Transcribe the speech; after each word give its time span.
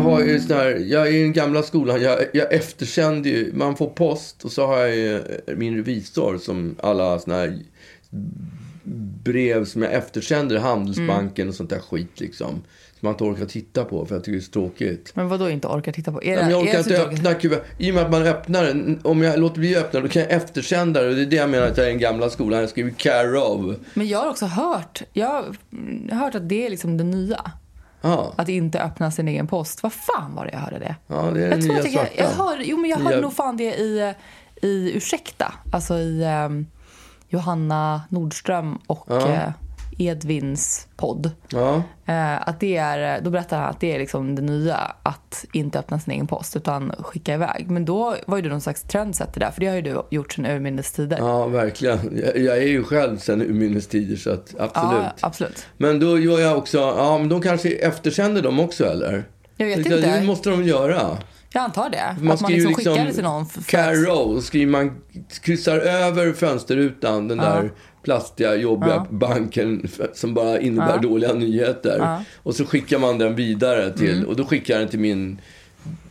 har 0.00 0.20
ju 0.20 0.40
sån 0.40 0.56
här, 0.56 0.84
jag 0.86 1.08
är 1.08 1.12
i 1.12 1.22
den 1.22 1.32
gamla 1.32 1.62
skolan, 1.62 2.02
jag, 2.02 2.18
jag 2.32 2.52
eftersände 2.52 3.28
ju, 3.28 3.52
man 3.54 3.76
får 3.76 3.90
post 3.90 4.44
och 4.44 4.52
så 4.52 4.66
har 4.66 4.78
jag 4.78 4.96
ju 4.96 5.22
min 5.56 5.76
revisor 5.76 6.38
som 6.38 6.76
alla 6.80 7.18
såna 7.18 7.36
här 7.36 7.58
brev 9.24 9.64
som 9.64 9.82
jag 9.82 9.92
eftersänder, 9.92 10.58
Handelsbanken 10.58 11.48
och 11.48 11.54
sånt 11.54 11.70
där 11.70 11.78
skit 11.78 12.20
liksom. 12.20 12.62
Som 13.00 13.06
man 13.06 13.14
inte 13.14 13.24
orkar 13.24 13.46
titta 13.46 13.84
på 13.84 14.06
för 14.06 14.14
jag 14.14 14.24
tycker 14.24 14.32
det 14.32 14.42
är 14.42 14.44
så 14.44 14.50
tråkigt. 14.50 15.12
Men 15.14 15.28
vad 15.28 15.40
då 15.40 15.50
inte 15.50 15.68
orkar 15.68 15.92
titta 15.92 16.12
på? 16.12 16.22
Är 16.22 16.36
men 16.36 16.50
jag 16.50 16.60
är 16.60 16.64
orkar 16.64 16.72
det 16.72 16.78
inte 16.78 17.02
öppna 17.02 17.34
kuvert. 17.34 17.62
I 17.78 17.90
och 17.90 17.94
med 17.94 18.04
att 18.04 18.10
man 18.10 18.22
öppnar 18.22 18.64
den, 18.64 19.00
om 19.04 19.22
jag 19.22 19.40
låter 19.40 19.58
bli 19.58 19.76
att 19.76 19.84
öppna 19.84 20.00
då 20.00 20.08
kan 20.08 20.22
jag 20.22 20.30
eftersända 20.30 21.02
det. 21.02 21.08
Och 21.08 21.14
det 21.14 21.22
är 21.22 21.26
det 21.26 21.36
jag 21.36 21.50
menar 21.50 21.66
att 21.66 21.76
jag 21.76 21.86
är 21.86 21.90
i 21.90 21.92
den 21.92 22.00
gamla 22.00 22.30
skolan. 22.30 22.60
Jag 22.60 22.68
skriver 22.68 22.90
care 22.90 23.38
of. 23.38 23.76
Men 23.94 24.08
jag 24.08 24.18
har 24.18 24.30
också 24.30 24.46
hört, 24.46 25.02
jag 25.12 25.26
har 25.26 25.56
mm, 25.72 26.18
hört 26.18 26.34
att 26.34 26.48
det 26.48 26.66
är 26.66 26.70
liksom 26.70 26.96
det 26.96 27.04
nya. 27.04 27.52
Ja, 28.00 28.32
Att 28.36 28.48
inte 28.48 28.82
öppna 28.82 29.10
sin 29.10 29.28
egen 29.28 29.46
post. 29.46 29.82
Vad 29.82 29.92
fan 29.92 30.34
var 30.34 30.44
det 30.46 30.52
jag 30.52 30.58
hörde 30.58 30.78
det? 30.78 30.96
ja 31.06 31.22
det 31.22 31.44
är 31.44 31.50
Jag 31.50 31.60
tror 31.62 31.72
nya 31.74 31.80
att 31.82 31.92
jag, 31.92 32.08
jag, 32.16 32.28
hör, 32.30 32.60
jo, 32.64 32.76
men 32.76 32.90
jag 32.90 32.98
hörde 32.98 33.16
Nya- 33.16 33.20
nog 33.22 33.32
fan 33.32 33.56
det 33.56 33.74
i, 33.74 34.14
i 34.62 34.92
Ursäkta. 34.96 35.54
Alltså 35.72 35.94
i 35.98 36.24
ehm, 36.24 36.66
Johanna 37.28 38.02
Nordström 38.08 38.78
och 38.86 39.06
Ja. 39.10 39.28
eh, 39.28 39.50
Edvins 40.00 40.88
podd. 40.96 41.30
Ja, 41.48 41.82
Eh, 42.10 42.48
att 42.48 42.60
det 42.60 42.76
är, 42.76 43.20
då 43.20 43.30
berättar 43.30 43.58
han 43.58 43.70
att 43.70 43.80
det 43.80 43.94
är 43.94 43.98
liksom 43.98 44.34
det 44.34 44.42
nya 44.42 44.76
att 45.02 45.44
inte 45.52 45.78
öppna 45.78 46.00
sin 46.00 46.12
egen 46.12 46.26
post 46.26 46.56
utan 46.56 46.92
skicka 46.98 47.34
iväg. 47.34 47.70
Men 47.70 47.84
då 47.84 48.16
var 48.26 48.36
ju 48.36 48.42
du 48.42 48.48
någon 48.48 48.60
slags 48.60 48.82
trendsetter 48.82 49.40
där, 49.40 49.50
för 49.50 49.60
det 49.60 49.66
har 49.66 49.74
ju 49.74 49.82
du 49.82 50.02
gjort 50.10 50.32
sedan 50.32 50.46
urminnes 50.46 50.92
tider. 50.92 51.18
ja 51.18 51.46
verkligen. 51.46 52.20
Jag, 52.24 52.38
jag 52.38 52.58
är 52.58 52.68
ju 52.68 52.84
själv 52.84 53.18
sen 53.18 53.42
urminnes 53.42 53.86
tider 53.86 54.16
så 54.16 54.30
att 54.30 54.54
absolut. 54.58 55.02
Ja, 55.02 55.12
absolut. 55.20 55.66
Men 55.76 56.00
då 56.00 56.18
gör 56.18 56.40
jag 56.40 56.58
också, 56.58 56.78
ja 56.78 57.18
men 57.18 57.28
de 57.28 57.42
kanske 57.42 57.70
eftersänder 57.70 58.42
dem 58.42 58.60
också 58.60 58.84
eller? 58.84 59.24
Jag 59.56 59.66
vet 59.66 59.78
inte. 59.78 59.96
Det 59.96 60.26
måste 60.26 60.50
de 60.50 60.64
göra. 60.64 61.18
Jag 61.52 61.62
antar 61.62 61.90
det. 61.90 62.16
Man 62.20 62.32
att 62.32 62.40
man 62.40 62.50
skriver 62.50 62.68
liksom 62.68 62.74
skickar 62.74 62.90
liksom 62.90 63.06
det 63.06 63.12
till 63.12 64.08
någon. 64.14 64.36
Of, 64.36 64.44
skriver 64.44 64.72
man, 64.72 65.00
kryssar 65.42 65.78
över 65.78 66.32
fönsterrutan, 66.32 67.28
den 67.28 67.38
där 67.38 67.70
plastiga, 68.02 68.54
jobbiga 68.54 68.94
Ja. 68.94 69.06
banken 69.10 69.88
som 70.14 70.34
bara 70.34 70.60
innebär 70.60 70.94
Ja. 70.94 70.96
dåliga 70.96 71.32
nyheter. 71.32 71.96
Ja. 71.98 72.06
Mm. 72.12 72.22
Och 72.42 72.54
så 72.54 72.64
skickar 72.64 72.98
man 72.98 73.18
den 73.18 73.34
vidare 73.34 73.90
till, 73.92 74.24
och 74.26 74.36
då 74.36 74.44
skickar 74.44 74.74
jag 74.74 74.80
den 74.82 74.88
till 74.88 75.00
min, 75.00 75.40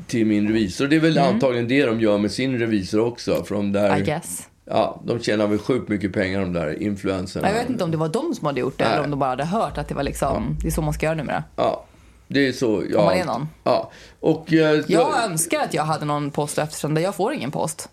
till 0.08 0.26
min 0.26 0.48
revisor. 0.48 0.88
Det 0.88 0.95
är 0.95 1.00
väl 1.00 1.17
antagligen 1.17 1.67
det 1.67 1.86
de 1.86 2.00
gör 2.02 2.17
med 2.17 2.32
sin 2.32 2.60
revisor 2.60 3.00
också. 3.00 3.44
För 3.44 3.56
de 3.56 3.72
där, 3.72 3.98
I 4.00 4.02
guess. 4.02 4.48
ja, 4.66 5.02
de 5.06 5.20
tjänar 5.20 5.48
väl 5.48 5.60
sjukt 5.60 5.90
mycket 5.90 6.14
pengar 6.14 6.40
de 6.42 6.54
där 6.54 6.82
influencerna. 6.84 7.48
Jag 7.48 7.54
vet 7.56 7.70
inte 7.70 7.84
om 7.84 7.92
det 7.92 7.98
var 7.98 8.10
de 8.10 8.34
som 8.36 8.45
hade 8.45 8.60
gjort 8.60 8.78
det 8.78 8.84
Nej. 8.84 8.94
eller 8.94 9.04
om 9.04 9.10
de 9.10 9.20
bara 9.20 9.30
hade 9.30 9.45
hört 9.45 9.78
att 9.78 9.88
det 9.88 9.95
var 9.95 10.04
liksom, 10.04 10.58
det 10.62 10.67
är 10.67 10.72
så 10.72 10.82
man 10.82 10.94
ska 10.94 11.06
göra 11.06 11.16
numera. 11.16 11.44
Ja, 11.56 11.86
det 12.28 12.48
är 12.48 12.52
så. 12.52 12.84
Ja, 12.92 13.00
Om 13.00 13.06
man 13.06 13.14
är 13.17 13.26
någon. 13.26 13.48
Ja. 13.64 13.92
Och, 14.20 14.54
eh, 14.54 14.82
Jag 14.88 15.23
önskar 15.23 15.60
att 15.60 15.73
jag 15.73 15.84
hade 15.84 16.06
någon 16.06 16.32
post 16.32 16.58
eftersom 16.58 16.98
jag 16.98 17.16
får 17.16 17.34
ingen 17.34 17.52
post. 17.52 17.90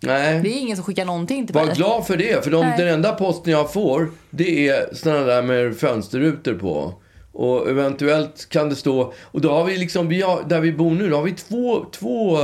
Nej. 0.00 0.40
Det 0.42 0.48
är 0.48 0.60
ingen 0.60 0.76
som 0.76 0.84
skickar 0.84 1.04
någonting 1.04 1.46
till 1.46 1.54
Var 1.54 1.66
mig. 1.66 1.74
glad 1.74 2.06
för 2.06 2.16
det, 2.16 2.44
för 2.44 2.50
de, 2.50 2.60
Nej. 2.66 2.78
den 2.78 2.88
enda 2.88 3.12
posten 3.12 3.52
jag 3.52 3.72
får, 3.72 4.10
det 4.30 4.68
är 4.68 4.94
sådana 4.94 5.20
där 5.26 5.42
med 5.42 5.76
fönsterrutor 5.76 6.54
på. 6.54 6.94
Och 7.32 7.68
eventuellt 7.70 8.48
kan 8.48 8.68
det 8.68 8.76
stå, 8.76 9.12
och 9.22 9.40
då 9.40 9.50
har 9.50 9.64
vi 9.64 9.76
liksom, 9.76 10.08
vi 10.08 10.22
har, 10.22 10.42
där 10.48 10.60
vi 10.60 10.72
bor 10.72 10.90
nu, 10.90 11.08
då 11.10 11.16
har 11.16 11.22
vi 11.22 11.32
två, 11.32 11.84
två 11.92 12.40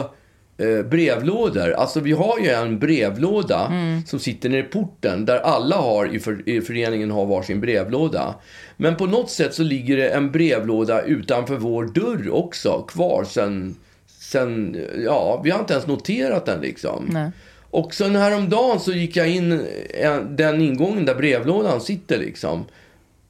eh, 0.58 0.82
brevlådor. 0.90 1.70
Alltså 1.72 2.00
vi 2.00 2.12
har 2.12 2.38
ju 2.38 2.48
en 2.50 2.78
brevlåda 2.78 3.72
som 4.06 4.18
sitter 4.18 4.48
nere 4.48 4.60
i 4.60 4.62
porten, 4.62 5.24
där 5.24 5.38
alla 5.38 5.76
har 5.76 6.14
i, 6.14 6.18
för, 6.20 6.48
i 6.48 6.60
föreningen 6.60 7.10
har 7.10 7.26
varsin 7.26 7.60
brevlåda. 7.60 8.34
Men 8.76 8.96
på 8.96 9.06
något 9.06 9.30
sätt 9.30 9.54
så 9.54 9.62
ligger 9.62 9.96
det 9.96 10.08
en 10.08 10.30
brevlåda 10.30 11.02
utanför 11.02 11.56
vår 11.56 11.84
dörr 11.84 12.30
också, 12.34 12.82
kvar 12.88 13.24
sen, 13.24 13.76
sen 14.06 14.76
ja, 15.04 15.40
vi 15.44 15.50
har 15.50 15.60
inte 15.60 15.72
ens 15.72 15.86
noterat 15.86 16.46
den 16.46 16.60
liksom. 16.60 17.08
Nej. 17.12 17.30
Och 17.76 17.94
sen 17.94 18.16
häromdagen 18.16 18.80
så 18.80 18.92
gick 18.92 19.16
jag 19.16 19.28
in 19.28 19.66
eh, 19.94 20.20
den 20.20 20.60
ingången 20.60 21.04
där 21.04 21.14
brevlådan 21.14 21.80
sitter 21.80 22.18
liksom. 22.18 22.64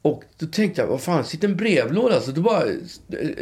Och 0.01 0.23
då 0.39 0.45
tänkte 0.45 0.81
jag, 0.81 0.87
vad 0.87 1.01
fan, 1.01 1.23
sitter 1.25 1.47
en 1.47 1.55
brevlåda? 1.55 2.21
Så 2.21 2.31
då 2.31 2.41
bara 2.41 2.63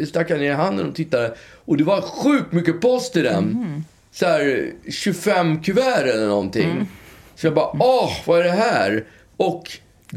stack 0.07 0.29
jag 0.29 0.39
ner 0.39 0.53
handen 0.53 0.89
och 0.89 0.95
tittade. 0.95 1.35
Och 1.65 1.77
det 1.77 1.83
var 1.83 2.01
sjukt 2.01 2.51
mycket 2.51 2.81
post 2.81 3.17
i 3.17 3.21
den. 3.21 3.83
Så 4.11 4.25
här 4.25 4.71
25 4.89 5.61
kuvert 5.63 6.03
eller 6.03 6.27
någonting. 6.27 6.87
Så 7.35 7.47
jag 7.47 7.53
bara, 7.53 7.69
åh, 7.79 8.11
vad 8.25 8.39
är 8.39 8.43
det 8.43 8.51
här? 8.51 9.05
Och 9.37 9.71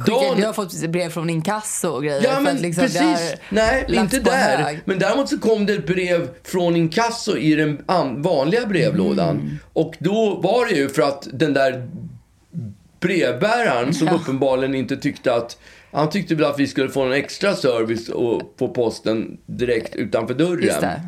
Skickar, 0.04 0.20
dagen... 0.20 0.40
du 0.40 0.46
har 0.46 0.52
fått 0.52 0.86
brev 0.88 1.10
från 1.10 1.30
inkasso 1.30 1.88
och 1.88 2.02
grejer. 2.02 2.22
Ja, 2.24 2.40
men 2.40 2.56
att 2.56 2.62
liksom 2.62 2.82
precis. 2.82 3.34
Nej, 3.50 3.84
inte 3.88 4.18
där. 4.20 4.56
hög. 4.56 4.80
Men 4.84 4.98
däremot 4.98 5.28
så 5.28 5.38
kom 5.38 5.66
det 5.66 5.72
ett 5.72 5.86
brev 5.86 6.28
från 6.44 6.76
inkasso 6.76 7.36
i 7.36 7.54
den 7.54 7.82
an- 7.86 8.22
vanliga 8.22 8.66
brevlådan. 8.66 9.36
Mm. 9.36 9.58
Och 9.72 9.94
då 9.98 10.40
var 10.42 10.66
det 10.66 10.72
ju 10.74 10.88
för 10.88 11.02
att 11.02 11.28
den 11.32 11.52
där 11.54 11.88
brevbäraren 13.00 13.94
som 13.94 14.06
Ja. 14.06 14.12
uppenbarligen 14.14 14.74
inte 14.74 14.96
tyckte 14.96 15.34
att 15.34 15.58
han 15.92 16.10
tyckte 16.10 16.34
väl 16.34 16.44
att 16.44 16.58
vi 16.58 16.66
skulle 16.66 16.88
få 16.88 17.02
en 17.02 17.12
extra 17.12 17.54
service 17.56 18.08
och 18.08 18.56
på 18.56 18.68
posten 18.68 19.38
direkt 19.46 19.96
utanför 19.96 20.34
dörren. 20.34 21.00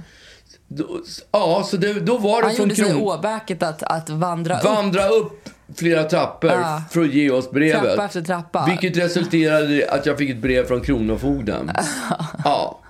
Då, 0.68 1.00
ja, 1.32 1.66
så 1.70 1.76
det, 1.76 1.92
då 1.92 2.18
var 2.18 2.40
det 2.42 2.46
Han 2.46 2.56
från 2.56 2.68
gjorde 2.68 2.76
sig 2.76 2.84
kron... 2.90 3.02
åbäket 3.02 3.62
att, 3.62 3.82
att 3.82 4.10
vandra 4.10 4.58
upp 4.58 4.64
Vandra 4.64 5.08
upp 5.08 5.48
flera 5.76 6.04
trappor 6.04 6.50
Ja. 6.50 6.82
för 6.90 7.00
att 7.00 7.12
ge 7.14 7.30
oss 7.30 7.50
brevet. 7.50 7.82
trappa 7.82 8.04
efter 8.04 8.20
trappa. 8.22 8.66
Vilket 8.66 9.04
resulterade 9.04 9.74
i 9.74 9.88
att 9.88 10.06
jag 10.06 10.18
fick 10.18 10.30
ett 10.30 10.42
brev 10.42 10.64
från 10.66 10.80
Kronofogden. 10.80 11.70
ja. 12.44 12.80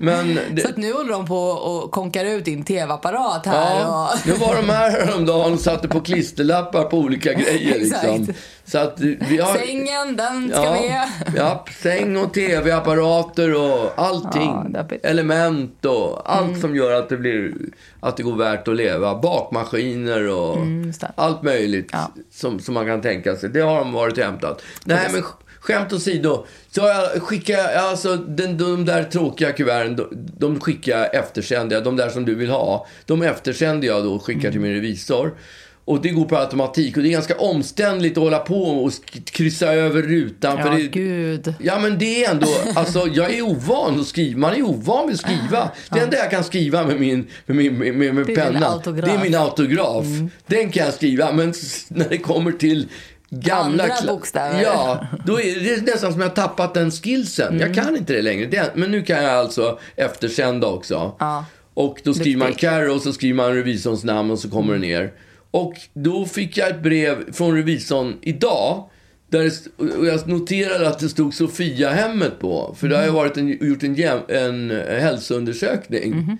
Det, 0.00 0.60
Så 0.62 0.68
att 0.68 0.76
nu 0.76 0.92
håller 0.92 1.12
de 1.12 1.26
på 1.26 1.38
och 1.40 1.90
konkar 1.90 2.24
ut 2.24 2.44
din 2.44 2.64
tv-apparat 2.64 3.46
här. 3.46 3.80
ja, 3.80 4.10
och... 4.14 4.26
nu 4.26 4.32
var 4.32 4.56
de 4.56 4.68
här 4.68 4.90
häromdagen 4.90 5.52
och 5.52 5.60
satte 5.60 5.88
på 5.88 6.00
klisterlappar 6.00 6.84
på 6.84 6.98
olika 6.98 7.32
grejer. 7.32 7.78
Liksom. 7.78 8.28
Så 8.64 8.78
att 8.78 9.00
vi 9.00 9.38
har... 9.38 9.54
Sängen, 9.54 10.16
den 10.16 10.48
ska 10.50 10.64
Ja, 10.64 10.72
med. 10.72 11.08
ja, 11.36 11.64
säng 11.82 12.16
och 12.16 12.32
tv-apparater 12.34 13.54
och 13.54 13.92
allting. 13.96 14.72
Ja. 14.74 15.08
Element 15.08 15.84
och 15.84 16.32
allt 16.32 16.48
Mm. 16.48 16.60
som 16.60 16.76
gör 16.76 16.92
att 16.92 17.08
det, 17.08 17.16
blir, 17.16 17.52
att 18.00 18.16
det 18.16 18.22
går 18.22 18.36
värt 18.36 18.68
att 18.68 18.76
leva. 18.76 19.14
Bakmaskiner 19.18 20.28
och 20.28 20.56
Mm, 20.56 20.92
allt 21.14 21.42
möjligt 21.42 21.88
Ja. 21.92 22.10
som, 22.32 22.60
som 22.60 22.74
man 22.74 22.86
kan 22.86 23.00
tänka 23.02 23.36
sig. 23.36 23.48
Det 23.50 23.60
har 23.60 23.78
de 23.78 23.92
varit 23.92 24.18
och 24.18 24.24
hämtat. 24.24 24.62
Nej, 24.84 25.08
men 25.12 25.22
skämt 25.68 25.92
åsido. 25.92 26.46
Så 26.70 26.80
jag 26.80 27.22
skickar, 27.22 27.74
alltså 27.74 28.16
den, 28.16 28.58
de 28.58 28.84
där 28.84 29.04
tråkiga 29.04 29.52
kuverten, 29.52 29.96
de, 29.96 30.08
de 30.38 30.60
skickar 30.60 30.98
jag 30.98 31.14
eftersänder 31.14 31.76
jag. 31.76 31.84
De 31.84 31.96
där 31.96 32.08
som 32.08 32.24
du 32.24 32.34
vill 32.34 32.50
ha, 32.50 32.86
de 33.06 33.22
eftersänder 33.22 33.88
jag 33.88 34.04
då 34.04 34.14
och 34.14 34.24
skickar 34.24 34.50
till 34.50 34.60
min 34.60 34.72
revisor. 34.72 35.34
Och 35.84 36.02
det 36.02 36.08
går 36.08 36.24
på 36.24 36.36
automatik 36.36 36.96
och 36.96 37.02
det 37.02 37.08
är 37.08 37.12
ganska 37.12 37.36
omständligt 37.38 38.16
att 38.16 38.22
hålla 38.22 38.38
på 38.38 38.62
och 38.62 38.92
kryssa 39.24 39.72
över 39.72 40.02
rutan. 40.02 40.56
Ja, 40.58 40.64
för 40.64 40.70
det, 40.70 40.82
gud. 40.82 41.54
Ja, 41.60 41.78
men 41.78 41.98
det 41.98 42.24
är 42.24 42.30
ändå, 42.30 42.46
alltså 42.74 43.08
jag 43.12 43.34
är 43.34 43.42
ovan 43.42 44.00
att 44.00 44.06
skriva. 44.06 44.38
Man 44.38 44.54
är 44.54 44.62
ovan 44.62 45.06
vid 45.06 45.14
att 45.14 45.20
skriva. 45.20 45.70
Det 45.90 46.00
enda 46.00 46.16
jag 46.16 46.30
kan 46.30 46.44
skriva 46.44 46.86
med 46.86 47.00
min, 47.00 47.26
med 47.46 47.56
min 47.56 47.98
med, 47.98 48.14
med, 48.14 48.26
penna, 48.26 48.80
det 48.84 49.10
är 49.10 49.22
min 49.22 49.34
autograf. 49.34 50.06
Den 50.46 50.70
kan 50.70 50.84
jag 50.84 50.94
skriva, 50.94 51.32
men 51.32 51.54
när 51.88 52.08
det 52.08 52.18
kommer 52.18 52.52
till 52.52 52.88
gamla... 53.30 53.82
Andra 53.82 53.94
bokstäver. 54.06 54.62
Ja, 54.62 55.06
då 55.26 55.40
är 55.40 55.60
det 55.60 55.82
nästan 55.82 56.12
som 56.12 56.20
jag 56.20 56.28
har 56.28 56.34
tappat 56.34 56.74
den 56.74 56.90
skillsen. 56.90 57.58
Jag 57.60 57.74
kan 57.74 57.96
inte 57.96 58.12
det 58.12 58.22
längre. 58.22 58.46
Det, 58.46 58.72
men 58.74 58.90
nu 58.90 59.02
kan 59.02 59.22
jag 59.22 59.34
alltså 59.34 59.78
eftersända 59.96 60.66
också. 60.66 61.16
Ja. 61.18 61.44
Och 61.74 62.00
då 62.04 62.14
skriver 62.14 62.38
man. 62.38 62.54
Carro 62.54 62.94
och 62.94 63.02
så 63.02 63.12
skriver 63.12 63.36
man 63.36 63.54
revisorns 63.54 64.04
namn 64.04 64.30
och 64.30 64.38
så 64.38 64.50
kommer 64.50 64.72
det 64.72 64.80
ner. 64.80 65.12
Och 65.50 65.74
då 65.92 66.24
fick 66.24 66.56
jag 66.56 66.68
ett 66.68 66.82
brev 66.82 67.32
från 67.32 67.56
revisorn 67.56 68.18
idag. 68.22 68.90
Där 69.30 69.52
och 69.76 70.06
jag 70.06 70.28
noterade 70.28 70.88
att 70.88 70.98
det 70.98 71.08
stod 71.08 71.34
Sofia-hemmet 71.34 72.38
på. 72.40 72.76
För 72.78 72.88
det 72.88 72.96
har 72.96 73.04
ju 73.04 73.10
varit 73.10 73.36
en, 73.36 73.48
gjort 73.48 73.82
en, 73.82 74.20
en 74.28 74.70
hälsoundersökning. 75.00 76.38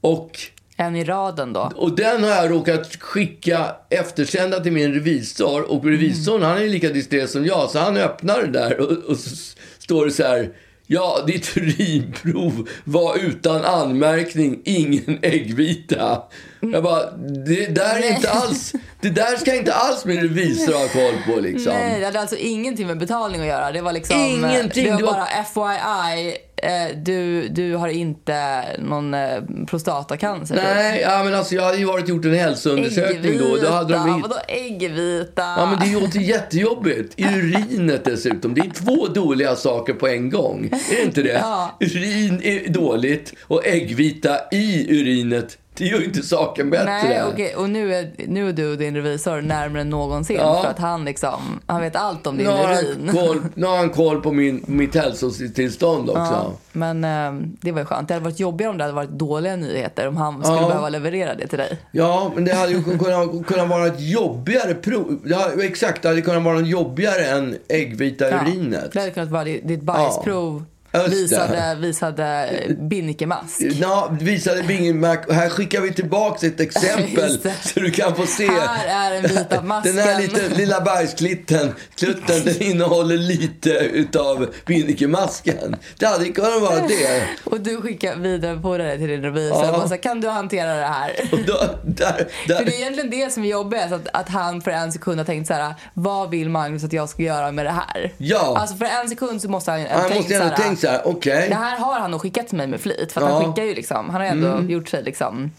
Och, 0.00 0.40
En 0.76 0.96
i 0.96 1.04
raden 1.04 1.52
då. 1.52 1.72
och 1.76 1.96
den 1.96 2.22
har 2.24 2.30
jag 2.30 2.50
råkat 2.50 2.96
skicka, 3.00 3.76
eftersända 3.90 4.60
till 4.60 4.72
min 4.72 4.94
revisor. 4.94 5.70
Och 5.72 5.84
revisorn 5.84 6.42
han 6.42 6.58
är 6.58 6.68
lika 6.68 6.88
disträ 6.88 7.26
som 7.28 7.44
jag. 7.46 7.70
Så 7.70 7.78
han 7.78 7.96
öppnar 7.96 8.40
det 8.42 8.46
där 8.58 8.80
och, 8.80 8.90
och 9.10 9.16
så 9.16 9.36
står 9.78 10.04
det 10.06 10.12
så 10.12 10.22
här. 10.22 10.50
Ja, 10.86 11.24
ditt 11.26 11.56
urinprov 11.56 12.68
var 12.84 13.16
utan 13.18 13.64
anmärkning, 13.64 14.60
ingen 14.64 15.18
äggvita. 15.22 16.22
Jag 16.60 16.82
bara, 16.82 17.10
det 17.46 17.66
där 17.66 17.96
är 18.02 18.14
inte 18.14 18.30
alls, 18.30 18.72
det 19.00 19.10
där 19.10 19.36
ska 19.36 19.54
inte 19.54 19.72
alls 19.74 20.04
min 20.04 20.20
revisor 20.20 20.72
ha 20.72 20.88
koll 20.88 21.34
på 21.34 21.40
liksom. 21.40 21.72
Nej, 21.72 22.00
det 22.00 22.06
hade 22.06 22.20
alltså 22.20 22.36
ingenting 22.36 22.86
med 22.86 22.98
betalning 22.98 23.40
att 23.40 23.46
göra. 23.46 23.72
Det 23.72 23.80
var 23.80 23.92
liksom... 23.92 24.16
Ingenting, 24.20 24.84
Det 24.84 24.90
var 24.90 24.98
det 24.98 25.04
var- 25.04 25.12
bara 25.12 25.76
FYI. 25.76 26.36
Eh, 26.64 26.96
du, 26.96 27.48
du 27.48 27.74
har 27.74 27.88
inte 27.88 28.64
någon 28.78 29.14
eh, 29.14 29.42
prostatacancer? 29.66 30.54
Nej, 30.54 31.00
ja, 31.00 31.24
men 31.24 31.34
alltså 31.34 31.54
jag 31.54 31.62
hade 31.62 31.78
ju 31.78 31.84
varit 31.84 32.08
gjort 32.08 32.24
en 32.24 32.34
hälsoundersökning 32.34 33.38
då. 33.38 33.56
då 33.56 33.68
hade 33.68 33.94
de 33.94 34.22
Vadå 34.22 34.36
äggvita? 34.48 35.42
Ja, 35.42 35.66
men 35.66 35.88
det 35.88 36.00
låter 36.00 36.18
jättejobbigt. 36.18 37.14
Urinet 37.20 38.04
dessutom. 38.04 38.54
Det 38.54 38.60
är 38.60 38.70
två 38.70 39.06
dåliga 39.06 39.56
saker 39.56 39.92
på 39.92 40.08
en 40.08 40.30
gång. 40.30 40.68
Är 40.72 40.96
det 40.96 41.02
inte 41.02 41.22
det? 41.22 41.32
Ja. 41.42 41.76
Urin 41.80 42.42
är 42.42 42.68
dåligt 42.68 43.34
och 43.42 43.66
äggvita 43.66 44.38
i 44.52 44.86
urinet 45.00 45.58
det 45.76 45.84
gör 45.84 45.98
ju 45.98 46.04
inte 46.04 46.22
saken 46.22 46.70
bättre. 46.70 46.84
Nej, 46.84 47.22
okej. 47.32 47.56
Och 47.56 47.70
nu 47.70 47.94
är, 47.94 48.10
nu 48.28 48.48
är 48.48 48.52
du 48.52 48.70
och 48.72 48.78
din 48.78 48.94
revisor 48.96 49.40
närmare 49.40 49.80
än 49.80 49.90
någonsin. 49.90 50.36
Ja. 50.40 50.62
För 50.62 50.70
att 50.70 50.78
han 50.78 51.04
liksom, 51.04 51.60
han 51.66 51.80
vet 51.80 51.96
allt 51.96 52.26
om 52.26 52.36
din 52.36 52.46
Nu 52.46 52.52
urin. 52.52 53.08
han 53.08 53.16
koll, 53.16 53.40
nu 53.54 53.66
har 53.66 53.76
han 53.76 53.90
koll 53.90 54.20
på 54.22 54.32
min, 54.32 54.64
mitt 54.66 54.94
hälsotillstånd 54.94 56.10
också. 56.10 56.20
Ja, 56.22 56.52
men 56.72 57.04
eh, 57.04 57.46
det 57.60 57.72
var 57.72 57.80
ju 57.80 57.84
skönt. 57.86 58.08
Det 58.08 58.14
hade 58.14 58.24
varit 58.24 58.40
jobbigare 58.40 58.70
om 58.70 58.78
det 58.78 58.84
hade 58.84 58.94
varit 58.94 59.10
dåliga 59.10 59.56
nyheter. 59.56 60.08
Om 60.08 60.16
han 60.16 60.44
skulle 60.44 60.60
Ja. 60.60 60.68
behöva 60.68 60.88
leverera 60.88 61.34
det 61.34 61.46
till 61.46 61.58
dig. 61.58 61.78
Ja, 61.92 62.32
men 62.34 62.44
det 62.44 62.54
hade 62.54 62.72
ju 62.72 62.82
kunnat, 62.82 63.46
kunnat 63.46 63.68
vara 63.68 63.86
ett 63.86 64.00
jobbigare 64.00 64.74
prov. 64.74 65.20
Det 65.24 65.34
hade, 65.34 65.64
exakt, 65.64 66.02
det 66.02 66.08
hade 66.08 66.22
kunnat 66.22 66.42
vara 66.42 66.58
något 66.58 66.68
jobbigare 66.68 67.24
än 67.26 67.56
äggvita 67.68 68.24
urinet. 68.28 68.92
Det 68.92 68.98
hade 69.00 69.10
kunnat 69.12 69.30
vara 69.30 69.44
ditt 69.44 69.68
ditt 69.68 69.82
bajsprov. 69.82 70.64
Visade, 71.08 71.76
visade 71.80 72.50
binnikemask. 72.78 73.60
Ja, 73.60 74.08
visade 74.20 74.92
Mac. 74.94 75.16
Här 75.30 75.48
skickar 75.48 75.80
vi 75.80 75.92
tillbaks 75.92 76.44
ett 76.44 76.60
exempel 76.60 77.38
så 77.62 77.80
du 77.80 77.90
kan 77.90 78.16
få 78.16 78.26
se. 78.26 78.50
Här 78.50 79.10
är 79.10 79.22
den 79.22 79.22
vita 79.22 79.62
masken. 79.62 79.96
Den 79.96 80.06
här 80.06 80.20
lite, 80.20 80.48
lilla 80.48 80.80
bajsklitten, 80.80 81.74
klutten, 81.94 82.44
den 82.44 82.62
innehåller 82.62 83.16
lite 83.16 83.70
utav 83.70 84.54
binnikemasken. 84.66 85.76
Det 85.98 86.06
hade 86.06 86.28
kunnat 86.28 86.62
vara 86.62 86.80
det. 86.80 87.28
Och 87.44 87.60
du 87.60 87.80
skickar 87.80 88.16
vidare 88.16 88.58
på 88.58 88.78
det 88.78 88.98
till 88.98 89.08
din 89.08 89.22
revisor. 89.22 89.64
Ja. 89.64 89.88
Så 89.88 89.96
kan 89.96 90.20
du 90.20 90.28
hantera 90.28 90.74
det 90.74 90.86
här? 90.86 91.28
Och 91.32 91.38
då, 91.46 91.58
där, 91.84 92.28
där. 92.46 92.56
För 92.56 92.64
det 92.64 92.74
är 92.74 92.80
egentligen 92.80 93.10
det 93.10 93.32
som 93.32 93.44
är 93.44 93.48
jobbigt. 93.48 93.92
Att, 93.92 94.08
att 94.12 94.28
han 94.28 94.62
för 94.62 94.70
en 94.70 94.92
sekund 94.92 95.18
har 95.18 95.24
tänkt 95.24 95.46
så 95.46 95.54
här. 95.54 95.74
Vad 95.94 96.30
vill 96.30 96.50
Magnus 96.50 96.84
att 96.84 96.92
jag 96.92 97.08
ska 97.08 97.22
göra 97.22 97.52
med 97.52 97.66
det 97.66 97.70
här? 97.70 98.12
Ja. 98.16 98.56
Alltså 98.58 98.76
för 98.76 98.84
en 98.84 99.08
sekund 99.08 99.42
så 99.42 99.48
måste 99.48 99.70
han 99.70 99.80
Han 99.90 100.02
tänkt 100.02 100.16
måste 100.16 100.38
så 100.38 100.42
här, 100.42 100.56
tänkt 100.56 100.83
så 100.84 100.90
här, 100.90 101.02
okej. 101.04 101.48
Det 101.48 101.54
här 101.54 101.78
har 101.78 102.00
han 102.00 102.10
nog 102.10 102.20
skickat 102.20 102.48
till 102.48 102.56
mig 102.56 102.66
med 102.66 102.80
flit. 102.80 103.12
För 103.12 103.20
att 103.20 103.28
Ja. 103.28 103.34
Mm. 103.34 103.44
han 103.44 103.52
skickar 103.54 103.64
ju 103.68 103.74
liksom. 103.74 104.10
Han 104.10 104.20
har 104.20 104.22
ju 104.22 104.28
ändå 104.28 104.72
gjort 104.72 104.88
sig 104.88 105.02
liksom. 105.02 105.50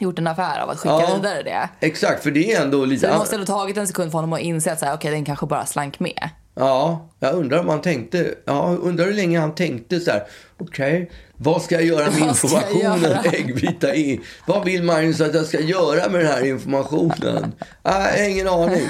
Gjort 0.00 0.18
en 0.18 0.26
affär 0.26 0.60
av 0.60 0.70
att 0.70 0.78
skicka 0.78 0.94
Ja. 1.00 1.14
vidare 1.16 1.42
det. 1.42 1.68
Exakt, 1.86 2.22
för 2.22 2.30
det 2.30 2.52
är 2.52 2.62
ändå 2.62 2.78
Så 2.80 2.84
lite... 2.84 3.06
det 3.10 3.18
måste 3.18 3.34
ändå 3.36 3.46
tagit 3.46 3.76
en 3.76 3.86
sekund 3.88 4.10
för 4.10 4.18
honom 4.18 4.32
att 4.32 4.40
inse 4.40 4.72
att 4.72 4.78
så 4.78 4.86
här, 4.86 4.94
okej 4.94 5.10
den 5.10 5.24
kanske 5.24 5.46
bara 5.46 5.66
slank 5.66 6.00
med. 6.00 6.28
Ja, 6.54 7.08
jag 7.20 7.34
undrar 7.34 7.58
om 7.58 7.68
han 7.68 7.80
tänkte... 7.80 8.34
Ja, 8.44 8.76
undrar 8.82 9.06
hur 9.06 9.12
länge 9.12 9.40
han 9.40 9.54
tänkte 9.54 10.00
så 10.00 10.10
här. 10.10 10.22
Okej, 10.58 11.10
vad 11.36 11.62
ska 11.62 11.74
jag 11.74 11.84
göra 11.84 12.10
med 12.10 12.18
informationen? 12.18 13.16
Äggvita 13.32 13.94
i. 13.94 14.20
Vad 14.46 14.64
vill 14.64 14.82
Magnus 14.82 15.20
att 15.20 15.34
jag 15.34 15.46
ska 15.46 15.60
göra 15.60 16.10
med 16.10 16.20
den 16.20 16.26
här 16.26 16.44
informationen? 16.46 17.52
Har 17.82 18.28
ingen 18.30 18.48
aning. 18.48 18.88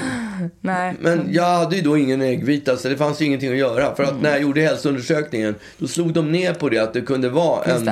Nej. 0.61 0.95
Men 0.99 1.27
jag 1.31 1.43
hade 1.43 1.75
ju 1.75 1.81
då 1.81 1.97
ingen 1.97 2.21
äggvita 2.21 2.77
så 2.77 2.89
det 2.89 2.97
fanns 2.97 3.21
ju 3.21 3.25
ingenting 3.25 3.51
att 3.51 3.57
göra. 3.57 3.95
För 3.95 4.03
att 4.03 4.21
när 4.21 4.29
jag 4.29 4.41
gjorde 4.41 4.61
hälsoundersökningen 4.61 5.55
då 5.77 5.87
slog 5.87 6.13
de 6.13 6.31
ner 6.31 6.53
på 6.53 6.69
det 6.69 6.79
att 6.79 6.93
det 6.93 7.01
kunde 7.01 7.29
vara 7.29 7.63
en... 7.63 7.89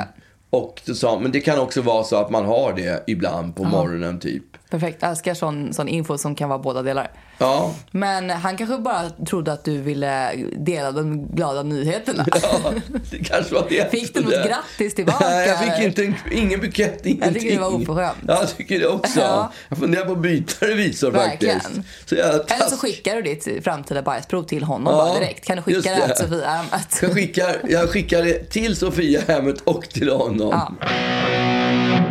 Och 0.49 0.81
sa, 0.95 1.19
men 1.19 1.31
det 1.31 1.39
kan 1.39 1.59
också 1.59 1.81
vara 1.81 2.03
så 2.03 2.15
att 2.15 2.29
man 2.29 2.45
har 2.45 2.73
det 2.73 3.03
ibland 3.07 3.55
på 3.55 3.63
morgonen 3.63 4.19
typ. 4.19 4.50
Perfekt. 4.71 4.97
Jag 5.01 5.11
älskar 5.11 5.33
sån, 5.33 5.73
sån 5.73 5.87
info 5.87 6.17
som 6.17 6.35
kan 6.35 6.49
vara 6.49 6.59
båda 6.59 6.81
delar. 6.81 7.11
Ja, 7.37 7.73
Men 7.91 8.29
han 8.29 8.57
kanske 8.57 8.77
bara 8.77 9.09
trodde 9.09 9.53
att 9.53 9.63
du 9.65 9.77
ville 9.81 10.31
dela 10.57 10.91
de 10.91 11.27
glada 11.35 11.63
nyheterna. 11.63 12.25
ja 12.41 12.71
det 13.11 13.17
kanske 13.23 13.53
var 13.53 13.65
det. 13.69 13.91
Fick 13.91 14.13
du 14.13 14.21
något 14.21 14.31
Det- 14.31 14.47
grattis 14.47 14.95
tillbaka? 14.95 15.25
Nej, 15.29 15.47
jag 15.47 15.59
fick 15.59 15.85
inte 15.85 16.03
en, 16.05 16.15
ingen 16.31 16.59
bukett, 16.59 17.05
ingenting. 17.05 17.33
tycker 17.33 17.55
det 17.55 17.61
var 17.61 17.75
oförskämt. 17.75 18.17
Ja, 18.27 18.37
jag 18.39 18.57
tycker 18.57 18.79
det 18.79 18.87
också. 18.87 19.19
Ja. 19.19 19.51
Jag 19.69 19.77
funderar 19.77 20.05
på 20.05 20.11
att 20.11 20.17
byta 20.21 20.65
revisor 20.65 21.11
Verkligen. 21.11 21.59
faktiskt. 21.59 22.09
Så 22.09 22.15
jag 22.15 22.51
Eller 22.51 22.65
så 22.69 22.77
skickar 22.77 23.15
du 23.15 23.21
ditt 23.21 23.63
framtida 23.63 24.01
bajsprov 24.01 24.43
till 24.43 24.63
honom 24.63 24.93
Ja, 24.97 25.05
bara 25.05 25.19
direkt. 25.19 25.45
Kan 25.45 25.55
du 25.57 25.61
skicka 25.63 25.89
det 25.95 26.15
till 26.15 26.25
Sofiahemmet? 26.25 26.99
jag 27.01 27.11
skickar, 27.13 27.55
jag 27.69 27.89
skickar 27.89 28.23
det 28.23 28.49
till 28.49 28.75
Sofiahemmet 28.75 29.61
och 29.61 29.83
till 29.89 30.09
honom. 30.11 30.49
Ja. 30.51 32.10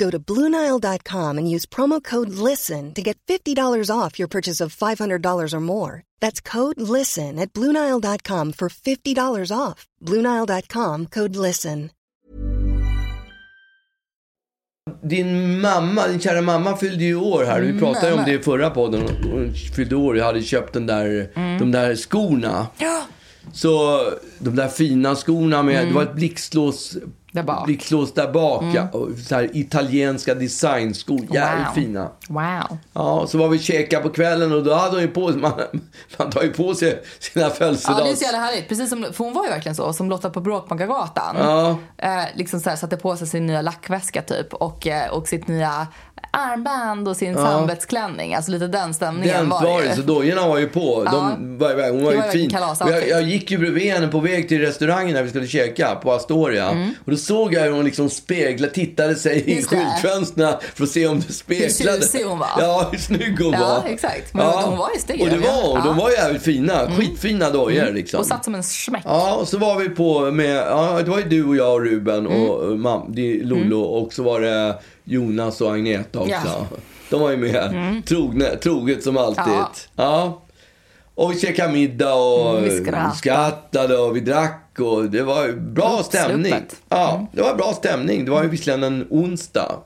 Go 0.00 0.10
to 0.10 0.18
BlueNile.com 0.18 1.38
and 1.38 1.54
use 1.54 1.66
promo 1.66 2.02
code 2.02 2.30
LISTEN 2.30 2.94
to 2.94 3.02
get 3.02 3.18
$50 3.26 3.90
off 3.94 4.18
your 4.18 4.28
purchase 4.28 4.64
of 4.64 4.74
$500 4.74 5.52
or 5.54 5.60
more. 5.60 6.02
That's 6.20 6.40
code 6.40 6.80
LISTEN 6.80 7.38
at 7.38 7.52
BlueNile.com 7.52 8.52
for 8.52 8.68
$50 8.68 9.56
off. 9.56 9.86
BlueNile.com 10.06 11.06
code 11.06 11.36
LISTEN. 11.36 11.90
Din 15.02 15.60
mamma, 15.60 16.08
din 16.08 16.20
kära 16.20 16.42
mamma 16.42 16.76
fyllde 16.76 17.04
ju 17.04 17.16
år 17.16 17.44
här. 17.44 17.60
Vi 17.60 17.68
mm, 17.68 17.78
pratade 17.78 18.08
ju 18.08 18.18
om 18.18 18.24
det 18.24 18.32
i 18.32 18.38
förra 18.38 18.70
podden. 18.70 19.00
Hon 19.22 19.54
fyllde 19.76 19.96
år. 19.96 20.16
Jag 20.16 20.24
hade 20.24 20.42
köpt 20.42 20.72
den 20.72 20.86
där, 20.86 21.30
mm. 21.34 21.58
de 21.58 21.72
där 21.72 21.96
skorna. 21.96 22.66
Ja. 22.78 23.02
Så 23.52 24.00
de 24.38 24.56
där 24.56 24.68
fina 24.68 25.14
skorna 25.14 25.62
med, 25.62 25.86
det 25.88 25.92
var 25.94 26.02
ett 26.02 26.14
blixtlås 26.14 26.96
Där 27.32 27.42
bak. 27.42 27.66
blixtlås 27.66 28.12
där 28.14 28.32
bak. 28.32 28.64
Ja, 28.74 28.88
och 28.92 29.08
så 29.28 29.34
här 29.34 29.50
italienska 29.56 30.34
designskor. 30.34 31.20
Jävligt 31.34 31.66
Wow. 31.66 31.74
fina. 31.74 32.08
Wow. 32.28 32.78
Ja, 32.92 33.26
så 33.28 33.38
var 33.38 33.48
vi 33.48 33.58
käka 33.58 34.00
på 34.00 34.08
kvällen 34.10 34.52
och 34.52 34.64
då 34.64 34.74
hade 34.74 34.92
hon 34.94 35.00
ju 35.00 35.08
på 35.08 35.28
man, 35.28 35.52
man 36.18 36.30
tar 36.30 36.42
ju 36.42 36.52
på 36.52 36.74
sig 36.74 37.02
sina 37.18 37.44
Ja, 37.44 37.48
det 37.48 37.54
är 37.54 37.58
födelsedags... 37.58 38.18
så 38.18 38.24
jävla 38.24 38.38
härligt. 38.38 38.68
Precis 38.68 38.90
som, 38.90 39.06
för 39.12 39.24
hon 39.24 39.32
var 39.34 39.44
ju 39.44 39.50
verkligen 39.50 39.76
så, 39.76 39.92
som 39.92 40.10
Lotta 40.10 40.30
på 40.30 40.40
Bråkmakargatan. 40.40 41.36
Ja. 41.38 41.76
Eh, 41.98 42.24
liksom 42.34 42.60
så 42.60 42.70
här, 42.70 42.76
satte 42.76 42.96
på 42.96 43.16
sig 43.16 43.26
sin 43.26 43.46
nya 43.46 43.62
lackväska 43.62 44.22
typ 44.22 44.54
och, 44.54 44.86
eh, 44.86 45.10
och 45.10 45.28
sitt 45.28 45.48
nya 45.48 45.86
armband 46.30 47.08
och 47.08 47.16
sin 47.16 47.34
samvetsklänning. 47.34 48.34
Alltså 48.34 48.50
lite 48.50 48.66
den 48.66 48.94
stämningen 48.94 49.36
Den 49.36 49.48
var 49.48 49.62
var 49.62 49.82
det 49.82 49.88
det, 49.88 49.94
så 49.94 50.00
ju. 50.00 50.06
dojorna 50.06 50.48
var 50.48 50.58
ju 50.58 50.68
på. 50.68 51.02
Ja. 51.06 51.10
De 51.12 51.58
var 51.58 51.70
iväg. 51.72 51.92
Hon 51.92 52.04
var 52.04 52.12
ju 52.12 52.18
var 52.18 52.24
ju 52.26 52.30
fin. 52.30 52.56
Och 52.80 52.90
jag, 52.90 53.08
jag 53.08 53.22
gick 53.22 53.50
ju 53.50 53.58
bredvid 53.58 53.92
henne 53.92 54.08
på 54.08 54.20
väg 54.20 54.48
till 54.48 54.60
restaurangen 54.60 55.14
där 55.14 55.22
vi 55.22 55.28
skulle 55.30 55.46
käka 55.46 55.94
på 55.94 56.12
Astoria. 56.12 56.70
Och 57.04 57.10
då 57.10 57.16
såg 57.16 57.54
jag 57.54 57.62
hur 57.62 57.70
hon 57.70 57.84
liksom 57.84 58.10
speglade, 58.10 58.72
tittade 58.74 59.14
sig 59.14 59.36
i 59.36 59.42
Mm. 59.42 59.56
Just 59.56 59.68
skyltfönstren 59.68 60.54
för 60.74 60.84
att 60.84 60.90
se 60.90 61.06
om 61.06 61.20
det 61.26 61.32
speglade. 61.32 62.00
tjusig 62.00 62.24
hon 62.24 62.38
var. 62.38 62.48
Ja, 62.58 62.88
hur 62.92 62.98
snygg 62.98 63.40
hon 63.42 63.52
Ja, 63.52 63.82
var. 63.84 63.92
exakt. 63.92 64.34
Men 64.34 64.46
hon 64.46 64.78
var 64.78 64.90
ju 64.94 65.00
steg, 65.00 65.20
Och 65.22 65.28
det 65.28 65.36
var 65.38 65.46
ja. 65.46 65.62
hon. 65.64 65.74
De 65.74 65.80
Ja. 65.86 65.92
Mm. 65.92 65.96
var 65.98 66.10
jävligt 66.10 66.42
fina. 66.42 66.90
Skitfina 66.98 67.50
dojor 67.50 67.92
liksom. 67.92 68.20
Och 68.20 68.26
satt 68.26 68.44
som 68.44 68.54
en 68.54 68.62
smäck. 68.62 69.02
Ja, 69.04 69.34
och 69.34 69.48
så 69.48 69.58
var 69.58 69.76
vi 69.78 69.88
på 69.88 70.30
med, 70.30 70.56
ja 70.56 71.00
det 71.04 71.10
var 71.10 71.18
ju 71.18 71.24
du 71.24 71.44
och 71.44 71.56
jag 71.56 71.72
och 71.72 71.80
Ruben 71.84 72.26
Mm. 72.26 72.42
och 72.50 72.78
mam, 72.78 73.04
det- 73.08 73.40
Lollo 73.44 73.80
och 73.80 74.12
så 74.12 74.22
var 74.22 74.40
det 74.40 74.78
Jonas 75.04 75.60
och 75.60 75.72
Agneta 75.74 76.18
också. 76.20 76.32
Ja. 76.44 76.66
De 77.10 77.20
var 77.20 77.30
ju 77.30 77.36
med. 77.36 78.02
Trogne, 78.06 78.56
troget 78.56 79.02
som 79.04 79.16
alltid. 79.16 79.44
Mm. 79.44 79.56
Ja. 79.58 79.72
Ja. 79.96 80.42
Och 81.14 81.32
vi 81.32 81.40
käkade 81.40 81.72
middag 81.72 82.14
och 82.14 82.58
Mm, 82.58 82.64
vi 82.70 82.80
skrattade. 82.84 83.14
skrattade 83.16 83.98
och 83.98 84.16
vi 84.16 84.20
drack 84.20 84.76
och 84.78 85.10
det 85.10 85.22
var 85.22 85.46
ju 85.46 85.60
bra 85.60 85.98
Uppsluppet. 86.00 86.26
stämning. 86.26 86.52
Mm. 86.52 86.64
Ja, 86.88 87.26
det 87.32 87.42
var 87.42 87.54
bra 87.54 87.72
stämning. 87.72 88.24
Det 88.24 88.30
var 88.30 88.42
ju 88.42 88.48
visserligen 88.48 88.82
en 88.82 89.06
onsdag. 89.10 89.76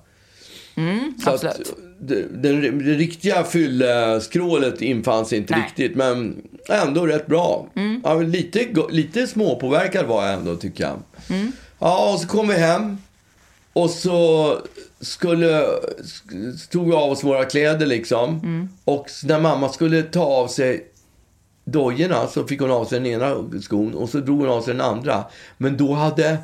Så 1.25 1.31
att 1.31 1.45
absolut. 1.45 1.75
det, 2.01 2.23
det, 2.43 2.71
det 2.71 2.95
riktiga 2.95 3.45
fylleskrålet 3.45 4.83
infann 4.83 5.27
sig 5.27 5.39
inte 5.39 5.57
Nej. 5.57 5.65
riktigt. 5.67 5.97
Men 5.97 6.37
ändå 6.71 7.07
rätt 7.07 7.27
bra. 7.27 7.67
Ja, 8.05 8.15
men 8.15 8.31
lite, 8.31 8.67
lite 8.91 9.27
småpåverkad 9.27 10.07
var 10.07 10.25
jag 10.27 10.35
ändå, 10.35 10.57
tycker 10.57 10.85
jag. 10.85 10.97
Ja, 11.79 12.13
och 12.13 12.21
så 12.21 12.29
kom 12.29 12.49
vi 12.49 12.55
hem. 12.55 12.99
Och 13.75 13.91
så 13.91 14.59
skulle, 15.01 15.63
sk- 16.03 16.71
tog 16.71 16.87
vi 16.87 16.93
av 16.93 17.11
oss 17.13 17.25
våra 17.25 17.45
kläder 17.45 17.87
liksom. 17.87 18.41
Och 18.85 19.07
när 19.25 19.41
mamma 19.41 19.69
skulle 19.69 20.03
ta 20.03 20.23
av 20.25 20.49
sig 20.49 20.87
dojorna 21.65 22.27
så 22.27 22.47
fick 22.47 22.61
hon 22.61 22.71
av 22.71 22.85
sig 22.85 23.01
den 23.01 23.07
ena 23.13 23.37
skon 23.63 23.95
och 23.95 24.09
så 24.09 24.19
drog 24.19 24.41
hon 24.41 24.49
av 24.49 24.63
sig 24.63 24.75
den 24.75 24.81
andra. 24.87 25.25
Men 25.59 25.77
då 25.77 25.93
hade 25.93 26.39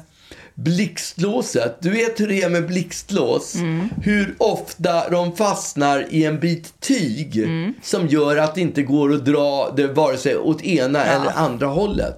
blixtlåset, 0.55 1.77
du 1.83 1.91
vet 1.91 2.21
hur 2.21 2.29
det 2.29 2.43
är 2.43 2.51
med 2.51 2.67
blixtlås? 2.67 3.55
Hur 4.03 4.35
ofta 4.39 5.09
de 5.11 5.37
fastnar 5.37 6.07
i 6.11 6.25
en 6.25 6.41
bit 6.41 6.81
tyg 6.81 7.47
som 7.83 8.07
gör 8.07 8.37
att 8.37 8.55
det 8.55 8.61
inte 8.61 8.83
går 8.83 9.13
att 9.15 9.25
dra 9.25 9.73
det 9.77 9.87
vare 9.87 10.17
sig 10.17 10.37
åt 10.37 10.63
ena 10.63 11.05
eller 11.05 11.31
andra 11.39 11.67
hållet. 11.67 12.17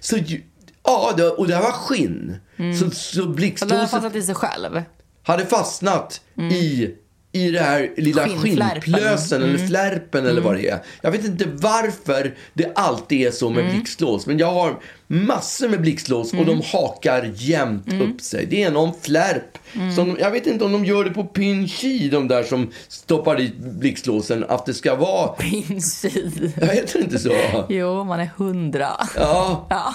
Så 0.00 0.16
ju- 0.16 0.42
Ja, 0.86 1.12
det, 1.16 1.28
och 1.28 1.46
det 1.48 1.54
här 1.54 1.62
var 1.62 1.72
skinn. 1.72 2.36
Så, 2.56 2.90
så 2.90 3.20
Och 3.20 3.26
den 3.26 3.34
blixtlåset 3.34 3.90
fastnat 3.90 4.16
i 4.16 4.22
sig 4.22 4.34
själv. 4.34 4.82
hade 5.22 5.46
fastnat 5.46 6.20
i, 6.52 6.90
i 7.32 7.50
det 7.50 7.60
här 7.60 7.90
lilla 7.96 8.28
skinnplösen 8.28 9.42
eller 9.42 9.58
flärpen 9.58 10.26
eller 10.26 10.40
vad 10.40 10.54
det 10.54 10.68
är. 10.68 10.82
Jag 11.02 11.10
vet 11.10 11.24
inte 11.24 11.44
varför 11.46 12.34
det 12.54 12.72
alltid 12.74 13.26
är 13.26 13.30
så 13.30 13.50
med 13.50 13.70
blixtlås. 13.70 14.26
Men 14.26 14.38
jag 14.38 14.52
har 14.52 14.78
massor 15.06 15.68
med 15.68 15.80
blixtlås 15.80 16.32
och 16.32 16.46
de 16.46 16.62
hakar 16.72 17.32
jämt 17.34 17.92
upp 18.02 18.20
sig. 18.20 18.46
Det 18.50 18.62
är 18.62 18.70
någon 18.70 18.92
flärp. 19.02 19.58
Som, 19.94 20.16
jag 20.20 20.30
vet 20.30 20.46
inte 20.46 20.64
om 20.64 20.72
de 20.72 20.84
gör 20.84 21.04
det 21.04 21.10
på 21.10 21.24
Pinchi, 21.24 22.08
de 22.08 22.28
där 22.28 22.42
som 22.42 22.70
stoppar 22.88 23.36
dit 23.36 23.56
blixtlåsen, 23.58 24.44
att 24.48 24.66
det 24.66 24.74
ska 24.74 24.94
vara... 24.94 25.28
Pinchi. 25.28 26.52
Jag 26.60 26.66
heter 26.66 26.98
inte 27.00 27.18
så? 27.18 27.32
Jo, 27.68 28.04
man 28.04 28.20
är 28.20 28.30
hundra. 28.36 28.88
Ja. 29.16 29.66
Ja. 29.70 29.94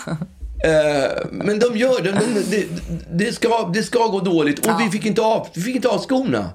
Eh, 0.64 1.12
men 1.32 1.60
de 1.60 1.78
gör 1.78 2.02
det. 2.02 2.12
Det, 2.50 2.66
det, 3.26 3.34
ska, 3.34 3.72
det 3.74 3.84
ska 3.84 4.08
gå 4.08 4.20
dåligt. 4.20 4.60
Och 4.60 4.66
Ja. 4.68 4.80
vi, 4.86 4.92
fick 4.92 5.06
inte 5.06 5.22
av, 5.22 5.48
vi 5.54 5.62
fick 5.62 5.76
inte 5.76 5.88
av 5.88 6.00
skorna. 6.00 6.50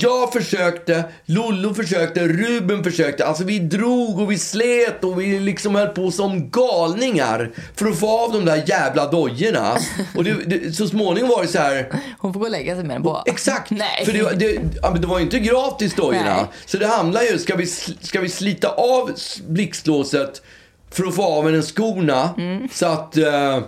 Jag 0.00 0.32
försökte, 0.32 1.04
Lollo 1.26 1.74
försökte, 1.74 2.28
Ruben 2.28 2.84
försökte. 2.84 3.26
Alltså 3.26 3.44
vi 3.44 3.58
drog 3.58 4.20
och 4.20 4.30
vi 4.30 4.38
slet 4.38 5.04
och 5.04 5.20
vi 5.20 5.40
liksom 5.40 5.74
höll 5.74 5.88
på 5.88 6.10
som 6.10 6.50
galningar 6.50 7.50
för 7.76 7.86
att 7.86 7.98
få 7.98 8.18
av 8.24 8.32
de 8.32 8.44
där 8.44 8.62
jävla 8.66 9.10
dojorna. 9.10 9.76
Och 10.16 10.24
det, 10.24 10.34
det, 10.46 10.72
så 10.72 10.88
småningom 10.88 11.30
var 11.30 11.42
det 11.42 11.48
så 11.48 11.58
här... 11.58 11.88
Hon 12.18 12.32
får 12.32 12.40
gå 12.40 12.46
och 12.46 12.52
lägga 12.52 12.74
sig 12.74 12.84
med 12.84 12.96
den 12.96 13.02
på. 13.02 13.22
Exakt! 13.26 13.70
Nej. 13.70 14.04
För 14.04 14.12
det, 14.12 14.30
det, 14.38 14.58
det 15.00 15.06
var 15.06 15.18
ju 15.18 15.24
inte 15.24 15.38
gratis 15.38 15.94
dojorna. 15.94 16.36
Nej. 16.36 16.44
Så 16.66 16.76
det 16.78 16.86
handlar 16.86 17.22
ju, 17.22 17.38
ska 17.38 17.56
vi, 17.56 17.66
ska 18.00 18.20
vi 18.20 18.28
slita 18.28 18.68
av 18.68 19.10
blixtlåset 19.48 20.42
för 20.90 21.04
att 21.04 21.14
få 21.14 21.22
av 21.24 21.48
en 21.48 21.62
skorna 21.62 22.34
Mm. 22.38 22.68
så 22.72 22.86
att 22.86 23.16
eh, 23.16 23.54
eh, 23.56 23.60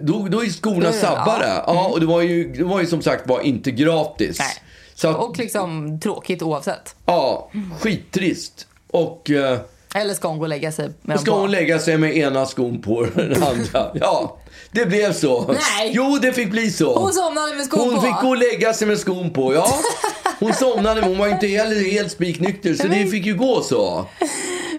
då, 0.00 0.26
då 0.30 0.44
är 0.44 0.48
skorna 0.48 0.86
Ja. 0.86 0.92
sabbade. 0.92 1.62
Ja, 1.66 1.88
och 1.92 2.00
det 2.00 2.06
var, 2.06 2.20
ju, 2.22 2.52
det 2.52 2.64
var 2.64 2.80
ju 2.80 2.86
som 2.86 3.02
sagt 3.02 3.28
var 3.28 3.40
inte 3.40 3.70
gratis. 3.70 4.38
Nej. 4.38 4.48
Så 4.94 5.08
att, 5.08 5.16
Och 5.16 5.38
liksom 5.38 6.00
tråkigt 6.00 6.42
oavsett. 6.42 6.94
ja, 7.06 7.50
skittrist. 7.80 8.66
Och 8.90 9.30
eh, 9.30 9.58
Eller 9.94 10.14
ska 10.14 10.28
hon 10.28 10.38
gå 10.38 10.44
och 10.44 10.48
lägga 10.48 10.72
sig 10.72 10.90
med 11.02 11.20
ska 11.20 11.30
hon 11.40 11.50
lägga 11.50 11.78
sig 11.78 11.98
med 11.98 12.16
ena 12.16 12.46
skon 12.46 12.82
på 12.82 13.02
den 13.14 13.42
andra. 13.42 13.90
Ja, 13.94 14.36
det 14.72 14.86
blev 14.86 15.12
så. 15.12 15.46
Nej. 15.52 15.90
Jo, 15.94 16.18
det 16.22 16.32
fick 16.32 16.50
bli 16.50 16.70
så. 16.70 16.98
Hon 16.98 17.12
somnade 17.12 17.54
med 17.56 17.64
skon 17.64 17.80
Hon 17.80 17.94
på. 17.94 18.00
fick 18.00 18.20
gå 18.22 18.28
och 18.28 18.36
lägga 18.36 18.72
sig 18.72 18.88
med 18.88 18.98
skon 18.98 19.30
på, 19.30 19.54
ja. 19.54 19.68
Hon 20.40 20.52
somnade, 20.54 21.00
men 21.00 21.10
hon 21.10 21.18
var 21.18 21.28
inte 21.28 21.46
heller 21.46 21.90
helt 21.90 22.12
spiknykter, 22.12 22.74
så 22.74 22.86
det 22.88 23.06
fick 23.06 23.26
ju 23.26 23.34
gå 23.34 23.62
så. 23.62 24.06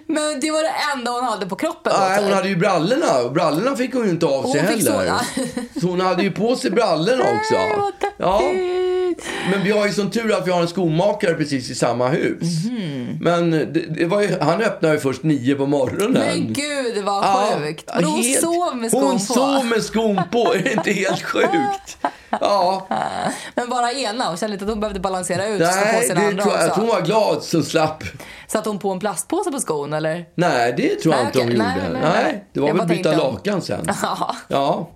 Men 0.06 0.40
det 0.40 0.50
var 0.50 0.62
det 0.62 0.74
enda 0.94 1.10
hon 1.10 1.24
hade 1.24 1.46
på 1.46 1.56
kroppen. 1.56 1.92
Nej, 2.00 2.22
hon 2.24 2.32
hade 2.32 2.48
ju 2.48 2.56
brallorna. 2.56 3.28
Brallorna 3.30 3.76
fick 3.76 3.94
hon 3.94 4.04
ju 4.04 4.10
inte 4.10 4.26
av 4.26 4.42
sig 4.42 4.60
Hon 4.60 4.68
fick 4.70 4.88
heller. 4.88 5.06
såna. 5.06 5.20
Så 5.80 5.86
hon 5.86 6.00
hade 6.00 6.22
ju 6.22 6.30
på 6.30 6.56
sig 6.56 6.70
brallorna 6.70 7.22
också. 7.36 7.54
Ja. 8.16 8.42
Men 9.50 9.62
vi 9.64 9.70
har 9.70 9.86
ju 9.86 9.92
som 9.92 10.10
tur 10.10 10.32
att 10.38 10.46
vi 10.46 10.50
har 10.50 10.60
en 10.60 10.68
skomakare 10.68 11.34
precis 11.34 11.70
i 11.70 11.74
samma 11.74 12.08
hus. 12.08 12.64
Mhm. 12.70 13.18
Men 13.20 13.50
det, 13.50 13.64
det 13.98 14.04
var 14.06 14.20
ju, 14.22 14.38
han 14.40 14.62
öppnade 14.62 14.94
ju 14.94 15.00
först 15.00 15.22
nio 15.22 15.54
på 15.54 15.66
morgonen. 15.66 16.12
Men 16.12 16.52
gud 16.52 17.04
vad 17.04 17.24
Ja, 17.24 17.52
sjukt. 17.60 17.90
Men 17.94 18.04
hon 18.04 18.22
helt- 18.22 18.40
sov 18.40 18.76
med 18.76 18.90
skon 18.90 19.02
Hon 19.02 19.12
på. 19.12 19.18
sov 19.18 19.64
med 19.66 19.82
skon 19.82 20.20
på. 20.32 20.54
Är 20.54 20.58
det 20.62 20.72
inte 20.72 20.92
helt 20.92 21.22
sjukt? 21.32 21.98
Ja. 22.40 22.86
Men 23.54 23.70
bara 23.70 23.92
ena. 23.92 24.24
Hon 24.28 24.36
kände 24.36 24.52
inte 24.54 24.64
att 24.64 24.70
hon 24.70 24.80
behövde 24.80 25.00
balansera 25.00 25.46
ut. 25.46 25.58
på 25.58 25.64
Nej, 25.64 26.02
sina 26.08 26.20
det 26.20 26.26
andra 26.26 26.42
tror 26.42 26.56
jag. 26.56 26.68
Också. 26.68 26.80
hon 26.80 26.88
var 26.88 27.00
glad 27.00 27.42
som 27.42 27.62
slapp. 27.62 28.04
Satt 28.48 28.66
hon 28.66 28.78
på 28.78 28.90
en 28.90 29.00
plastpåse 29.00 29.50
på 29.50 29.60
skon 29.60 29.92
eller? 29.92 30.24
Nej, 30.34 30.74
det 30.76 30.88
tror 31.00 31.14
jag 31.14 31.18
Nej, 31.24 31.26
inte 31.26 31.38
hon 31.38 31.46
okej. 31.46 31.58
gjorde. 31.58 31.98
Nej, 32.00 32.00
Nej, 32.12 32.22
nej, 32.24 32.44
det 32.52 32.60
var 32.60 32.68
Jag 32.68 32.74
väl 32.74 32.86
byta 32.86 33.02
tänkte 33.10 33.24
lakan 33.24 33.62
sen. 33.62 33.86
Ja. 34.02 34.36
Ja. 34.48 34.90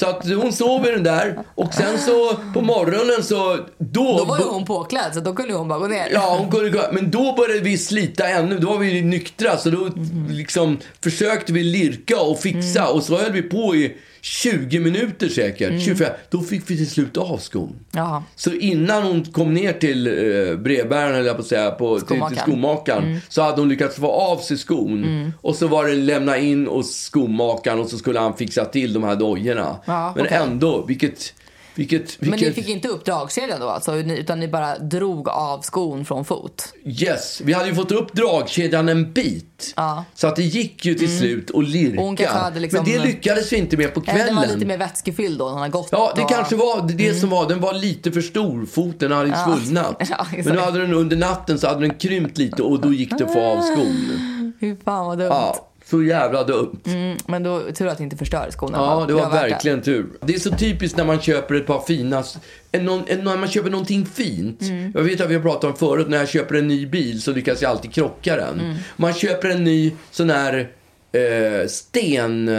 Så 0.00 0.06
att 0.06 0.24
hon 0.30 0.52
sov 0.52 0.86
i 0.86 0.90
den 0.90 1.02
där 1.02 1.38
och 1.54 1.74
sen 1.74 1.98
så 1.98 2.36
på 2.54 2.60
morgonen 2.60 3.22
så... 3.22 3.56
Då, 3.78 4.18
Då 4.18 4.24
var 4.24 4.38
ju 4.38 4.44
hon 4.44 4.64
påklädd 4.64 5.14
så 5.14 5.20
då 5.20 5.34
kunde 5.34 5.54
hon 5.54 5.68
bara 5.68 5.78
gå 5.78 5.86
ner. 5.86 6.08
Ja, 6.12 6.36
hon 6.38 6.50
kunde 6.50 6.70
gå, 6.70 6.80
men 6.92 7.10
då 7.10 7.34
började 7.36 7.60
vi 7.60 7.78
slita 7.78 8.28
ännu. 8.28 8.58
Då 8.58 8.70
var 8.70 8.78
vi 8.78 9.02
nyktra, 9.02 9.56
så 9.56 9.70
då 9.70 9.88
liksom 10.30 10.78
försökte 11.02 11.52
vi 11.52 11.62
lirka 11.62 12.20
och 12.20 12.38
fixa. 12.38 12.80
Mm. 12.80 12.94
Och 12.94 13.02
så 13.02 13.16
höll 13.16 13.32
vi 13.32 13.42
på 13.42 13.76
i 13.76 13.96
20 14.28 14.80
minuter 14.80 15.28
säkert. 15.28 15.82
25. 15.82 16.12
Då 16.30 16.40
fick 16.40 16.70
vi 16.70 16.76
till 16.76 16.90
slut 16.90 17.16
av 17.16 17.38
skon. 17.38 17.76
Jaha. 17.92 18.22
Så 18.36 18.52
innan 18.52 19.02
hon 19.02 19.24
kom 19.24 19.54
ner 19.54 19.72
till 19.72 20.06
eh, 20.06 20.56
brevbäraren, 20.58 21.14
eller 21.14 21.34
på 21.34 21.40
att 21.40 21.46
säga, 21.46 21.70
på, 21.70 21.98
till, 22.00 22.06
till 22.06 22.16
Skomakaren. 22.16 22.42
skomakaren, 22.42 23.20
så 23.28 23.42
hade 23.42 23.60
hon 23.60 23.68
lyckats 23.68 23.96
få 23.96 24.06
av 24.12 24.38
sig 24.38 24.58
skon. 24.58 25.32
Och 25.40 25.54
så 25.56 25.66
var 25.66 25.86
det 25.86 25.94
lämna 25.94 26.38
in 26.38 26.66
hos 26.66 26.96
skomakaren 26.96 27.80
och 27.80 27.88
så 27.88 27.98
skulle 27.98 28.20
han 28.20 28.36
fixa 28.36 28.64
till 28.64 28.92
de 28.92 29.04
här 29.04 29.16
dojorna. 29.16 29.76
Ja, 29.84 30.12
Men 30.16 30.26
okej. 30.26 30.38
ändå, 30.42 30.84
vilket... 30.86 31.34
vilket, 31.78 32.20
Men 32.20 32.30
vilket 32.30 32.48
ni 32.56 32.62
fick 32.62 32.68
inte 32.74 32.88
upp 32.88 33.04
dragkedjan 33.04 33.60
då 33.60 33.68
alltså? 33.68 33.96
Utan 33.96 34.40
ni 34.40 34.48
bara 34.48 34.78
drog 34.78 35.28
av 35.28 35.60
skon 35.60 36.04
från 36.04 36.24
fot? 36.24 36.72
Yes, 36.84 37.40
vi 37.44 37.52
hade 37.52 37.68
ju 37.68 37.74
fått 37.74 37.92
upp 37.92 38.12
dragkedjan 38.12 38.88
en 38.88 39.12
bit. 39.12 39.72
Ja. 39.76 40.04
Så 40.14 40.26
att 40.26 40.36
det 40.36 40.42
gick 40.42 40.84
ju 40.84 40.94
till 40.94 41.18
slut 41.18 41.50
att 41.54 41.68
lirka. 41.68 42.30
Hade 42.30 42.60
liksom- 42.60 42.84
Men 42.84 42.92
det 42.92 43.04
lyckades 43.04 43.52
vi 43.52 43.56
inte 43.56 43.76
med 43.76 43.94
på 43.94 44.02
Eller 44.06 44.24
den 44.26 44.34
var 44.36 44.42
lite 44.42 44.52
kvällen. 44.54 44.68
mer 44.68 44.78
vätskefylld 44.78 45.38
då, 45.38 45.48
hon 45.48 45.58
har 45.60 45.68
gått 45.68 45.88
Ja, 45.92 46.12
det 46.16 46.22
och... 46.22 46.28
kanske 46.30 46.56
var 46.56 46.88
det, 46.88 46.94
det 46.94 47.14
som 47.14 47.28
var. 47.30 47.48
Den 47.48 47.60
var 47.60 47.72
lite 47.74 48.12
för 48.12 48.20
stor. 48.20 48.66
Foten 48.66 49.12
hade 49.12 49.28
Ja. 49.28 49.44
svullnat. 49.46 49.96
Ja. 50.10 50.26
Men 50.44 50.54
nu 50.54 50.60
hade 50.60 50.78
den 50.80 50.94
under 50.94 51.16
natten 51.16 51.58
så 51.58 51.66
hade 51.68 51.80
den 51.80 51.94
krympt 51.94 52.38
lite 52.38 52.62
och 52.62 52.80
då 52.80 52.92
gick 52.92 53.18
det 53.18 53.24
att 53.24 53.32
få 53.32 53.40
av 53.40 53.60
skon. 53.62 54.54
Fy 54.60 54.76
fan 54.84 55.06
vad 55.06 55.18
dumt. 55.18 55.28
Ja, 55.30 55.67
så 55.90 56.02
jävla 56.02 56.44
dumt. 56.44 56.80
Mm, 56.86 57.16
men 57.26 57.42
då 57.42 57.72
tur 57.72 57.86
att 57.86 58.00
inte 58.00 58.16
förstörde 58.16 58.52
skorna. 58.52 58.78
Ja, 58.78 59.04
det 59.08 59.14
var 59.14 59.30
verkligen 59.30 59.82
tur. 59.82 60.06
Det 60.20 60.34
är 60.34 60.38
så 60.38 60.50
typiskt 60.50 60.96
när 60.98 61.04
man 61.04 61.20
köper 61.20 61.54
ett 61.54 61.66
par 61.66 61.80
fina... 61.80 62.24
Någon, 62.72 63.04
när 63.22 63.36
man 63.36 63.48
köper 63.48 63.70
någonting 63.70 64.06
fint. 64.06 64.62
Mm. 64.62 64.92
Jag 64.94 65.02
vet 65.02 65.20
att 65.20 65.30
vi 65.30 65.34
har 65.34 65.42
pratat 65.42 65.64
om 65.64 65.76
förut, 65.76 66.08
när 66.08 66.18
jag 66.18 66.28
köper 66.28 66.54
en 66.54 66.68
ny 66.68 66.86
bil 66.86 67.22
så 67.22 67.32
lyckas 67.32 67.62
jag 67.62 67.70
alltid 67.70 67.92
krocka 67.92 68.36
den. 68.36 68.60
Mm. 68.60 68.76
Man 68.96 69.14
köper 69.14 69.48
en 69.48 69.64
ny 69.64 69.92
sån 70.10 70.30
här 70.30 70.70
eh, 71.12 71.68
sten... 71.68 72.50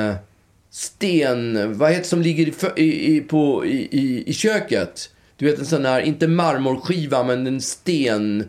Sten... 0.71 1.77
Vad 1.77 1.89
heter 1.89 2.01
det 2.03 2.07
som 2.07 2.21
ligger 2.21 2.53
i, 2.79 3.15
i, 3.15 3.21
på, 3.21 3.65
i, 3.65 4.23
i 4.25 4.33
köket? 4.33 5.09
Du 5.37 5.45
vet 5.45 5.59
en 5.59 5.65
sån 5.65 5.85
här, 5.85 6.01
inte 6.01 6.27
marmorskiva, 6.27 7.23
men 7.23 7.47
en 7.47 7.61
sten 7.61 8.47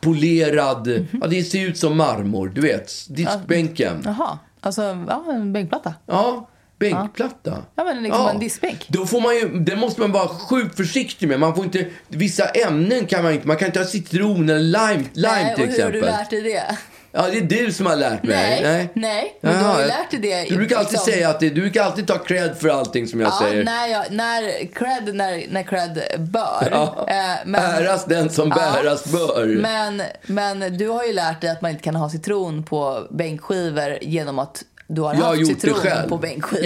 polerad. 0.00 0.86
Mhm. 0.86 1.06
Ja, 1.20 1.26
det 1.26 1.42
ser 1.42 1.66
ut 1.68 1.78
som 1.78 1.96
marmor, 1.96 2.52
du 2.54 2.60
vet. 2.60 2.92
Diskbänken. 3.08 4.02
Jaha, 4.04 4.38
alltså 4.60 4.82
ja, 5.08 5.24
en 5.30 5.52
bänkplatta. 5.52 5.94
Ja, 6.06 6.48
bänkplatta. 6.78 7.62
Ja, 7.74 7.84
men 7.84 8.02
liksom 8.02 8.28
en 8.28 8.38
diskbänk. 8.38 8.86
Då 8.88 9.06
får 9.06 9.20
man 9.20 9.34
ju, 9.34 9.48
det 9.58 9.76
måste 9.76 10.00
man 10.00 10.12
vara 10.12 10.28
sjukt 10.28 10.76
försiktig 10.76 11.28
med. 11.28 11.40
Man 11.40 11.54
får 11.54 11.64
inte, 11.64 11.86
vissa 12.08 12.44
ämnen 12.44 13.06
kan 13.06 13.22
man 13.24 13.32
inte, 13.32 13.46
man 13.46 13.56
kan 13.56 13.66
inte 13.66 13.78
ha 13.78 13.86
citron 13.86 14.48
eller 14.48 14.60
lime, 14.60 15.04
lime 15.12 15.28
Nej, 15.28 15.54
till 15.54 15.64
och 15.64 15.70
hur 15.70 15.82
har 15.82 15.88
exempel. 15.88 16.00
du 16.00 16.06
lärt 16.06 16.30
dig 16.30 16.42
det? 16.42 16.78
Ja, 17.14 17.26
det 17.32 17.38
är 17.38 17.42
du 17.66 17.72
som 17.72 17.86
har 17.86 17.96
lärt 17.96 18.22
mig. 18.22 18.62
Nej, 18.62 18.88
nej, 18.94 19.38
men 19.40 19.58
du 19.58 19.64
har 19.64 19.80
ju 19.80 19.86
lärt 19.86 20.10
dig 20.10 20.20
det 20.20 20.44
Du 20.48 20.56
brukar 20.56 20.76
alltid 20.76 20.92
liksom- 20.92 21.12
säga 21.12 21.28
att 21.28 21.40
det, 21.40 21.48
du 21.50 21.60
brukar 21.60 21.82
alltid 21.82 22.06
ta 22.06 22.18
cred 22.18 22.56
för 22.58 22.68
allting 22.68 23.06
som 23.06 23.20
jag 23.20 23.28
Ja, 23.28 23.38
säger. 23.46 23.64
när, 23.64 23.86
jag, 23.88 24.04
när 24.10 24.66
cred, 24.74 25.14
när, 25.14 25.44
när 25.50 25.62
cred 25.62 26.02
bör. 26.18 26.68
Ja. 26.70 27.06
Eh, 27.08 27.14
men, 27.46 27.62
Äras 27.62 28.04
den 28.04 28.30
som 28.30 28.48
Ja. 28.48 28.54
bäras 28.54 29.04
bör. 29.12 29.46
Men, 29.46 30.02
men 30.26 30.78
du 30.78 30.88
har 30.88 31.04
ju 31.04 31.12
lärt 31.12 31.40
dig 31.40 31.50
att 31.50 31.62
man 31.62 31.70
inte 31.70 31.82
kan 31.82 31.96
ha 31.96 32.10
citron 32.10 32.62
på 32.64 33.06
bänkskivor 33.10 33.98
genom 34.02 34.38
att 34.38 34.62
du 34.86 35.00
har 35.00 35.14
jag 35.14 35.20
haft 35.20 35.40
gjort 35.40 35.48
det 35.54 35.60
citron 35.60 35.74
själv. 35.80 36.08
på 36.08 36.16
bänkskivor. 36.18 36.64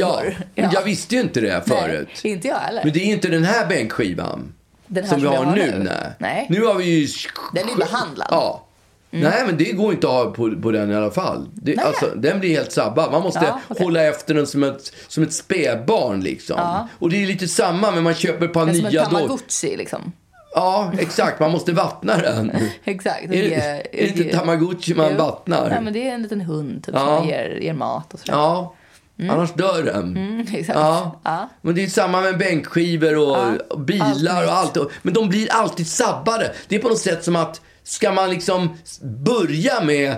Ja, 0.55 0.63
men 0.63 0.71
jag 0.73 0.83
visste 0.83 1.15
ju 1.15 1.21
inte 1.21 1.41
det 1.41 1.63
förut. 1.69 2.09
Nej, 2.25 2.33
inte 2.33 2.49
jag 2.49 2.57
heller. 2.57 2.85
Men 2.85 2.93
det 2.93 2.99
är 3.01 3.07
inte 3.13 3.29
den 3.29 3.45
här 3.45 3.67
bänkskivan. 3.67 4.53
Den 4.87 5.05
här 5.05 5.11
som 5.11 5.21
vi 5.21 5.27
som 5.27 5.35
jag 5.35 5.41
har 5.41 5.47
har 5.47 5.57
nu. 5.57 5.71
nu. 5.79 5.79
Nej. 5.85 6.13
Nej. 6.19 6.47
Nu 6.51 6.65
har 6.65 6.75
vi 6.75 6.85
ju... 6.85 7.09
Den 7.55 7.69
är 7.69 7.77
behandlad. 7.77 8.29
Ja. 8.31 8.66
Nej, 9.11 9.43
men 9.47 9.57
det 9.57 9.73
går 9.73 9.93
inte 9.93 10.07
att 10.07 10.13
ha 10.13 10.25
på, 10.31 10.57
på 10.63 10.71
den 10.71 10.91
i 10.91 10.95
alla 10.95 11.11
fall. 11.11 11.49
Det, 11.55 11.79
alltså, 11.79 12.07
den 12.17 12.41
blir 12.41 12.51
helt 12.51 12.73
sabbad. 12.73 13.13
Man 13.13 13.23
måste 13.23 13.45
Ja, 13.45 13.61
okej. 13.69 13.85
hålla 13.85 14.03
efter 14.03 14.35
den 14.35 14.47
som 14.47 14.63
ett, 14.63 14.93
som 15.09 15.23
ett 15.23 15.33
spädbarn. 15.33 16.21
Liksom. 16.21 16.87
Och 16.99 17.11
det 17.11 17.23
är 17.23 17.27
lite 17.27 17.49
samma, 17.49 17.91
men 17.91 18.03
man 18.05 18.15
köper 18.15 18.45
ett 18.47 18.53
par 18.53 18.63
är 18.69 18.73
som 18.75 18.85
en 18.87 18.93
nya 18.93 19.05
tamagotchi 19.05 19.77
liksom. 19.77 20.13
Ja, 20.55 20.93
exakt. 20.99 21.41
Man 21.41 21.51
måste 21.51 21.73
vattna 21.73 22.17
den. 22.17 22.53
Exakt. 22.85 23.25
Är 23.25 23.29
det, 23.29 23.55
är 23.55 23.83
det 23.93 24.07
inte 24.07 24.39
tamagotchi 24.39 24.95
man 24.95 25.17
vattnar? 25.17 25.69
Nej, 25.69 25.81
men 25.83 25.93
det 25.93 26.09
är 26.09 26.15
en 26.15 26.23
liten 26.23 26.41
hund 26.41 26.85
typ, 26.85 26.95
Ja. 26.95 27.19
som 27.19 27.29
ger, 27.29 27.59
ger 27.63 27.73
mat 27.73 28.15
och 28.15 28.21
sådär. 28.21 28.33
Ja, 28.39 28.75
annars 29.19 29.53
dör 29.53 29.83
den. 29.83 30.17
Mm. 30.17 30.47
Ja. 30.69 31.21
Ja. 31.25 31.49
Men 31.61 31.75
det 31.75 31.85
är 31.85 31.89
samma 31.89 32.21
med 32.21 32.39
bänkskivor 32.39 33.17
och 33.17 33.37
Ja. 33.37 33.53
och 33.71 33.81
bilar 33.81 34.45
Allt 34.47 34.77
och 34.77 34.83
allt. 34.83 34.91
Men 35.03 35.15
de 35.15 35.29
blir 35.29 35.53
alltid 35.53 35.87
sabbade. 35.89 36.55
Det 36.69 36.77
är 36.77 36.81
på 36.81 36.89
något 36.89 36.99
sätt 36.99 37.25
som 37.25 37.37
att 37.37 37.61
ska 37.83 38.13
man 38.13 38.31
liksom 38.31 38.79
börja 39.03 39.81
med 39.81 40.17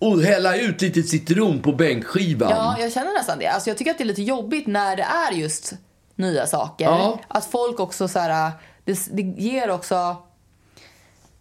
att 0.00 0.24
hälla 0.24 0.56
ut 0.56 0.80
lite 0.82 1.02
citron 1.02 1.62
på 1.62 1.72
bänkskivan. 1.72 2.50
Ja, 2.50 2.76
jag 2.78 2.92
känner 2.92 3.12
nästan 3.12 3.38
det. 3.38 3.46
Alltså, 3.46 3.70
jag 3.70 3.78
tycker 3.78 3.90
att 3.90 3.98
det 3.98 4.04
är 4.04 4.06
lite 4.06 4.22
jobbigt 4.22 4.66
när 4.66 4.96
det 4.96 5.02
är 5.02 5.32
just 5.32 5.72
nya 6.14 6.46
saker. 6.46 6.84
Ja. 6.84 7.20
Att 7.28 7.44
folk 7.44 7.80
också 7.80 8.08
så 8.08 8.18
här, 8.18 8.50
det, 8.84 8.98
det 9.12 9.22
ger 9.22 9.70
också... 9.70 10.16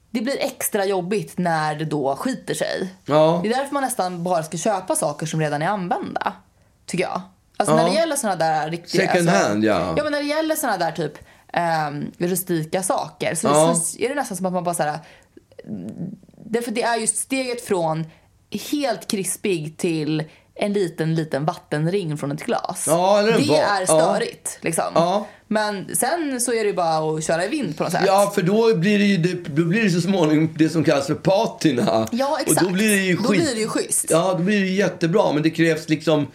Det 0.09 0.21
blir 0.21 0.37
extra 0.39 0.85
jobbigt 0.85 1.37
när 1.37 1.75
det 1.75 1.85
då 1.85 2.15
skiter 2.15 2.53
sig. 2.53 2.93
Ja. 3.05 3.39
Det 3.43 3.49
är 3.49 3.55
därför 3.57 3.73
man 3.73 3.83
nästan 3.83 4.23
bara 4.23 4.43
ska 4.43 4.57
köpa 4.57 4.95
saker 4.95 5.25
som 5.25 5.39
redan 5.39 5.61
är 5.61 5.67
använda. 5.67 6.33
Tycker 6.87 7.03
jag. 7.03 7.21
Alltså 7.57 7.75
Ja. 7.75 7.81
när 7.83 7.89
det 7.89 7.95
gäller 7.95 8.15
såna 8.15 8.35
där 8.35 8.69
riktiga... 8.69 9.01
Second 9.07 9.29
alltså, 9.29 9.47
hand, 9.47 9.63
ja. 9.63 9.93
Ja, 9.97 10.03
men 10.03 10.11
när 10.11 10.19
det 10.19 10.27
gäller 10.27 10.55
såna 10.55 10.77
där 10.77 10.91
typ 10.91 11.13
um, 11.89 12.11
rustika 12.17 12.83
saker 12.83 13.35
så, 13.35 13.47
Ja. 13.47 13.75
så 13.75 13.99
är 13.99 14.09
det 14.09 14.15
nästan 14.15 14.37
som 14.37 14.45
att 14.45 14.53
man 14.53 14.63
bara 14.63 14.75
så 14.75 14.83
här... 14.83 14.99
Därför 16.45 16.71
det 16.71 16.83
är 16.83 16.95
just 16.97 17.17
steget 17.17 17.61
från 17.65 18.05
helt 18.71 19.07
krispig 19.07 19.77
till 19.77 20.23
en 20.55 20.73
liten, 20.73 21.15
liten 21.15 21.45
vattenring 21.45 22.17
från 22.17 22.31
ett 22.31 22.43
glas. 22.45 22.85
Ja, 22.87 23.21
det 23.21 23.31
är 23.55 23.79
ja. 23.79 23.85
störigt. 23.85 24.57
Liksom. 24.61 24.85
Ja. 24.95 25.27
Men 25.47 25.95
sen 25.95 26.41
så 26.41 26.53
är 26.53 26.63
det 26.63 26.67
ju 26.69 26.73
bara 26.73 26.97
att 27.17 27.23
köra 27.23 27.45
i 27.45 27.47
vind 27.47 27.77
på 27.77 27.83
något 27.83 27.91
sätt. 27.91 28.03
Ja, 28.05 28.31
för 28.35 28.41
då 28.41 28.75
blir 28.75 28.99
det 28.99 29.05
ju 29.05 29.43
då 29.43 29.63
blir 29.65 29.83
det 29.83 29.89
så 29.89 30.01
småningom 30.01 30.49
det 30.57 30.69
som 30.69 30.83
kallas 30.83 31.07
för 31.07 31.15
patina. 31.15 32.07
Ja, 32.11 32.37
exakt. 32.41 32.61
Och 32.61 32.67
då 32.67 32.73
blir 32.73 32.89
det 32.89 33.03
ju 33.03 33.15
Då 33.15 33.23
skit. 33.23 33.41
blir 33.41 33.55
det 33.55 33.61
ju 33.61 33.67
schysst. 33.67 34.05
Ja, 34.09 34.33
då 34.37 34.43
blir 34.43 34.59
det 34.59 34.67
jättebra. 34.67 35.31
Men 35.33 35.43
det 35.43 35.49
krävs 35.49 35.89
liksom 35.89 36.27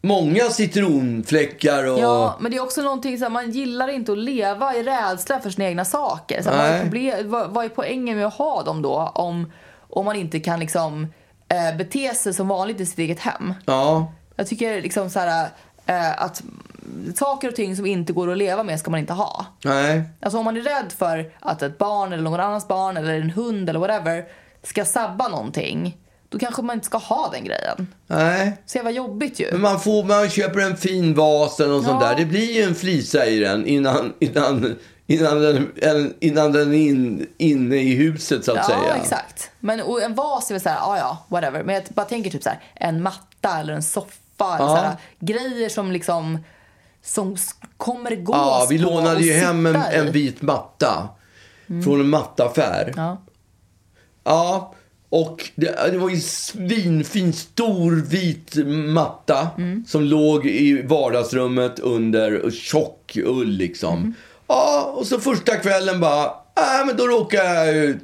många 0.00 0.44
citronfläckar 0.44 1.84
och... 1.84 1.98
Ja, 1.98 2.36
men 2.40 2.50
det 2.50 2.56
är 2.56 2.62
också 2.62 2.82
någonting 2.82 3.20
här, 3.20 3.30
man 3.30 3.50
gillar 3.50 3.88
inte 3.88 4.12
att 4.12 4.18
leva 4.18 4.74
i 4.74 4.82
rädsla 4.82 5.40
för 5.40 5.50
sina 5.50 5.68
egna 5.68 5.84
saker. 5.84 6.42
Så 6.42 6.50
vad, 6.50 6.58
är 6.58 6.82
problem, 6.82 7.30
vad, 7.30 7.50
vad 7.50 7.64
är 7.64 7.68
poängen 7.68 8.16
med 8.16 8.26
att 8.26 8.34
ha 8.34 8.62
dem 8.62 8.82
då 8.82 9.12
om, 9.14 9.52
om 9.90 10.04
man 10.04 10.16
inte 10.16 10.40
kan 10.40 10.60
liksom 10.60 11.06
eh, 11.48 11.76
bete 11.76 12.14
sig 12.14 12.34
som 12.34 12.48
vanligt 12.48 12.80
i 12.80 12.86
sitt 12.86 12.98
eget 12.98 13.20
hem? 13.20 13.54
Ja. 13.66 14.12
Jag 14.36 14.46
tycker 14.46 14.82
liksom 14.82 15.10
så 15.10 15.18
här, 15.18 15.48
eh, 15.86 16.22
att 16.22 16.42
saker 17.14 17.48
och 17.48 17.54
ting 17.54 17.76
som 17.76 17.86
inte 17.86 18.12
går 18.12 18.32
att 18.32 18.38
leva 18.38 18.62
med 18.62 18.80
ska 18.80 18.90
man 18.90 19.00
inte 19.00 19.12
ha. 19.12 19.46
Nej. 19.64 20.02
Alltså 20.20 20.38
om 20.38 20.44
man 20.44 20.56
är 20.56 20.60
rädd 20.60 20.92
för 20.98 21.32
att 21.40 21.62
ett 21.62 21.78
barn 21.78 22.12
eller 22.12 22.22
någon 22.22 22.40
annans 22.40 22.68
barn 22.68 22.96
eller 22.96 23.20
en 23.20 23.30
hund 23.30 23.70
eller 23.70 23.80
whatever 23.80 24.24
ska 24.62 24.84
sabba 24.84 25.28
någonting, 25.28 25.96
då 26.28 26.38
kanske 26.38 26.62
man 26.62 26.74
inte 26.74 26.86
ska 26.86 26.98
ha 26.98 27.30
den 27.32 27.44
grejen. 27.44 27.94
Nej. 28.06 28.62
Så 28.66 28.78
jävla 28.78 28.90
jobbigt 28.90 29.40
ju. 29.40 29.48
Men 29.52 29.60
man, 29.60 29.80
får, 29.80 30.04
man 30.04 30.30
köper 30.30 30.60
en 30.60 30.76
fin 30.76 31.14
vas 31.14 31.60
eller 31.60 31.72
något 31.74 31.84
sånt 31.84 32.02
Ja. 32.02 32.08
där. 32.08 32.16
Det 32.16 32.24
blir 32.24 32.52
ju 32.52 32.62
en 32.62 32.74
flisa 32.74 33.26
i 33.26 33.38
den 33.38 33.66
innan, 33.66 34.12
innan, 34.18 34.76
innan 35.06 35.40
den, 35.40 35.72
en- 35.82 36.14
innan 36.20 36.52
den 36.52 36.74
är 36.74 36.78
in, 36.78 37.26
inne 37.38 37.76
i 37.76 37.94
huset 37.94 38.44
så 38.44 38.50
att 38.52 38.56
Ja, 38.56 38.64
säga. 38.64 38.94
exakt. 39.02 39.50
Men 39.60 39.80
och 39.80 40.02
en 40.02 40.14
vas 40.14 40.50
är 40.50 40.54
väl 40.54 40.60
så 40.60 40.68
här, 40.68 40.76
ja 40.76 40.98
ja, 40.98 41.24
whatever. 41.28 41.62
Men 41.64 41.74
jag 41.74 41.84
bara 41.88 42.06
tänker 42.06 42.30
typ 42.30 42.42
så 42.42 42.48
här, 42.48 42.60
en 42.74 43.02
matta 43.02 43.58
eller 43.60 43.72
en 43.74 43.82
soffa 43.82 44.56
eller 44.56 44.64
Ja. 44.66 44.76
så 44.76 44.82
här, 44.82 44.96
grejer 45.18 45.68
som 45.68 45.92
liksom 45.92 46.38
som 47.02 47.36
kommer 47.76 48.16
gå 48.16 48.32
Ja, 48.32 48.66
vi 48.70 48.78
lånade 48.78 49.20
ju 49.20 49.32
hem 49.32 49.66
en, 49.66 49.76
en 49.76 50.12
vit 50.12 50.42
matta 50.42 51.08
från 51.84 52.00
en 52.00 52.08
mattaffär. 52.08 52.92
Ja. 52.96 53.22
Ja, 54.24 54.74
och 55.08 55.50
det, 55.54 55.90
det 55.92 55.98
var 55.98 56.10
ju 56.10 56.20
svinfin, 56.20 57.32
stor 57.32 57.92
vit 57.92 58.54
matta 58.94 59.48
som 59.86 60.02
låg 60.02 60.46
i 60.46 60.82
vardagsrummet 60.82 61.78
under 61.78 62.50
tjock 62.50 63.16
ull 63.24 63.48
liksom. 63.48 64.14
Ja, 64.46 64.94
och 64.96 65.06
så 65.06 65.20
första 65.20 65.56
kvällen 65.56 66.00
bara, 66.00 66.24
äh, 66.24 66.86
men 66.86 66.96
då 66.96 67.06
råkade 67.06 67.74
jag 67.74 67.96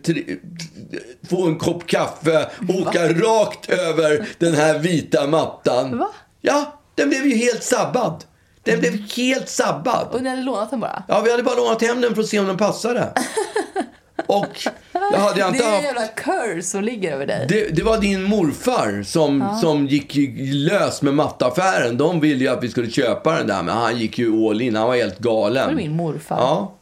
få 1.30 1.46
en 1.46 1.58
kopp 1.58 1.86
kaffe 1.86 2.50
och 2.68 2.74
åka 2.74 3.08
rakt 3.08 3.70
över 3.70 4.28
den 4.38 4.54
här 4.54 4.78
vita 4.78 5.26
mattan. 5.26 5.98
Va? 5.98 6.08
Ja, 6.40 6.78
den 6.94 7.08
blev 7.08 7.26
ju 7.26 7.36
helt 7.36 7.62
sabbad. 7.62 8.24
Den 8.62 8.80
blev 8.80 8.92
helt 9.16 9.48
sabbad. 9.48 10.08
Och 10.12 10.22
ni 10.22 10.28
hade 10.28 10.42
lånat 10.42 10.70
den 10.70 10.80
bara? 10.80 11.02
Ja, 11.08 11.20
vi 11.20 11.30
hade 11.30 11.42
bara 11.42 11.56
lånat 11.56 11.82
hem 11.82 12.00
den 12.00 12.14
för 12.14 12.22
att 12.22 12.28
se 12.28 12.38
om 12.38 12.46
den 12.46 12.56
passade. 12.56 13.12
Och 14.26 14.46
hade 14.92 15.40
jag 15.40 15.52
Det 15.52 15.56
inte 15.56 15.68
är 15.68 15.76
en 15.78 15.82
jävla 15.82 16.06
curse 16.06 16.62
som 16.62 16.84
ligger 16.84 17.12
över 17.12 17.26
dig. 17.26 17.46
Det, 17.48 17.76
det 17.76 17.82
var 17.82 17.98
din 17.98 18.22
morfar 18.22 19.02
som, 19.02 19.58
som 19.60 19.86
gick 19.86 20.16
lös 20.54 21.02
med 21.02 21.14
mattaffären. 21.14 21.96
De 21.96 22.20
ville 22.20 22.44
ju 22.44 22.48
att 22.48 22.64
vi 22.64 22.68
skulle 22.68 22.90
köpa 22.90 23.36
den 23.38 23.46
där, 23.46 23.62
men 23.62 23.76
han 23.76 23.98
gick 23.98 24.18
ju 24.18 24.48
all 24.48 24.62
in. 24.62 24.76
Han 24.76 24.88
var 24.88 24.96
helt 24.96 25.18
galen. 25.18 25.64
Var 25.64 25.70
det 25.70 25.76
min 25.76 25.96
morfar? 25.96 26.36
Ja. 26.36 26.72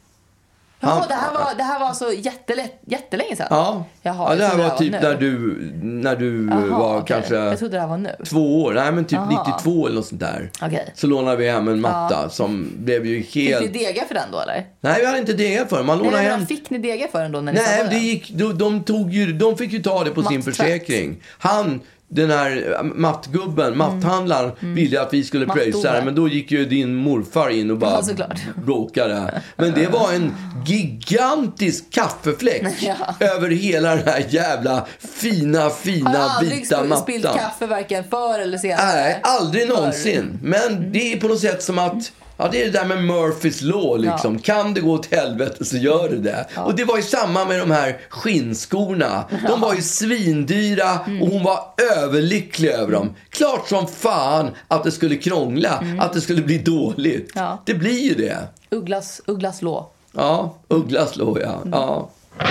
Han- 0.81 1.09
det 1.09 1.15
här 1.15 1.33
var, 1.35 1.55
det 1.57 1.63
här 1.63 1.81
var 1.81 1.87
alltså 1.87 2.13
jättelätt, 2.13 2.81
jättelänge 2.87 3.37
sedan? 3.37 3.47
Ja. 3.51 3.85
Jaha, 4.03 4.27
ja 4.31 4.37
det 4.37 4.45
här 4.47 4.57
var 4.59 4.77
typ 4.77 4.93
nu. 4.93 4.99
när 5.01 5.15
du, 5.17 5.59
när 5.83 6.17
du 6.17 6.49
Jaha, 6.51 6.79
var 6.79 6.97
okej. 7.01 7.05
kanske 7.17 7.35
Jag 7.35 7.59
trodde 7.59 7.77
det 7.77 7.81
här 7.81 7.89
var 7.89 7.97
nu. 7.99 8.11
två 8.27 8.63
år. 8.63 8.73
Nej, 8.75 8.93
men 8.93 9.05
typ 9.05 9.13
Jaha. 9.31 9.45
92 9.59 9.87
eller 9.87 9.97
något 9.97 10.07
sånt 10.07 10.21
där. 10.21 10.51
Okej. 10.63 10.93
Så 10.95 11.07
lånade 11.07 11.37
vi 11.37 11.51
hem 11.51 11.69
en 11.69 11.81
matta 11.81 12.29
som 12.29 12.73
blev 12.77 13.07
ju 13.07 13.23
Fick 13.23 13.35
ni 13.35 13.43
helt... 13.53 13.73
dega 13.73 14.05
för 14.07 14.15
den 14.15 14.31
då 14.33 14.41
eller? 14.41 14.65
Nej, 14.81 14.97
vi 15.01 15.07
hade 15.07 15.19
inte 15.19 15.33
degat 15.33 15.69
för 15.69 15.77
den. 15.77 15.87
Man 15.87 15.99
Nej, 15.99 16.05
lånade 16.07 16.23
men 16.23 16.33
hem... 16.33 16.47
Fick 16.47 16.71
ni 16.71 16.79
dega 16.79 17.09
för 17.09 17.23
den 17.23 17.33
då 17.33 17.41
när 17.41 17.53
ni 17.53 17.59
Nej, 17.61 17.87
det 17.91 17.99
gick, 17.99 18.31
de, 18.31 18.59
de, 18.59 18.83
tog 18.85 19.13
ju, 19.13 19.33
de 19.33 19.57
fick 19.57 19.73
ju 19.73 19.83
ta 19.83 20.05
det 20.05 20.11
på 20.11 20.23
sin 20.23 20.37
Mattvätt. 20.39 20.57
försäkring. 20.57 21.23
Han, 21.39 21.81
den 22.13 22.31
här 22.31 22.77
äh, 22.79 22.83
mattgubben, 22.83 23.79
matthandlaren, 23.79 24.53
ville 24.61 25.01
att 25.03 25.15
vi 25.15 25.25
skulle 25.25 25.47
pröjsa 25.47 25.93
det. 25.93 26.03
Men 26.05 26.15
då 26.15 26.29
gick 26.29 26.51
ju 26.51 26.65
din 26.65 26.95
morfar 26.95 27.49
in 27.51 27.71
och 27.71 27.79
bara 27.79 27.91
Ja, 27.91 28.03
såklart. 28.03 28.41
bråkade. 28.65 29.41
Men 29.57 29.73
det 29.75 29.87
var 29.87 30.13
en 30.13 30.35
gigantisk 30.67 31.91
kaffefläck 31.91 32.63
Ja. 32.81 32.95
över 33.27 33.49
hela 33.51 33.97
den 33.97 34.07
här 34.09 34.25
jävla 34.29 34.87
fina, 34.99 35.61
Har 35.61 35.71
fina 35.71 36.19
aldrig 36.19 36.61
vita 36.61 36.85
mattan. 36.85 37.03
spillt 37.03 37.25
kaffe 37.25 37.67
varken 37.67 38.05
för 38.11 38.39
eller 38.39 38.59
senare. 38.59 38.87
Nej, 38.87 39.21
aldrig 39.23 39.67
Förr. 39.69 39.75
någonsin. 39.75 40.39
Men 40.43 40.93
det 40.93 41.13
är 41.13 41.21
på 41.21 41.29
något 41.29 41.41
sätt 41.41 41.63
som 41.63 41.79
att 41.79 42.13
Ja, 42.43 42.49
det 42.53 42.63
är 42.63 42.65
det 42.65 42.79
där 42.79 42.85
med 42.85 43.05
Murphys 43.05 43.63
law 43.63 43.99
liksom. 43.99 44.39
Kan 44.39 44.75
det 44.75 44.81
gå 44.81 44.93
åt 44.93 45.15
helvete 45.15 45.65
så 45.65 45.77
gör 45.77 46.09
det 46.09 46.17
det. 46.17 46.47
Och 46.57 46.75
det 46.75 46.85
var 46.85 46.97
ju 46.97 47.03
samma 47.03 47.45
med 47.45 47.61
de 47.61 47.71
här 47.71 47.99
skinnskorna. 48.09 49.25
De 49.49 49.61
var 49.61 49.75
ju 49.75 49.83
svindyra 49.83 50.93
och 51.21 51.29
hon 51.29 51.43
var 51.43 51.59
överlycklig 51.97 52.69
över 52.71 52.93
dem. 52.93 53.15
Klart 53.31 53.69
som 53.69 53.87
fan 53.87 54.51
att 54.69 54.85
det 54.85 54.91
skulle 54.91 55.17
krångla, 55.17 55.85
att 55.99 56.13
det 56.13 56.21
skulle 56.21 56.43
bli 56.43 56.59
dåligt. 56.59 57.33
Ja. 57.35 57.63
Det 57.67 57.75
blir 57.75 58.01
ju 58.01 58.15
det. 58.15 58.39
Ugglas, 58.71 59.21
Ugglas 59.27 59.63
lå. 59.63 59.91
Ja, 60.13 60.55
Ugglas 60.69 61.17
law 61.17 61.41
ja. 61.41 61.63
ja. 61.73 62.11
Ja, 62.39 62.51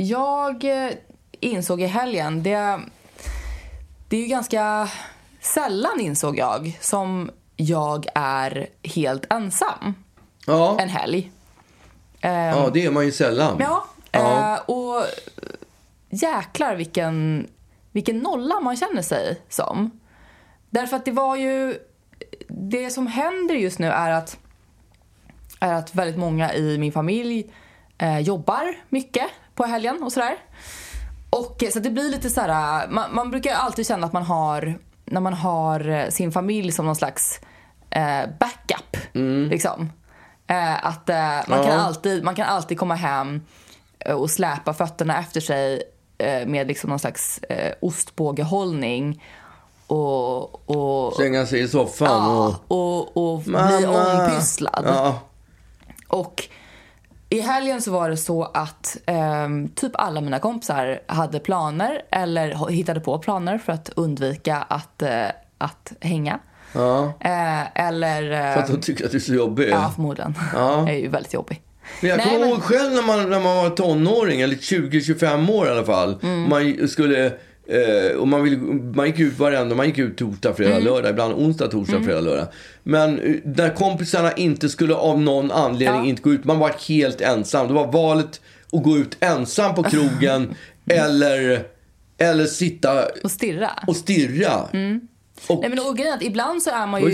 Jag 0.00 0.64
eh, 0.64 0.92
insåg 1.40 1.80
i 1.82 1.86
helgen, 1.86 2.42
det, 2.42 2.80
det 4.08 4.16
är 4.16 4.20
ju 4.20 4.26
ganska 4.26 4.88
sällan 5.40 6.00
insåg 6.00 6.38
jag 6.38 6.78
som 6.80 7.30
jag 7.56 8.06
är 8.14 8.68
helt 8.82 9.32
ensam 9.32 9.94
Ja, 10.46 10.80
en 10.80 10.88
helg. 10.88 11.32
ja 12.20 12.70
det 12.72 12.84
är 12.86 12.90
man 12.90 13.04
ju 13.04 13.12
sällan. 13.12 13.56
Ja, 13.60 13.84
Ja. 14.10 14.54
Eh, 14.54 14.60
och 14.70 15.04
jäklar 16.10 16.74
vilken, 16.76 17.46
vilken 17.92 18.18
nolla 18.18 18.60
man 18.60 18.76
känner 18.76 19.02
sig 19.02 19.40
som. 19.48 20.00
Därför 20.70 20.96
att 20.96 21.04
det 21.04 21.12
var 21.12 21.36
ju... 21.36 21.78
Det 22.48 22.90
som 22.90 23.06
händer 23.06 23.54
just 23.54 23.78
nu 23.78 23.86
är 23.86 24.10
att, 24.10 24.38
är 25.60 25.72
att 25.72 25.94
väldigt 25.94 26.18
många 26.18 26.54
i 26.54 26.78
min 26.78 26.92
familj 26.92 27.50
eh, 27.98 28.18
jobbar 28.18 28.74
mycket 28.88 29.26
på 29.58 29.64
helgen 29.64 30.02
och 30.02 30.12
sådär. 30.12 30.36
Och 31.30 31.62
eh, 31.62 31.70
så 31.70 31.78
det 31.78 31.90
blir 31.90 32.10
lite 32.10 32.30
så 32.30 32.40
här, 32.40 32.88
man, 32.88 33.14
man 33.14 33.30
brukar 33.30 33.54
alltid 33.54 33.86
känna 33.86 34.06
att 34.06 34.12
man 34.12 34.22
har, 34.22 34.78
när 35.04 35.20
man 35.20 35.34
har 35.34 35.88
eh, 35.88 36.08
sin 36.08 36.32
familj 36.32 36.72
som 36.72 36.86
någon 36.86 36.96
slags 36.96 37.40
eh, 37.90 38.22
backup. 38.40 38.96
Liksom. 39.50 39.92
Eh, 40.46 40.86
att 40.86 41.08
eh, 41.08 41.16
man, 41.48 41.58
kan 41.64 41.66
Ja. 41.66 41.80
alltid, 41.80 42.24
man 42.24 42.34
kan 42.34 42.46
alltid 42.46 42.78
komma 42.78 42.94
hem 42.94 43.42
eh, 43.98 44.14
och 44.14 44.30
släpa 44.30 44.74
fötterna 44.74 45.18
efter 45.18 45.40
sig 45.40 45.82
eh, 46.18 46.46
med 46.46 46.66
liksom 46.66 46.90
någon 46.90 46.98
slags 46.98 47.38
eh, 47.38 47.74
ostbågehållning. 47.80 49.22
Och, 49.86 50.70
och, 50.70 51.14
Slänga 51.14 51.46
sig 51.46 51.60
i 51.60 51.68
soffan 51.68 52.08
ja, 52.08 52.56
och... 52.68 53.16
och, 53.16 53.32
och 53.32 53.38
bli 53.40 53.86
ompysslad. 53.86 54.84
Ja. 54.86 55.20
Och 56.08 56.48
i 57.30 57.40
helgen 57.40 57.82
så 57.82 57.90
var 57.90 58.10
det 58.10 58.16
så 58.16 58.44
att 58.54 58.96
ehm, 59.06 59.68
typ 59.68 59.92
alla 59.94 60.20
mina 60.20 60.38
kompisar 60.38 61.00
hade 61.06 61.40
planer 61.40 62.02
eller 62.10 62.68
hittade 62.70 63.00
på 63.00 63.18
planer 63.18 63.58
för 63.58 63.72
att 63.72 63.90
undvika 63.96 64.56
att, 64.56 65.02
eh, 65.02 65.24
att 65.58 65.92
hänga. 66.00 66.38
ja. 66.72 67.12
Eh, 67.20 67.86
eller... 67.86 68.22
eh, 68.32 68.54
För 68.54 68.60
att 68.62 68.66
de 68.68 68.80
tycker 68.80 69.04
att 69.04 69.10
du 69.10 69.16
är 69.16 69.20
så 69.22 69.34
jobbig. 69.34 69.68
Ja, 69.70 69.92
förmodligen. 69.94 70.34
Ja. 70.54 70.78
Jag 70.78 70.88
är 70.90 70.98
ju 70.98 71.08
väldigt 71.08 71.34
jobbig. 71.34 71.62
Men 72.00 72.10
jag 72.10 72.22
kommer 72.22 72.38
men- 72.38 72.48
ihåg 72.48 72.62
själv 72.62 72.92
när 72.92 73.02
man, 73.02 73.30
när 73.30 73.40
man 73.40 73.56
var 73.56 73.70
tonåring, 73.70 74.40
eller 74.40 74.56
20-25 74.56 75.50
år 75.50 75.66
i 75.66 75.70
alla 75.70 75.84
fall. 75.84 76.18
Mm. 76.22 76.48
Man 76.48 76.88
skulle... 76.88 77.32
Eh, 77.70 78.16
och 78.16 78.28
man, 78.28 78.42
ville, 78.44 78.56
man 78.94 79.06
gick 79.06 79.18
ut 79.18 79.38
varenda, 79.38 79.74
man 79.74 79.86
gick 79.86 79.98
ut 79.98 80.18
torsdag, 80.18 80.54
fredag, 80.54 80.72
Mm. 80.72 80.84
lördag. 80.84 81.10
Ibland 81.10 81.34
onsdag, 81.34 81.68
torsdag, 81.68 82.02
fredag, 82.02 82.20
lördag. 82.20 82.46
Men 82.82 83.18
eh, 83.18 83.34
när 83.44 83.74
kompisarna 83.74 84.32
inte 84.32 84.68
skulle 84.68 84.94
av 84.94 85.20
någon 85.20 85.50
anledning 85.50 86.00
Ja. 86.02 86.06
inte 86.08 86.22
gå 86.22 86.32
ut, 86.32 86.44
man 86.44 86.58
var 86.58 86.72
helt 86.88 87.20
ensam. 87.20 87.68
Det 87.68 87.74
var 87.74 87.92
valet 87.92 88.40
att 88.72 88.82
gå 88.82 88.96
ut 88.96 89.16
ensam 89.20 89.74
på 89.74 89.82
krogen 89.82 90.54
eller, 90.86 91.62
eller 92.18 92.46
sitta 92.46 93.04
Och 93.24 93.30
stirra. 93.30 93.70
och 93.86 93.96
stirra. 93.96 94.56
Och, 95.48 95.60
Nej, 95.60 95.68
men 95.68 95.78
och 95.78 95.96
grejen 95.96 96.14
att 96.14 96.22
ibland 96.22 96.62
så 96.62 96.70
är 96.70 96.86
man 96.86 97.02
ju... 97.02 97.08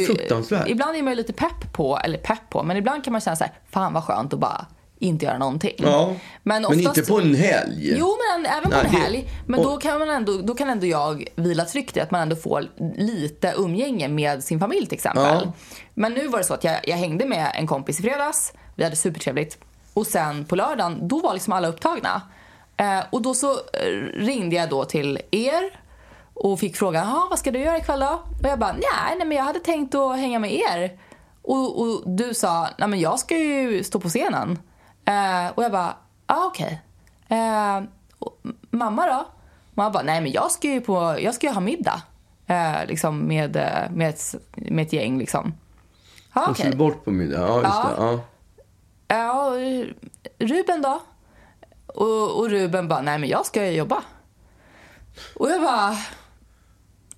Ibland 0.66 0.96
är 0.96 1.02
man 1.02 1.12
ju 1.12 1.16
lite 1.16 1.32
pepp 1.32 1.72
på, 1.72 1.98
eller 2.04 2.18
pepp 2.18 2.50
på, 2.50 2.62
men 2.62 2.76
ibland 2.76 3.04
kan 3.04 3.12
man 3.12 3.20
känna 3.20 3.36
så 3.36 3.44
här, 3.44 3.52
fan 3.70 3.92
vad 3.92 4.04
skönt 4.04 4.32
att 4.34 4.40
bara 4.40 4.66
inte 4.98 5.24
göra 5.24 5.38
någonting. 5.38 5.74
ja. 5.78 6.06
Men, 6.06 6.16
men 6.42 6.64
oftast, 6.64 6.98
inte 6.98 7.10
på 7.12 7.20
en 7.20 7.34
helg. 7.34 7.96
Jo, 7.98 8.16
men 8.32 8.46
även 8.46 8.62
på 8.70 8.76
Nej, 8.76 8.86
en 8.86 8.90
helg. 9.02 9.28
Men 9.46 9.60
och- 9.60 9.66
då 9.66 9.76
kan, 9.76 9.98
man 9.98 10.10
ändå, 10.10 10.32
då 10.42 10.54
kan 10.54 10.70
ändå 10.70 10.86
jag 10.86 11.24
vila 11.36 11.64
tryggt 11.64 11.96
i 11.96 12.00
att 12.00 12.10
man 12.10 12.20
ändå 12.20 12.36
får 12.36 12.66
lite 12.96 13.54
umgänge 13.56 14.08
med 14.08 14.44
sin 14.44 14.60
familj 14.60 14.86
till 14.86 14.94
exempel. 14.94 15.40
Ja. 15.44 15.52
Men 15.94 16.12
nu 16.12 16.28
var 16.28 16.38
det 16.38 16.44
så 16.44 16.54
att 16.54 16.64
jag, 16.64 16.76
jag 16.88 16.96
hängde 16.96 17.24
med 17.26 17.52
en 17.54 17.66
kompis 17.66 18.00
i 18.00 18.02
fredags. 18.02 18.52
Vi 18.74 18.84
hade 18.84 18.96
supertrevligt. 18.96 19.58
Och 19.94 20.06
sen 20.06 20.44
på 20.44 20.56
lördagen, 20.56 21.08
då 21.08 21.20
var 21.20 21.32
liksom 21.34 21.52
alla 21.52 21.68
upptagna. 21.68 22.22
Eh, 22.76 23.00
och 23.10 23.22
då 23.22 23.34
så 23.34 23.50
eh, 23.52 23.86
ringde 24.14 24.56
jag 24.56 24.68
då 24.70 24.84
till 24.84 25.18
er 25.30 25.80
och 26.34 26.60
fick 26.60 26.76
frågan, 26.76 27.08
"Jaha, 27.08 27.26
vad 27.30 27.38
ska 27.38 27.50
du 27.50 27.58
göra 27.58 27.76
ikväll 27.78 28.00
då? 28.00 28.22
Och 28.42 28.48
jag 28.48 28.58
bara, 28.58 28.72
nej, 28.72 29.16
nej 29.18 29.26
men 29.26 29.36
jag 29.36 29.44
hade 29.44 29.58
tänkt 29.58 29.94
att 29.94 30.18
hänga 30.18 30.38
med 30.38 30.52
er. 30.52 30.98
Och, 31.42 31.80
och 31.80 32.02
du 32.06 32.34
sa, 32.34 32.68
nej 32.78 32.88
men 32.88 33.00
jag 33.00 33.18
ska 33.18 33.36
ju 33.36 33.84
stå 33.84 34.00
på 34.00 34.08
scenen. 34.08 34.58
Eh, 35.04 35.50
och 35.54 35.64
jag 35.64 35.72
bara, 35.72 35.96
ah, 36.26 36.46
okej. 36.46 36.80
Eh, 37.28 37.82
och 38.18 38.40
mamma 38.70 39.06
då? 39.06 39.26
Mamma 39.74 39.90
bara, 39.90 40.02
nej 40.02 40.20
men 40.20 40.32
jag 40.32 40.50
ska 40.50 40.68
ju, 40.68 40.80
på, 40.80 41.16
jag 41.20 41.34
ska 41.34 41.50
ha 41.50 41.60
middag. 41.60 42.02
Eh, 42.46 42.86
liksom 42.86 43.26
med, 43.26 43.56
eh, 43.56 43.90
med, 43.90 44.08
ett, 44.08 44.34
med 44.52 44.86
ett 44.86 44.92
gäng 44.92 45.18
liksom. 45.18 45.54
Och 46.34 46.42
okej. 46.42 46.54
skulle 46.54 46.76
bort 46.76 47.04
på 47.04 47.10
middag. 47.10 47.40
Ja, 47.40 47.56
just 47.56 47.74
Ja. 47.74 47.88
det. 47.96 48.04
Ja. 48.04 48.20
Ja, 49.08 49.52
Ruben 50.38 50.82
då? 50.82 51.00
Och, 51.86 52.38
och 52.38 52.50
Ruben 52.50 52.88
bara, 52.88 53.00
nej 53.02 53.18
men 53.18 53.28
jag 53.28 53.46
ska 53.46 53.66
ju 53.66 53.70
jobba. 53.76 54.02
Och 55.36 55.50
jag 55.50 55.62
bara, 55.62 55.96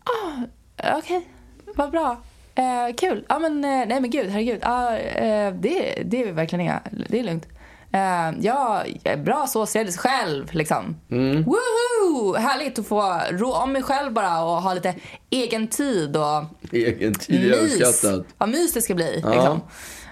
ah, 0.04 0.96
okej, 0.98 1.28
vad 1.76 1.90
bra. 1.90 2.16
Eh, 2.54 2.94
kul. 2.96 3.26
Ja 3.28 3.38
men, 3.38 3.64
eh, 3.64 3.86
nej 3.86 4.00
men 4.00 4.10
gud, 4.10 4.30
herregud. 4.30 4.60
Ah, 4.62 4.96
eh, 4.96 5.54
det, 5.54 6.02
det 6.04 6.22
är 6.22 6.32
verkligen 6.32 6.60
inga, 6.60 6.80
det 7.08 7.18
är 7.18 7.24
lugnt. 7.24 7.46
Eh, 7.92 8.30
ja, 8.40 8.84
jag 9.02 9.12
är 9.12 9.16
bra 9.16 9.46
såsrädis 9.46 9.96
själv 9.96 10.54
liksom. 10.54 10.96
Woohoo! 11.08 12.34
Härligt 12.38 12.78
att 12.78 12.86
få 12.86 13.20
rå 13.30 13.54
om 13.54 13.72
mig 13.72 13.82
själv 13.82 14.12
bara 14.12 14.42
och 14.44 14.62
ha 14.62 14.74
lite 14.74 14.94
egen 15.30 15.68
tid 15.68 16.16
och 16.16 16.44
Egen 16.72 17.14
tid 17.14 17.54
överskattat. 17.54 18.26
vad 18.38 18.48
mys 18.48 18.72
det 18.74 18.82
ska 18.82 18.94
bli. 18.94 19.20
Ja. 19.22 19.30
Liksom. 19.30 19.60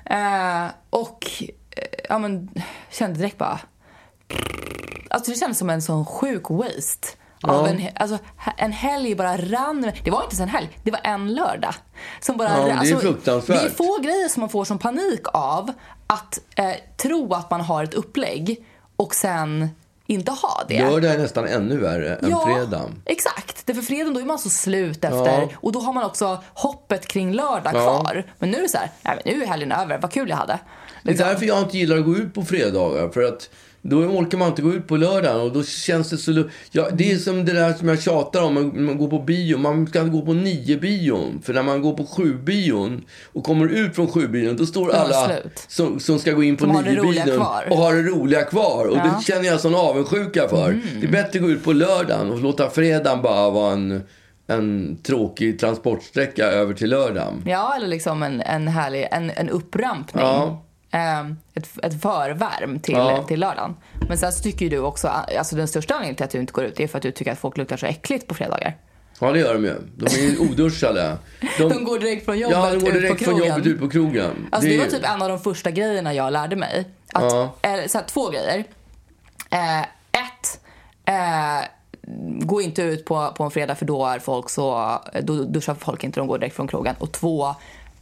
Eh, 0.07 0.67
och 0.91 1.27
eh, 1.71 1.85
ja, 2.09 2.19
men, 2.19 2.51
kände 2.91 3.19
direkt 3.19 3.39
bara... 3.39 3.61
Alltså 5.11 5.31
det 5.31 5.37
kändes 5.39 5.59
som 5.59 5.71
en 5.71 5.83
sån 5.83 6.07
sjuk 6.07 6.51
waste. 6.51 7.09
Av 7.51 7.67
Ja. 7.67 7.69
en, 7.69 7.83
alltså, 7.97 8.19
en 8.57 8.73
helg 8.73 9.15
bara 9.15 9.37
rann. 9.37 9.93
Det 10.05 10.11
var 10.11 10.23
inte 10.23 10.37
ens 10.37 10.41
en 10.41 10.49
helg, 10.49 10.69
det 10.83 10.91
var 10.91 11.01
en 11.05 11.35
lördag. 11.35 11.75
Som 12.21 12.37
bara, 12.37 12.49
Ja, 12.59 12.65
det 12.65 12.71
är 12.71 12.77
alltså, 12.77 12.99
fruktansvärt. 12.99 13.61
Det 13.61 13.67
är 13.67 13.71
få 13.71 13.99
grejer 14.03 14.29
som 14.29 14.41
man 14.41 14.49
får 14.51 14.65
som 14.65 14.79
panik 14.79 15.21
av. 15.33 15.73
Att 16.07 16.41
eh, 16.57 16.71
tro 16.97 17.35
att 17.35 17.51
man 17.51 17.61
har 17.61 17.85
ett 17.85 17.95
upplägg 17.95 18.65
och 18.97 19.15
sen 19.15 19.69
inte 20.07 20.33
ha 20.33 20.63
det. 20.69 20.91
Lördag 20.91 21.11
är 21.15 21.19
nästan 21.19 21.47
ännu 21.47 21.77
värre 21.79 22.15
än 22.17 22.37
fredag. 22.41 22.83
Exakt. 23.05 23.67
Därför 23.67 23.83
fredagen 23.83 24.15
då 24.15 24.21
är 24.21 24.25
man 24.25 24.39
så 24.39 24.51
slut 24.51 25.05
efter. 25.05 25.41
Ja. 25.43 25.49
Och 25.57 25.73
då 25.73 25.81
har 25.81 25.93
man 25.93 26.05
också 26.05 26.43
hoppet 26.55 27.07
kring 27.07 27.33
lördag 27.33 27.73
Ja. 27.75 28.01
kvar. 28.01 28.25
Men 28.39 28.51
nu 28.51 28.59
är 28.59 28.63
det 28.63 28.69
så 28.69 28.79
här, 28.79 28.91
nej 29.03 29.23
nu 29.25 29.43
är 29.43 29.47
helgen 29.47 29.73
över, 29.73 29.99
vad 29.99 30.13
kul 30.13 30.29
jag 30.29 30.37
hade. 30.37 30.53
Det 31.03 31.09
är 31.09 31.13
Liksom. 31.13 31.29
därför 31.29 31.47
jag 31.47 31.59
inte 31.59 31.79
gillar 31.79 31.97
att 31.99 32.05
gå 32.05 32.17
ut 32.17 32.35
på 32.35 32.43
fredagar. 32.45 33.09
För 33.09 33.23
att 33.23 33.51
då 33.87 33.97
orkar 33.97 34.39
man 34.39 34.49
inte 34.49 34.63
gå 34.63 34.73
ut 34.73 34.87
på 34.87 34.97
lördagen 34.97 35.41
och 35.41 35.53
då 35.53 35.65
känns 35.65 36.11
det 36.11 36.19
så... 36.19 36.45
Ja, 36.71 36.89
det 36.93 37.13
är 37.13 37.17
som 37.17 37.45
det 37.45 37.53
där 37.53 37.73
som 37.73 37.89
jag 37.89 38.03
tjatar 38.03 38.43
om, 38.43 38.55
man, 38.55 38.85
man 38.85 38.99
går 38.99 39.09
på 39.09 39.19
bio. 39.19 39.59
Man 39.59 39.87
ska 39.87 40.03
gå 40.03 40.23
på 40.23 40.33
nio 40.33 40.77
bion. 40.77 41.43
För 41.43 41.55
när 41.55 41.63
man 41.63 41.83
går 41.83 41.95
på 41.95 42.07
sju 42.07 42.35
bion 42.35 43.05
och 43.33 43.45
kommer 43.45 43.69
ut 43.69 43.95
från 43.95 44.09
sju 44.09 44.29
bion, 44.29 44.57
då 44.57 44.67
står 44.67 44.91
alla 44.95 45.31
som, 45.69 46.01
som 46.01 46.19
ska 46.19 46.33
gå 46.33 46.43
in 46.43 46.57
på 46.57 46.67
nio 46.67 47.03
bion 47.03 47.41
och 47.71 47.77
har 47.77 47.95
det 47.95 48.03
roliga 48.03 48.43
kvar. 48.43 48.87
Och 48.87 48.97
Ja. 48.97 49.01
Mm. 49.01 49.15
det 49.19 49.25
känner 49.25 49.45
jag 49.45 49.61
sån 49.61 49.75
avundsjuka 49.75 50.49
för. 50.49 50.81
Det 51.01 51.07
är 51.07 51.11
bättre 51.11 51.39
att 51.39 51.45
gå 51.45 51.51
ut 51.51 51.65
på 51.65 51.73
lördagen 51.73 52.31
och 52.31 52.41
låta 52.41 52.71
fredagen 52.71 53.23
bara 53.23 53.51
vara 53.51 53.73
en, 53.73 54.03
en 54.47 54.97
tråkig 55.03 55.59
transportsträcka 55.59 56.45
över 56.45 56.75
till 56.75 56.91
lördagen. 56.91 57.43
Ja, 57.47 57.75
eller 57.77 57.89
liksom 57.89 58.23
en, 58.23 58.41
en 58.41 58.69
härlig 58.69 59.09
en, 59.11 59.31
en 59.31 59.49
upprampning. 59.49 60.25
Ja. 60.25 60.65
Eh, 60.95 61.21
ett, 61.55 61.69
ett 61.83 62.03
förvärm 62.03 62.79
till, 62.81 62.95
Ja. 62.95 63.23
till 63.23 63.41
lördagen. 63.41 63.77
Men 64.09 64.19
sen 64.19 64.33
så 64.33 64.43
tycker 64.43 64.65
ju 64.65 64.69
du 64.71 64.79
också, 64.79 65.09
alltså 65.09 65.57
den 65.57 65.69
största 65.69 65.95
anledningen 65.95 66.17
till 66.17 66.25
att 66.25 66.31
du 66.31 66.39
inte 66.41 66.53
går 66.53 66.65
ut 66.65 66.81
är 66.81 66.87
för 66.87 66.99
att 66.99 67.03
du 67.03 67.11
tycker 67.11 67.33
att 67.33 67.39
folk 67.39 67.57
luktar 67.57 67.77
så 67.77 67.87
äckligt 67.87 68.27
på 68.27 68.35
fredagar. 68.35 68.77
Ja, 69.21 69.33
det 69.33 69.39
gör 69.39 69.55
de 69.55 69.65
ju. 69.65 69.75
De 69.97 70.07
är 70.07 70.19
ju 70.31 70.39
oduschade. 70.51 71.17
De 71.59 71.85
går 71.85 71.99
direkt 71.99 72.25
från 72.25 72.39
jobbet 72.39 72.57
Ja, 72.57 72.71
de 72.71 72.79
går 72.79 72.89
ut 72.89 72.95
på 72.95 73.01
direkt 73.01 73.25
från 73.25 73.35
krogen. 73.35 73.49
jobbet 73.53 73.67
ut 73.67 73.81
på 73.81 73.89
krogen. 73.89 74.47
Alltså 74.53 74.69
det, 74.69 74.75
är 74.77 74.79
var 74.79 74.87
typ 74.87 75.05
en 75.11 75.23
av 75.23 75.29
de 75.29 75.39
första 75.41 75.71
grejerna 75.71 76.15
jag 76.15 76.33
lärde 76.33 76.57
mig. 76.57 76.85
Att, 77.13 77.23
Ja. 77.33 77.55
eller, 77.63 77.89
så 77.89 77.99
här, 77.99 78.05
två 78.07 78.31
grejer. 78.31 78.65
Eh, 79.51 79.81
ett, 79.83 80.61
eh, 81.05 81.65
gå 82.41 82.63
inte 82.63 82.83
ut 82.83 83.05
på, 83.05 83.33
på 83.37 83.45
en 83.45 83.51
fredag 83.51 83.75
för 83.75 83.85
då 83.87 84.07
är 84.07 84.19
folk 84.19 84.51
så, 84.51 84.99
då 85.23 85.35
duschar 85.35 85.75
folk 85.75 86.05
inte, 86.05 86.21
de 86.21 86.27
går 86.27 86.39
direkt 86.39 86.57
från 86.57 86.69
krogen. 86.69 86.95
Och 86.99 87.13
två, 87.13 87.55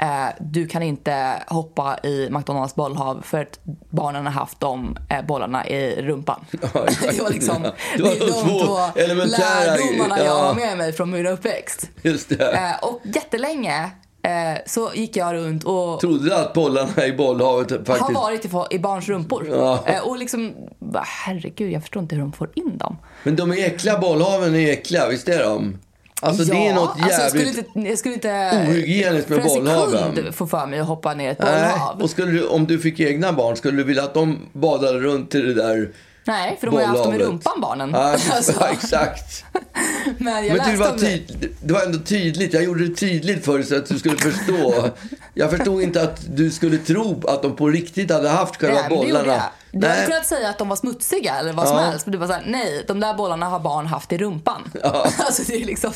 eh, 0.03 0.35
du 0.41 0.67
kan 0.67 0.83
inte 0.83 1.43
hoppa 1.47 1.99
i 2.03 2.29
McDonalds 2.31 2.75
bollhav 2.75 3.23
för 3.25 3.39
att 3.43 3.61
barnen 3.91 4.25
har 4.27 4.33
haft 4.33 4.61
de 4.61 4.97
eh, 5.11 5.25
bollarna 5.25 5.69
i 5.69 6.03
rumpan. 6.03 6.45
Ja, 6.75 6.85
exakt. 6.89 7.17
det 7.17 7.23
var 7.23 7.31
liksom 7.31 7.63
Det 7.97 8.03
var 8.03 8.11
de 8.11 8.31
två 8.31 9.01
elementära- 9.01 9.65
lärdomarna 9.65 10.19
jag 10.19 10.27
ja. 10.27 10.43
har 10.43 10.55
med 10.55 10.79
mig 10.79 10.93
från 10.93 11.11
min 11.11 11.27
uppväxt. 11.27 11.91
Just 12.03 12.29
det. 12.29 12.53
Eh, 12.53 12.89
och 12.89 13.01
jättelänge 13.05 13.91
så 14.67 14.91
gick 14.95 15.17
jag 15.17 15.35
runt 15.35 15.65
och 15.65 16.01
Trodde 16.01 16.37
att 16.41 16.55
bollarna 16.55 17.07
i 17.07 17.13
bollhavet 17.13 17.69
faktiskt... 17.69 18.01
har 18.01 18.13
varit 18.13 18.45
i, 18.45 18.77
i 18.77 18.79
barns 18.79 19.09
rumpor. 19.09 19.47
Ja. 19.51 19.85
Och 20.03 20.19
liksom, 20.19 20.55
herregud, 21.25 21.73
jag 21.73 21.83
förstår 21.83 22.03
inte 22.03 22.15
hur 22.15 22.23
de 22.23 22.33
får 22.33 22.51
in 22.55 22.79
dem. 22.79 22.97
Men 23.23 23.37
de 23.37 23.51
är 23.51 23.67
äckliga, 23.67 23.99
bollhaven 23.99 24.55
är 24.55 24.73
äckliga, 24.73 25.09
visst 25.09 25.29
är 25.29 25.45
de? 25.45 25.79
Alltså 26.25 26.45
det 26.45 26.67
är 26.67 26.75
något 26.75 26.91
alltså, 26.91 27.21
jag 27.21 27.31
skulle 27.31 27.45
jävligt... 27.45 27.67
inte, 27.77 27.89
jag 27.89 27.99
skulle 27.99 28.15
inte 28.15 28.51
ohygieniskt 28.69 29.29
med 29.29 29.43
för 29.43 29.49
en 29.59 29.65
bollhaven. 29.65 30.33
få 30.33 30.47
för 30.47 30.67
mig 30.67 30.79
att 30.79 30.87
hoppa 30.87 31.15
ner 31.15 31.29
i 31.29 31.33
ett 31.33 31.39
Nej, 31.39 31.73
bollhav. 31.73 32.03
och 32.03 32.11
skulle 32.11 32.33
du, 32.33 32.47
om 32.47 32.67
du 32.67 32.79
fick 32.79 33.01
egna 33.01 33.33
barn, 33.33 33.57
skulle 33.57 33.77
du 33.77 33.85
vilja 33.85 34.03
att 34.03 34.15
de 34.15 34.39
badade 34.53 34.99
runt 34.99 35.35
i 35.35 35.41
det 35.43 35.55
där 35.55 35.89
Nej, 36.25 36.57
för 36.61 36.67
de 36.67 36.75
har 36.75 36.83
ju 36.83 36.87
haft 36.89 37.05
dem 37.05 37.15
i 37.15 37.19
rumpan, 37.19 37.61
barnen. 37.61 37.91
Ja, 37.93 38.17
Alltså, 38.33 38.53
ja, 38.61 38.69
exakt. 38.69 39.45
men 40.19 40.47
Men 40.47 40.71
det 40.71 40.77
var, 40.77 40.99
tyd, 40.99 41.55
det 41.63 41.73
var 41.75 41.83
ändå 41.83 41.99
tydligt. 41.99 42.53
Jag 42.55 42.65
gjorde 42.65 42.89
det 42.89 42.95
tydligt 42.95 43.45
för 43.45 43.59
dig 43.59 43.67
så 43.67 43.77
att 43.77 43.87
du 43.87 43.99
skulle 43.99 44.17
förstå. 44.17 44.89
Jag 45.35 45.51
förstod 45.51 45.83
inte 45.83 46.03
att 46.03 46.37
du 46.37 46.51
skulle 46.51 46.79
tro 46.79 47.23
att 47.29 47.43
de 47.43 47.57
på 47.57 47.69
riktigt 47.69 48.11
hade 48.11 48.29
haft 48.29 48.57
själva 48.61 48.81
Nej, 48.81 48.89
bollarna. 48.89 49.43
Du 49.73 49.87
hade 49.87 50.07
kunnat 50.07 50.27
säga 50.27 50.49
att 50.49 50.59
de 50.59 50.69
var 50.69 50.77
smutsiga 50.77 51.35
eller 51.39 51.53
vad 51.53 51.69
som 51.69 51.77
Ja. 51.77 51.83
helst. 51.83 52.07
Men 52.07 52.13
du 52.13 52.19
var 52.19 52.27
såhär, 52.27 52.43
nej, 52.47 52.85
de 52.89 53.01
där 53.01 53.15
bollarna 53.15 53.47
har 53.47 53.61
barn 53.61 53.87
haft 53.87 54.13
i 54.13 54.19
rumpan. 54.19 54.73
alltså 54.83 55.43
det 55.47 55.55
är 55.63 55.65
liksom... 55.65 55.93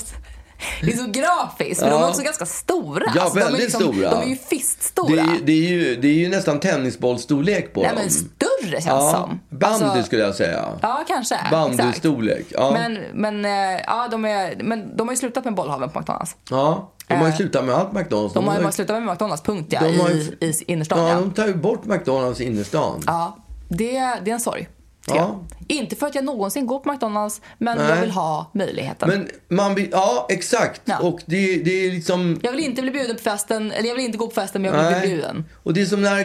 Det 0.83 0.93
är 0.93 0.97
så 0.97 1.07
grafiskt, 1.11 1.81
men 1.81 1.91
Ja. 1.91 1.97
de 1.99 2.05
är 2.05 2.09
också 2.09 2.23
ganska 2.23 2.47
stora. 2.47 3.05
Ja, 3.15 3.23
alltså, 3.23 3.39
de 3.39 3.45
väldigt 3.45 3.63
liksom, 3.63 3.81
stora. 3.81 4.11
De 4.11 4.23
är 4.23 4.27
ju 4.27 4.37
fiststora. 4.37 5.09
Det 5.09 5.21
är, 5.21 5.39
det, 5.47 5.53
är 5.53 5.69
ju, 5.69 5.97
det 5.97 6.09
är 6.09 6.13
ju 6.13 6.29
nästan 6.29 6.61
tennisbollstorlek 6.61 7.73
på 7.75 7.81
Nej, 7.81 7.91
dem. 7.91 7.99
men 8.01 8.11
större 8.11 8.71
känns 8.71 8.87
ja, 8.87 9.13
som. 9.13 9.41
bandy 9.59 9.85
Alltså, 9.85 10.03
skulle 10.03 10.23
jag 10.23 10.35
säga. 10.35 10.65
Ja, 10.83 11.05
kanske. 11.09 11.39
Bandystorlek. 11.51 12.47
Ja. 12.49 12.71
Men, 12.73 12.99
men, 13.15 13.45
eh, 13.45 13.81
ja, 13.87 14.09
de 14.11 14.25
är, 14.25 14.57
men 14.63 14.97
de 14.97 15.09
har 15.09 15.13
ju 15.13 15.17
slutat 15.19 15.45
med 15.45 15.55
bollhaven 15.55 15.91
på 15.91 15.99
McDonalds. 15.99 16.37
ja, 16.51 16.93
de 17.09 17.15
har 17.15 17.23
ju 17.25 17.31
Eh, 17.31 17.37
slutat 17.37 17.65
med 17.65 17.75
allt 17.75 17.93
McDonalds. 17.93 18.35
De 18.35 18.49
har 18.49 18.61
ju 18.61 18.73
slutat 18.73 19.03
med 19.03 19.13
McDonalds, 19.13 19.43
punkt 19.43 19.67
ja, 19.73 19.81
de 19.81 19.99
har 20.01 20.09
ju- 20.11 20.37
i, 20.41 20.47
i 20.47 20.65
innerstan. 20.67 20.99
Ja, 20.99 21.09
Ja, 21.09 21.15
de 21.21 21.31
tar 21.31 21.47
ju 21.47 21.55
bort 21.55 21.85
McDonalds 21.85 22.41
i 22.41 22.45
innerstan. 22.45 23.03
ja 23.07 23.37
det, 23.69 23.93
det 24.25 24.31
är 24.31 24.35
en 24.35 24.41
sorg. 24.41 24.69
Ja. 25.07 25.17
jag. 25.17 25.45
Inte 25.69 25.97
för 25.97 26.07
att 26.07 26.15
jag 26.15 26.25
någonsin 26.25 26.67
går 26.67 26.79
på 26.79 26.93
McDonalds, 26.93 27.41
men 27.59 27.79
jag 27.79 27.89
Nej. 27.89 28.01
vill 28.01 28.11
ha 28.11 28.51
möjligheten. 28.55 29.09
Men 29.09 29.29
man 29.59 29.75
vill, 29.75 29.89
ja 29.93 30.27
exakt. 30.31 30.81
Ja. 30.85 30.99
Och 30.99 31.21
det, 31.27 31.57
det 31.57 31.87
är 31.87 31.91
liksom... 31.91 32.41
Jag 32.43 32.53
vill 32.53 32.61
inte 32.65 32.83
bli 32.83 32.91
bjuden 32.91 33.17
på 33.17 33.23
festen, 33.23 33.73
eller 33.73 33.89
jag 33.89 33.97
vill 33.97 34.05
inte 34.05 34.19
gå 34.19 34.27
på 34.27 34.35
festen 34.35 34.63
men 34.63 34.75
jag 34.75 34.91
vill 34.91 35.01
bli 35.01 35.09
bjuden. 35.09 35.45
Och 35.63 35.75
det 35.75 35.81
är 35.83 35.87
som 35.87 36.03
när 36.03 36.25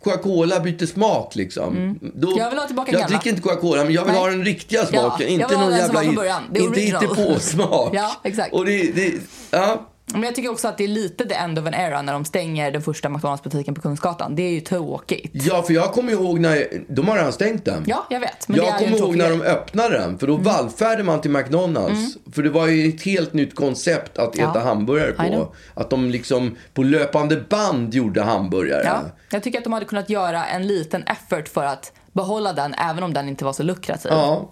Coca-Cola 0.00 0.60
byter 0.60 0.86
smak 0.86 1.34
liksom. 1.34 1.98
Då, 2.14 2.28
Mm. 2.28 2.38
Jag 2.38 2.50
vill 2.50 2.58
ha 2.58 2.66
tillbaka 2.66 2.92
Jag 2.92 3.00
gamla. 3.00 3.16
dricker 3.18 3.30
inte 3.30 3.42
Coca-Cola 3.42 3.84
men 3.84 3.92
jag 3.92 4.04
vill 4.04 4.12
Nej. 4.12 4.20
ha 4.22 4.28
den 4.30 4.44
riktiga 4.44 4.80
Ja, 4.80 4.86
smaken. 4.86 5.26
jag 5.26 5.30
inte 5.42 5.56
någon 5.58 5.72
jävla... 5.72 5.94
var 5.94 6.02
från 6.02 6.14
början. 6.14 6.42
Det 6.52 6.60
är 6.60 6.64
inte 6.64 6.80
hittepåsmak. 6.80 7.90
Ja, 7.94 8.12
exakt. 8.24 8.52
Och 8.54 8.64
det, 8.66 8.92
det, 8.92 9.12
ja. 9.50 9.88
Men 10.06 10.22
jag 10.22 10.34
tycker 10.34 10.50
också 10.50 10.68
att 10.68 10.78
det 10.78 10.84
är 10.84 10.88
lite 10.88 11.24
the 11.28 11.34
end 11.34 11.58
of 11.58 11.66
an 11.66 11.74
era 11.74 12.02
när 12.02 12.12
de 12.12 12.24
stänger 12.24 12.70
den 12.70 12.82
första 12.82 13.08
McDonalds-butiken 13.08 13.74
på 13.74 13.80
Kungsgatan. 13.80 14.34
Det 14.36 14.42
är 14.42 14.50
ju 14.50 14.60
tråkigt. 14.60 15.30
ja, 15.32 15.62
för 15.62 15.74
jag 15.74 15.92
kommer 15.92 16.12
ihåg 16.12 16.40
när... 16.40 16.66
De 16.88 17.08
har 17.08 17.16
redan 17.16 17.32
stängt 17.32 17.64
den. 17.64 17.84
Ja, 17.86 18.06
jag 18.10 18.20
vet. 18.20 18.48
Men 18.48 18.56
jag 18.56 18.78
kommer 18.78 18.96
ihåg 18.98 19.16
när 19.16 19.28
de. 19.28 19.34
Mm. 19.34 19.46
öppnade 19.46 19.98
den. 19.98 20.18
För 20.18 20.26
då 20.26 20.36
vallfärdade 20.36 21.02
man 21.02 21.20
till 21.20 21.30
McDonalds. 21.30 22.16
För 22.32 22.42
det 22.42 22.50
var 22.50 22.66
ju 22.66 22.88
ett 22.88 23.02
helt 23.02 23.32
nytt 23.32 23.54
koncept 23.54 24.18
att 24.18 24.36
Ja. 24.38 24.50
äta 24.50 24.60
hamburgare 24.60 25.10
I 25.26 25.30
know. 25.30 25.44
på. 25.44 25.54
Att 25.74 25.90
de 25.90 26.10
liksom 26.10 26.56
på 26.74 26.82
löpande 26.82 27.36
band 27.36 27.94
gjorde 27.94 28.22
hamburgare. 28.22 28.82
Ja, 28.84 29.00
jag 29.30 29.42
tycker 29.42 29.58
att 29.58 29.64
de 29.64 29.72
hade 29.72 29.86
kunnat 29.86 30.10
göra 30.10 30.44
en 30.46 30.66
liten 30.66 31.02
effort 31.02 31.48
för 31.48 31.64
att 31.64 31.92
behålla 32.12 32.52
den, 32.52 32.74
även 32.74 33.02
om 33.02 33.14
den 33.14 33.28
inte 33.28 33.44
var 33.44 33.52
så 33.52 33.62
lukrativ. 33.62 34.12
Ja. 34.12 34.50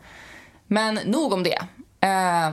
Men 0.66 0.94
nog 1.04 1.32
om 1.32 1.42
det. 1.42 1.58
Eh, 2.02 2.50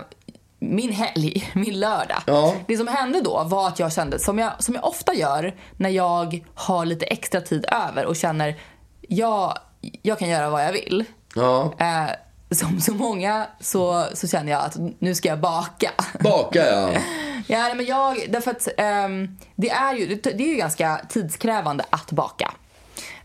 min 0.60 0.91
helg, 0.91 1.52
min 1.56 1.80
lördag. 1.80 2.22
Ja. 2.26 2.56
Det 2.67 2.78
som 2.78 2.88
hände 2.88 3.22
då 3.22 3.43
var 3.43 3.67
att 3.67 3.80
jag 3.80 3.93
kände, 3.93 4.20
som 4.20 4.39
jag, 4.39 4.52
som 4.63 4.76
jag 4.76 4.86
ofta 4.86 5.13
gör 5.13 5.56
när 5.78 5.89
jag 5.89 6.46
har 6.56 6.86
lite 6.86 7.06
extra 7.06 7.41
tid 7.41 7.65
över 7.88 8.06
och 8.06 8.15
känner 8.15 8.60
jag, 9.02 9.58
jag 10.02 10.20
kan 10.20 10.30
göra 10.30 10.50
vad 10.50 10.65
jag 10.65 10.72
vill. 10.72 11.06
ja. 11.36 11.74
Eh, 11.78 12.10
som 12.52 12.80
så 12.80 12.93
många 12.93 13.48
så, 13.60 14.06
så 14.13 14.28
känner 14.28 14.52
jag 14.52 14.62
att 14.62 14.78
nu 15.00 15.15
ska 15.15 15.30
jag 15.30 15.39
baka. 15.39 15.91
Baka 16.20 16.65
ja. 16.65 16.89
Ja, 17.48 17.74
men 17.76 17.86
jag, 17.86 18.26
därför 18.30 18.52
att 18.52 18.67
ehm, 18.78 19.38
det, 19.56 19.70
är 19.70 19.93
ju, 19.93 20.15
det, 20.15 20.43
är 20.43 20.48
ju 20.48 20.56
ganska 20.56 21.02
tidskrävande 21.10 21.86
att 21.89 22.12
baka. 22.12 22.54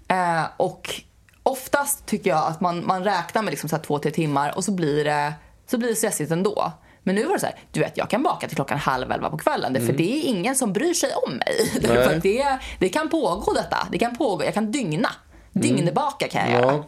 Eh, 0.08 0.42
och 0.56 0.94
oftast 1.42 2.06
tycker 2.06 2.30
jag 2.30 2.46
att 2.46 2.60
man, 2.60 2.86
man 2.86 3.04
räknar 3.04 3.42
med 3.42 3.50
liksom 3.50 3.68
så 3.68 3.78
två, 3.78 3.98
tre 3.98 4.10
timmar 4.10 4.56
och 4.56 4.64
så 4.64 4.72
blir, 4.72 5.04
det, 5.04 5.32
så 5.70 5.78
blir 5.78 5.88
det 5.88 5.96
stressigt 5.96 6.30
ändå. 6.30 6.72
Men 7.02 7.14
nu 7.14 7.24
var 7.24 7.34
det 7.34 7.40
så 7.40 7.46
här, 7.46 7.56
du 7.72 7.80
vet 7.80 7.96
jag 7.96 8.10
kan 8.10 8.22
baka 8.22 8.46
till 8.48 8.56
klockan 8.56 8.78
halv 8.78 9.12
elva 9.12 9.30
på 9.30 9.38
kvällen 9.38 9.86
för 9.86 9.92
det 9.92 10.12
är 10.18 10.22
ingen 10.28 10.56
som 10.56 10.72
bryr 10.72 10.94
sig 10.94 11.10
om 11.26 11.32
mig. 11.32 11.70
Det, 12.22 12.58
det 12.78 12.88
kan 12.88 13.08
pågå 13.08 13.52
detta. 13.52 13.88
Det 13.92 13.98
kan 13.98 14.16
pågå, 14.16 14.44
jag 14.44 14.54
kan 14.54 14.72
dygna. 14.72 15.08
Dygnbaka 15.52 16.28
kan 16.28 16.50
jag 16.50 16.60
göra. 16.62 16.84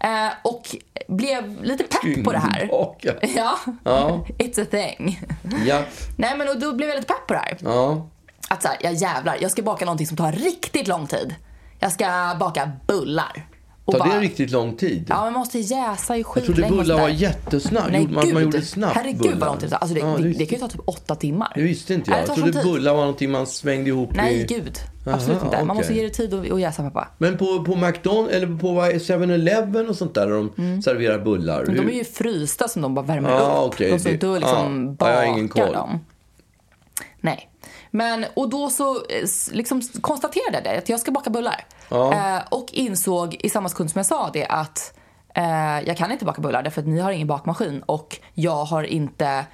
Eh, 0.00 0.32
och 0.42 0.76
blev 1.08 1.64
lite 1.64 1.84
pepp 1.84 2.24
på 2.24 2.32
det 2.32 2.38
här. 2.38 2.66
Baka. 2.66 3.14
Ja, 3.36 3.58
Ja. 3.84 4.26
it's 4.38 4.62
a 4.62 4.66
thing. 4.70 5.20
Ja. 5.66 5.82
Nej 6.16 6.36
men 6.38 6.48
och 6.48 6.58
då 6.58 6.72
blev 6.72 6.88
jag 6.88 6.96
lite 6.96 7.08
pepp 7.08 7.26
på 7.26 7.34
det 7.34 7.40
här. 7.40 7.56
Ja. 7.60 8.08
Att 8.48 8.62
så 8.62 8.68
här, 8.68 8.76
jag 8.80 8.92
jävlar, 8.94 9.36
jag 9.40 9.50
ska 9.50 9.62
baka 9.62 9.84
någonting 9.84 10.06
som 10.06 10.16
tar 10.16 10.32
riktigt 10.32 10.88
lång 10.88 11.06
tid. 11.06 11.34
Jag 11.78 11.92
ska 11.92 12.36
baka 12.40 12.70
bullar. 12.86 13.46
Och 13.86 13.92
Tar 13.94 14.04
det 14.04 14.10
bara- 14.10 14.20
riktigt 14.20 14.50
lång 14.50 14.76
tid? 14.76 15.06
Ja, 15.08 15.24
man 15.24 15.32
måste 15.32 15.58
jäsa 15.58 16.16
ju 16.16 16.20
jag 16.20 16.30
trodde 16.32 16.46
skitlänge 16.46 16.72
och 16.72 16.78
bullar 16.78 16.94
var 16.94 17.02
sådär. 17.08 17.14
jättesnabbt. 17.20 17.92
Nej, 17.92 18.08
man, 18.08 18.24
gud. 18.24 18.34
man 18.34 18.42
gjorde 18.42 18.62
snabbt 18.62 18.96
Herregud 18.96 19.38
vad 19.38 19.48
lång 19.48 19.58
tid 19.58 19.70
det. 19.70 19.76
Alltså 19.76 19.94
det, 19.94 20.00
Ja, 20.00 20.16
det, 20.18 20.28
det 20.32 20.46
kan 20.46 20.56
ju 20.58 20.60
ta 20.60 20.68
typ 20.68 20.80
åtta 20.84 21.14
timmar. 21.14 21.52
Det 21.54 21.62
visste 21.62 21.94
inte 21.94 22.10
jag. 22.10 22.20
det 22.20 22.26
Jag 22.26 22.36
trodde 22.36 22.62
bullar 22.62 22.92
var 22.94 23.00
någonting 23.00 23.30
man 23.30 23.46
svängde 23.46 23.90
ihop 23.90 24.10
Nej, 24.14 24.40
i... 24.40 24.44
gud. 24.44 24.78
Absolut 25.06 25.36
Aha, 25.36 25.44
inte. 25.46 25.64
Man 25.64 25.76
måste 25.76 25.94
ge 25.94 26.02
det 26.02 26.10
tid 26.10 26.34
att, 26.34 26.50
att 26.52 26.60
jäsa 26.60 26.82
pappa. 26.82 27.08
Men 27.18 27.38
på, 27.38 27.64
på 27.64 27.76
McDonalds 27.76 28.32
eller 28.34 28.58
på 28.58 28.72
vad 28.72 28.88
är 28.88 28.94
7-Eleven 28.98 29.88
och 29.88 29.96
sånt 29.96 30.14
där 30.14 30.26
där 30.26 30.34
de 30.34 30.82
serverar 30.82 31.18
bullar. 31.18 31.62
Mm. 31.62 31.74
Men 31.74 31.86
de 31.86 31.92
är 31.92 31.96
ju 31.98 32.04
frysta 32.04 32.68
som 32.68 32.82
de 32.82 32.94
bara 32.94 33.04
värmer 33.04 33.30
Ja, 33.30 33.62
upp. 33.66 33.74
okej, 33.74 33.90
de 33.90 33.98
står 33.98 34.08
det- 34.10 34.14
inte 34.14 34.26
och 34.28 34.40
liksom 34.40 34.96
ja, 35.00 35.10
jag 35.10 35.16
har 35.16 35.24
ingen 35.24 35.46
bakar 35.48 35.64
koll. 35.64 35.72
dem. 35.74 36.00
Nej. 37.20 37.50
Men, 37.94 38.24
och 38.34 38.48
då 38.48 38.70
så 38.70 38.96
eh, 38.96 39.28
liksom 39.52 39.82
konstaterade 40.00 40.52
jag 40.54 40.64
det, 40.64 40.78
att 40.78 40.88
jag 40.88 41.00
ska 41.00 41.12
baka 41.12 41.30
bullar. 41.30 41.64
Eh, 41.90 42.42
och 42.48 42.66
insåg 42.72 43.36
i 43.40 43.48
samma 43.48 43.68
sekund 43.68 43.90
som 43.90 43.98
jag 43.98 44.06
sa 44.06 44.30
det 44.32 44.46
att 44.46 44.98
eh, 45.34 45.80
jag 45.86 45.96
kan 45.96 46.12
inte 46.12 46.24
baka 46.24 46.40
bullar 46.40 46.62
därför 46.62 46.80
att 46.80 46.86
ni 46.86 47.00
har 47.00 47.12
ingen 47.12 47.26
bakmaskin 47.26 47.82
och 47.86 48.18
jag 48.34 48.64
har 48.64 48.82
inte 48.82 49.44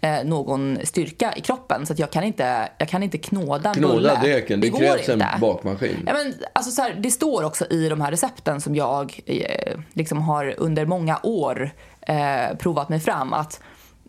eh, 0.00 0.24
någon 0.24 0.78
styrka 0.84 1.32
i 1.36 1.40
kroppen 1.40 1.86
så 1.86 1.92
att 1.92 1.98
jag 1.98 2.10
kan 2.10 2.24
inte, 2.24 2.68
jag 2.78 2.88
kan 2.88 3.02
inte 3.02 3.18
knåda 3.18 3.70
en 3.70 3.80
bulle. 3.80 4.08
Knåda 4.08 4.20
degen. 4.20 4.60
Det 4.60 4.68
går 4.68 4.78
krävs 4.78 5.08
en 5.08 5.14
inte. 5.14 5.28
bakmaskin. 5.40 6.02
Ja, 6.06 6.12
men, 6.12 6.34
alltså, 6.52 6.70
så 6.70 6.82
här, 6.82 6.94
det 6.94 7.10
står 7.10 7.44
också 7.44 7.66
i 7.70 7.88
de 7.88 8.00
här 8.00 8.10
recepten 8.10 8.60
som 8.60 8.74
jag 8.74 9.20
eh, 9.26 9.78
liksom 9.92 10.22
har 10.22 10.54
under 10.58 10.86
många 10.86 11.20
år 11.22 11.70
eh, 12.00 12.56
provat 12.58 12.88
mig 12.88 13.00
fram 13.00 13.32
att 13.32 13.60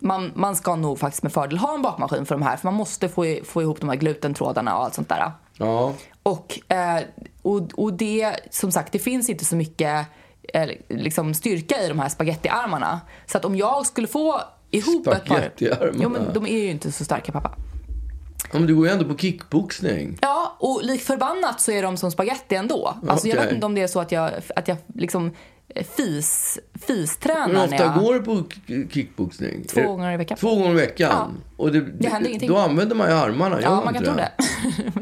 man, 0.03 0.31
man 0.35 0.55
ska 0.55 0.75
nog 0.75 0.99
faktiskt 0.99 1.23
med 1.23 1.33
fördel 1.33 1.57
ha 1.57 1.75
en 1.75 1.81
bakmaskin 1.81 2.25
för 2.25 2.35
de 2.35 2.41
här 2.41 2.57
för 2.57 2.67
man 2.67 2.73
måste 2.73 3.09
få, 3.09 3.25
i- 3.25 3.41
få 3.45 3.61
ihop 3.61 3.79
de 3.79 3.89
här 3.89 3.95
glutentrådarna 3.95 4.77
och 4.77 4.83
allt 4.83 4.93
sånt 4.93 5.09
där. 5.09 5.31
Ja. 5.57 5.93
Och, 6.23 6.59
eh, 6.71 7.03
och, 7.41 7.61
och 7.75 7.93
det, 7.93 8.35
som 8.51 8.71
sagt, 8.71 8.91
det 8.91 8.99
finns 8.99 9.29
inte 9.29 9.45
så 9.45 9.55
mycket 9.55 10.05
eh, 10.53 10.69
liksom 10.89 11.33
styrka 11.33 11.81
i 11.83 11.87
de 11.87 11.99
här 11.99 12.09
spagettiarmarna. 12.09 13.01
Så 13.25 13.37
att 13.37 13.45
om 13.45 13.55
jag 13.55 13.85
skulle 13.85 14.07
få 14.07 14.41
ihop 14.71 15.07
ett 15.07 15.25
par... 15.25 15.51
Jo, 15.93 16.09
men 16.09 16.33
de 16.33 16.45
är 16.47 16.57
ju 16.57 16.69
inte 16.71 16.91
så 16.91 17.05
starka, 17.05 17.31
pappa. 17.31 17.51
Ja, 18.51 18.59
Men 18.59 18.67
du 18.67 18.75
går 18.75 18.87
ju 18.87 18.93
ändå 18.93 19.05
på 19.05 19.17
kickboxning. 19.17 20.17
Ja, 20.21 20.55
och 20.59 20.79
lik 20.83 21.01
förbannat 21.01 21.61
så 21.61 21.71
är 21.71 21.83
de 21.83 21.97
som 21.97 22.11
spaghetti 22.11 22.55
ändå. 22.55 22.97
Alltså 23.07 23.27
jag 23.27 23.35
Okej. 23.35 23.45
vet 23.47 23.53
inte 23.55 23.65
om 23.65 23.75
det 23.75 23.81
är 23.81 23.87
så 23.87 23.99
att 23.99 24.11
jag, 24.11 24.31
att 24.55 24.67
jag 24.67 24.77
liksom 24.95 25.31
eh, 25.69 25.85
fis, 25.97 26.59
fistränar 26.87 27.47
Hur 27.47 27.53
när 27.53 27.63
ofta 27.63 27.75
jag... 27.83 27.93
går 27.93 28.13
du 28.13 28.21
på 28.21 28.43
kickboxning? 28.93 29.63
Två 29.65 29.79
Är- 29.79 29.85
gånger 29.85 30.13
i 30.13 30.17
veckan. 30.17 30.37
Två 30.37 30.55
gånger 30.55 30.71
i 30.71 30.73
veckan? 30.73 31.09
Ja. 31.11 31.27
Och 31.57 31.71
det, 31.71 31.81
Det 31.81 32.09
händer 32.09 32.29
ingenting. 32.29 32.49
Då 32.49 32.57
använder 32.57 32.95
man 32.95 33.09
ju 33.09 33.15
armarna, 33.15 33.61
Ja, 33.61 33.81
man 33.85 33.93
kan 33.93 34.03
tro 34.03 34.13
det. 34.13 34.31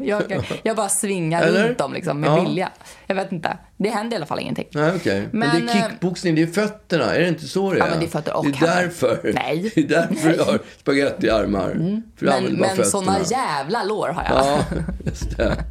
jag, 0.00 0.22
jag 0.62 0.76
bara 0.76 0.88
svingar 0.88 1.42
Eller? 1.42 1.68
runt 1.68 1.78
dem 1.78 1.92
liksom, 1.92 2.20
med 2.20 2.30
Ja. 2.30 2.40
vilja. 2.42 2.70
Jag 3.06 3.14
vet 3.14 3.32
inte. 3.32 3.56
Det 3.76 3.88
händer 3.88 4.14
i 4.14 4.16
alla 4.16 4.26
fall 4.26 4.38
ingenting. 4.40 4.66
Nej, 4.70 4.92
okej. 4.96 5.28
Men, 5.32 5.38
Men, 5.48 5.66
det 5.66 5.72
är 5.72 5.76
eh, 5.76 5.88
kickboxning, 5.90 6.34
det 6.34 6.42
är 6.42 6.46
fötterna. 6.46 7.14
Är 7.14 7.20
det 7.20 7.28
inte 7.28 7.46
så 7.48 7.70
det 7.70 7.76
är? 7.76 7.78
Ja, 7.78 7.86
men 7.90 7.98
det 8.00 8.06
är 8.06 8.08
fötter 8.08 8.36
och 8.36 8.44
Det 8.44 8.50
är 8.50 8.54
händer. 8.54 8.82
därför. 8.82 9.32
Nej. 9.34 9.72
Det 9.74 9.80
är 9.80 9.88
därför 9.88 10.28
du 10.30 10.42
har 10.42 10.58
spagettiarmar. 10.80 11.68
För 12.16 12.26
du 12.26 12.32
Men, 12.32 12.52
men 12.76 12.84
såna 12.84 13.16
jävla 13.30 13.84
lår 13.84 14.08
har 14.08 14.24
jag. 14.24 14.46
Ja, 14.46 14.58
just 15.04 15.36
det. 15.36 15.64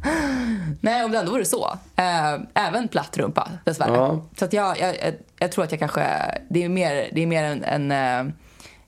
Nej, 0.80 1.04
om 1.04 1.10
det 1.12 1.18
ändå 1.18 1.32
vore 1.32 1.44
så. 1.44 1.78
Eh, 1.96 2.40
även 2.66 2.88
platt 2.88 3.16
rumpa, 3.18 3.50
dessvärre. 3.64 3.94
Ja. 3.96 4.24
Så 4.38 4.44
att 4.44 4.52
jag, 4.52 4.80
jag, 4.80 4.94
jag, 5.42 5.52
tror 5.52 5.64
att 5.64 5.70
jag 5.70 5.78
kanske... 5.80 6.04
Det 6.50 6.64
är 6.64 6.68
mer, 6.68 7.08
det 7.12 7.22
är 7.22 7.26
mer 7.26 7.44
en... 7.44 7.64
en 7.64 7.90
eh, 8.28 8.32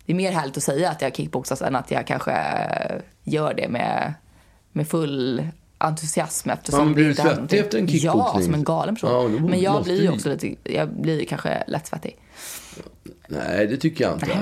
det 0.06 0.12
är 0.12 0.16
mer 0.16 0.32
härligt 0.32 0.56
att 0.56 0.62
säga 0.62 0.90
att 0.90 1.02
jag 1.02 1.16
kickboxas 1.16 1.62
än 1.62 1.76
att 1.76 1.90
jag 1.90 2.06
kanske 2.06 2.32
gör 3.22 3.54
det 3.54 3.68
med, 3.68 4.14
med 4.72 4.88
full 4.88 5.48
entusiasm 5.78 6.50
eftersom 6.50 6.78
Ja, 6.80 6.84
men 6.84 6.94
blir 6.94 7.04
det 7.04 7.08
du 7.08 7.10
inte 7.10 7.22
händer 7.22 7.42
svettig 7.48 7.60
efter 7.60 7.78
en 7.78 7.86
Ja, 7.86 7.92
kickboxning? 7.92 8.44
som 8.44 8.54
en 8.54 8.64
galen 8.64 8.94
person. 8.94 9.34
Ja, 9.34 9.40
men 9.48 9.60
jag 9.60 9.84
blir 9.84 10.00
ju 10.00 10.06
du- 10.06 10.12
också 10.14 10.28
lite... 10.28 10.54
Jag 10.64 10.88
blir 10.88 11.24
kanske 11.24 11.64
lätt 11.66 11.86
svettig. 11.86 12.16
Nej, 13.28 13.66
det 13.66 13.76
tycker 13.76 14.04
jag 14.04 14.12
inte. 14.14 14.38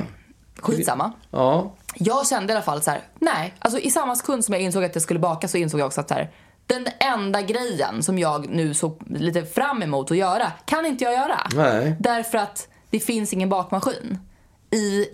Skitsamma. 0.61 1.13
Ja, 1.31 1.75
Jag 1.95 2.27
kände 2.27 2.53
i 2.53 2.57
alla 2.57 2.65
fall 2.65 2.83
så 2.83 2.91
här, 2.91 3.01
nej. 3.21 3.55
Alltså 3.59 3.79
i 3.81 3.91
samma 3.91 4.17
sekund 4.17 4.45
som 4.45 4.53
jag 4.55 4.63
insåg 4.63 4.85
att 4.85 4.95
jag 4.97 5.03
skulle 5.03 5.21
baka 5.21 5.49
så 5.49 5.57
insåg 5.59 5.81
jag 5.81 5.87
också 5.87 6.01
att 6.01 6.09
så 6.09 6.15
här, 6.15 6.31
den 6.67 6.87
enda 7.01 7.43
grejen 7.43 8.03
som 8.03 8.19
jag 8.19 8.49
nu 8.49 8.75
såg 8.75 9.03
lite 9.09 9.45
fram 9.45 9.83
emot 9.83 10.11
att 10.11 10.17
göra 10.17 10.53
kan 10.65 10.87
inte 10.87 11.05
jag 11.05 11.13
göra. 11.13 11.41
Nej. 11.55 11.97
Därför 12.01 12.39
att 12.39 12.69
det 12.91 13.01
finns 13.01 13.33
ingen 13.33 13.49
bakmaskin 13.49 14.19
i 14.71 15.07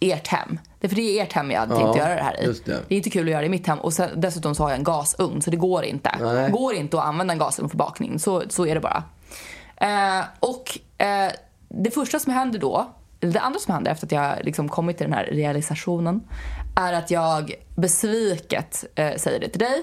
ert 0.00 0.26
hem. 0.28 0.58
Det 0.80 0.86
är 0.86 0.88
för 0.88 0.96
det 0.96 1.18
är 1.18 1.22
ert 1.22 1.32
hem 1.32 1.50
jag 1.50 1.60
hade 1.60 1.74
Ja, 1.74 1.80
tänkt 1.80 1.96
göra 1.98 2.14
det 2.14 2.22
här 2.22 2.40
i. 2.40 2.44
just 2.44 2.64
det. 2.64 2.72
är 2.72 2.96
inte 2.96 3.10
kul 3.10 3.26
att 3.26 3.30
göra 3.30 3.40
det 3.40 3.46
i 3.46 3.50
mitt 3.50 3.66
hem. 3.66 3.78
Och 3.78 3.92
sen, 3.92 4.20
dessutom 4.20 4.54
så 4.54 4.62
har 4.62 4.70
jag 4.70 4.78
en 4.78 4.84
gasugn 4.84 5.42
så 5.42 5.50
det 5.50 5.56
går 5.56 5.84
inte. 5.84 6.10
Nej. 6.20 6.44
Det 6.46 6.50
går 6.50 6.74
inte 6.74 6.98
att 6.98 7.04
använda 7.04 7.32
en 7.32 7.38
gasugn 7.38 7.68
för 7.68 7.76
bakning. 7.76 8.18
Så, 8.18 8.42
så 8.48 8.66
är 8.66 8.74
det 8.74 8.80
bara. 8.80 9.04
Eh, 9.76 10.24
och 10.40 10.78
eh, 11.04 11.32
det 11.68 11.90
första 11.90 12.18
som 12.18 12.32
händer 12.32 12.58
då, 12.58 12.90
eller 13.20 13.32
det 13.32 13.40
andra 13.40 13.58
som 13.60 13.74
händer 13.74 13.90
efter 13.92 14.06
att 14.06 14.12
jag 14.12 14.44
liksom 14.44 14.68
kommit 14.68 14.96
till 14.98 15.04
den 15.06 15.12
här 15.14 15.24
realisationen, 15.24 16.20
är 16.76 16.92
att 16.92 17.10
jag 17.10 17.52
besviket 17.76 18.84
eh, 18.94 19.16
säger 19.16 19.40
det 19.40 19.48
till 19.48 19.60
dig. 19.60 19.82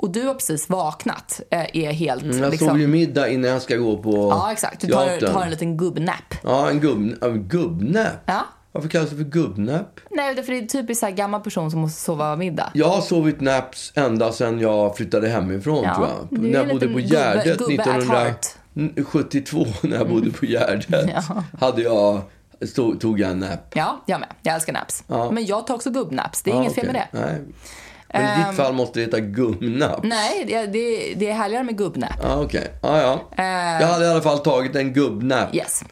Och 0.00 0.10
du 0.10 0.22
har 0.22 0.34
precis 0.34 0.68
vaknat, 0.68 1.40
eh, 1.50 1.76
är 1.76 1.92
helt 1.92 2.22
Mm, 2.22 2.38
Jag 2.42 2.50
liksom... 2.50 2.68
såg 2.68 2.80
ju 2.80 2.86
middag 2.86 3.28
innan 3.28 3.50
jag 3.50 3.62
ska 3.62 3.76
gå 3.76 3.96
på 4.02 4.10
Ja, 4.30 4.52
exakt. 4.52 4.80
Du 4.80 4.86
tar, 4.88 5.32
tar 5.32 5.42
en 5.42 5.50
liten 5.50 5.76
gubbnap. 5.76 6.34
Ja, 6.42 6.70
en 6.70 6.80
gubb, 6.80 7.14
en 7.22 7.42
gubbnäpp. 7.48 8.12
Ja. 8.26 8.40
Varför 8.72 8.88
kallas 8.88 9.10
det 9.10 9.16
för 9.16 9.24
gubbnäpp? 9.24 10.00
Nej, 10.10 10.34
därför 10.34 10.52
det 10.52 10.58
är 10.58 10.66
typiskt 10.66 11.00
så 11.00 11.06
här 11.06 11.12
gammal 11.12 11.40
person 11.40 11.70
som 11.70 11.80
måste 11.80 12.00
sova 12.00 12.36
middag. 12.36 12.70
Jag 12.74 12.88
har 12.88 13.00
sovit 13.00 13.40
naps 13.40 13.92
ända 13.94 14.32
sedan 14.32 14.60
jag 14.60 14.96
flyttade 14.96 15.28
hemifrån 15.28 15.84
Ja, 15.84 15.94
tror 15.94 16.08
jag. 16.08 16.38
När 16.42 16.50
jag 16.58 16.68
bodde 16.68 16.86
på 16.86 16.92
gubbe- 16.98 17.00
Gärdet 17.14 17.58
gubbe 17.58 17.82
at 17.82 18.04
heart. 18.08 18.46
1972 18.74 19.66
när 19.82 19.96
jag 19.96 20.08
bodde 20.08 20.30
på 20.30 20.46
Gärdet. 20.46 20.86
Ja. 21.28 21.44
Hade 21.60 21.82
jag, 21.82 22.20
stod, 22.68 23.00
tog 23.00 23.20
jag 23.20 23.30
en 23.30 23.38
nap. 23.38 23.60
Ja, 23.74 24.02
jag 24.06 24.20
med. 24.20 24.28
Jag 24.42 24.54
älskar 24.54 24.72
naps. 24.72 25.04
Ja. 25.06 25.30
Men 25.30 25.46
jag 25.46 25.66
tar 25.66 25.74
också 25.74 25.90
gubbnaps. 25.90 26.42
Det 26.42 26.50
är 26.50 26.54
Ja, 26.54 26.60
inget 26.60 26.74
fel 26.74 26.86
med 26.86 26.94
det. 26.94 27.08
Nej. 27.20 27.40
Men 28.12 28.40
i 28.40 28.44
ditt 28.44 28.56
fall 28.56 28.72
måste 28.74 28.98
det 28.98 29.04
heta 29.04 29.20
gubbnapp. 29.20 30.00
Nej, 30.02 30.44
det, 30.46 30.66
det, 30.66 31.14
det 31.16 31.28
är 31.30 31.34
härligare 31.34 31.64
med 31.64 31.78
gubbnap. 31.78 32.10
Ja, 32.22 32.42
okej. 32.42 32.70
Ja, 32.82 33.00
ja. 33.00 33.42
Eh. 33.44 33.80
Jag 33.80 33.86
hade 33.88 34.04
i 34.04 34.08
alla 34.08 34.22
fall 34.22 34.38
tagit 34.38 34.76
en 34.76 34.92
gubbnapp. 34.92 35.54
Yes. 35.54 35.82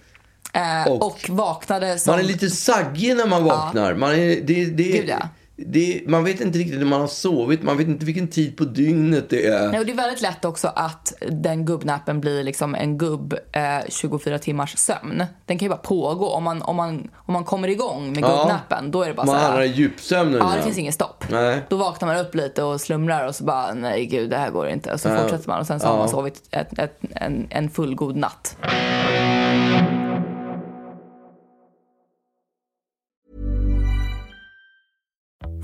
Eh, 0.53 0.93
Och- 0.93 1.07
och, 1.07 1.31
vaknade 1.31 1.99
som... 1.99 2.11
Man 2.11 2.21
är 2.21 2.25
lite 2.25 2.51
saggig 2.51 3.17
när 3.17 3.27
man 3.27 3.45
vaknar. 3.45 3.95
Man, 3.95 4.11
är, 4.15 4.17
det, 4.41 4.65
det, 4.65 4.83
Gud, 4.83 5.09
ja. 5.09 5.29
Det, 5.59 6.03
man 6.07 6.25
vet 6.25 6.41
inte 6.41 6.59
riktigt 6.59 6.79
när 6.79 6.87
man 6.87 7.01
har 7.01 7.09
sovit. 7.09 7.63
Man 7.63 7.77
vet 7.77 7.87
inte 7.89 8.05
vilken 8.05 8.29
tid 8.29 8.57
på 8.57 8.65
dygnet 8.65 9.31
det 9.31 9.47
är. 9.47 9.69
Nej, 9.69 9.81
och 9.81 9.87
det 9.87 9.93
är 9.93 9.97
väldigt 9.97 10.21
lätt 10.23 10.45
också 10.45 10.69
att 10.77 11.13
den 11.31 11.65
gubbnappen 11.65 12.21
blir 12.21 12.43
liksom 12.45 12.75
en 12.75 12.99
gubb 12.99 13.35
eh, 13.53 13.63
24 13.89 14.39
timmars 14.39 14.77
sömn. 14.79 15.25
Den 15.47 15.59
kan 15.59 15.67
ju 15.67 15.69
bara 15.71 15.79
pågå. 15.79 16.29
Om 16.29 16.45
man, 16.45 16.63
om 16.63 16.77
man, 16.77 17.11
om 17.17 17.33
man 17.33 17.45
kommer 17.45 17.69
igång 17.69 18.13
med 18.13 18.23
Ja. 18.23 18.29
gubbnappen, 18.39 18.91
då 18.91 19.03
är 19.03 19.09
det 19.09 19.15
bara 19.15 19.27
Man 19.27 19.35
så 19.35 19.41
här... 19.41 19.49
hamnar 19.49 19.63
i 19.63 19.67
djupsömnen. 19.73 20.39
Ja, 20.41 20.53
det 20.57 20.63
finns 20.63 20.79
ingen 20.79 20.93
stopp. 20.93 21.25
Nej. 21.31 21.61
Då 21.69 21.77
vaknar 21.77 22.09
man 22.09 22.17
upp 22.17 22.35
lite 22.35 22.63
och 22.63 22.81
slumrar 22.81 23.27
och 23.29 23.35
så 23.35 23.45
bara, 23.45 23.75
nej 23.75 24.07
gud, 24.07 24.31
det 24.31 24.37
här 24.39 24.51
går 24.51 24.69
inte. 24.69 24.93
Och 24.93 25.01
så 25.01 25.09
Ja. 25.09 25.17
fortsätter 25.17 25.49
man 25.49 25.61
och 25.61 25.67
sen 25.67 25.81
så 25.81 25.87
har 25.87 25.95
Ja. 25.95 25.99
man 25.99 26.09
sovit 26.09 26.43
ett, 26.51 26.79
ett, 26.79 26.99
en, 27.15 27.47
en 27.51 27.71
fullgod 27.71 28.17
natt. 28.17 28.57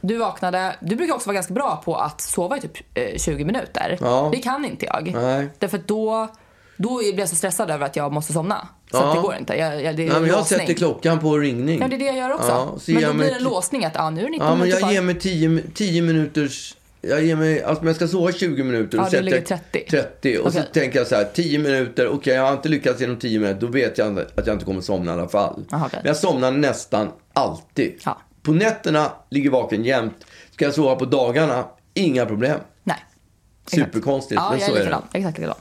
Du 0.00 0.16
vaknade, 0.16 0.76
du 0.80 0.96
brukar 0.96 1.14
också 1.14 1.26
vara 1.28 1.34
ganska 1.34 1.54
bra 1.54 1.82
på 1.84 1.96
att 1.96 2.20
sova 2.20 2.56
i 2.56 2.60
typ 2.60 2.72
eh, 2.94 3.18
20 3.18 3.44
minuter. 3.44 3.98
Ja. 4.00 4.28
Det 4.32 4.38
kan 4.38 4.64
inte 4.64 4.86
jag. 4.86 5.10
Nej. 5.14 5.48
Därför 5.58 5.78
att 5.78 5.88
då, 5.88 6.28
då 6.76 6.96
blir 6.98 7.18
jag 7.20 7.28
så 7.28 7.36
stressad 7.36 7.70
över 7.70 7.86
att 7.86 7.96
jag 7.96 8.12
måste 8.12 8.32
somna. 8.32 8.68
Så 8.90 8.96
Ja. 8.96 9.08
att 9.08 9.14
det 9.16 9.20
går 9.22 9.34
inte. 9.36 9.54
Jag, 9.54 9.82
jag, 9.84 9.96
det 9.96 10.02
är 10.02 10.10
Nej, 10.12 10.20
men 10.20 10.28
jag 10.30 10.38
låsning. 10.38 10.60
sätter 10.60 10.74
klockan 10.74 11.18
på 11.18 11.38
ringning. 11.38 11.80
Ja, 11.80 11.88
det 11.88 11.96
är 11.96 11.98
det 11.98 12.04
jag 12.04 12.16
gör 12.16 12.32
också. 12.34 12.48
Ja, 12.48 12.74
så 12.80 12.90
men 12.90 13.00
ger 13.00 13.06
då 13.06 13.08
jag 13.08 13.14
blir 13.16 13.24
mig 13.24 13.30
det 13.30 13.36
en 13.36 13.44
låsning 13.44 13.84
att 13.84 13.94
ja, 13.94 14.10
nu 14.10 14.20
är 14.20 14.24
det 14.24 14.30
19 14.30 14.46
Ja, 14.48 14.54
men 14.54 14.58
minuter 14.60 14.76
jag 14.80 14.82
kvar. 14.82 14.92
ger 14.92 15.02
mig 15.02 15.18
10, 15.20 15.62
10 15.74 16.02
minuters... 16.02 16.76
Jag 17.02 17.24
ger 17.24 17.36
mig, 17.36 17.62
alltså 17.62 17.80
om 17.80 17.86
jag 17.86 17.96
ska 17.96 18.08
sova 18.08 18.32
20 18.32 18.62
minuter, 18.64 18.98
Ja, 18.98 19.02
då 19.04 19.04
du 19.04 19.10
sätter 19.10 19.22
lägger 19.24 19.36
jag 19.38 19.46
30. 19.72 19.84
30. 19.90 20.38
Och 20.38 20.52
så 20.52 20.58
Okej. 20.58 20.70
tänker 20.72 20.98
jag 20.98 21.06
så 21.08 21.14
här, 21.14 21.24
10 21.34 21.58
minuter, 21.58 22.08
okej 22.08 22.34
jag 22.34 22.42
har 22.42 22.52
inte 22.52 22.68
lyckats 22.68 23.00
genom 23.00 23.16
10 23.18 23.38
minuter, 23.38 23.60
då 23.60 23.66
vet 23.66 23.98
jag 23.98 24.18
att 24.18 24.46
jag 24.46 24.54
inte 24.54 24.64
kommer 24.64 24.80
somna 24.80 25.10
i 25.12 25.14
alla 25.18 25.28
fall. 25.28 25.64
Aha, 25.72 25.86
okej. 25.86 26.00
Men 26.02 26.08
jag 26.08 26.16
somnar 26.16 26.50
nästan 26.50 27.08
alltid. 27.32 28.00
Ja. 28.04 28.18
På 28.42 28.52
nätterna 28.52 29.12
ligger 29.30 29.50
vaken 29.50 29.84
jämt. 29.84 30.26
Ska 30.50 30.64
jag 30.64 30.74
sova 30.74 30.96
på 30.96 31.04
dagarna, 31.04 31.64
inga 31.94 32.26
problem. 32.26 32.60
Nej. 32.82 33.04
Superkonstigt, 33.66 34.40
ja, 34.40 34.50
men 34.50 34.60
så 34.60 34.66
är 34.66 34.72
det. 34.72 34.78
likadan. 34.78 35.02
Exakt 35.12 35.38
likadan. 35.38 35.56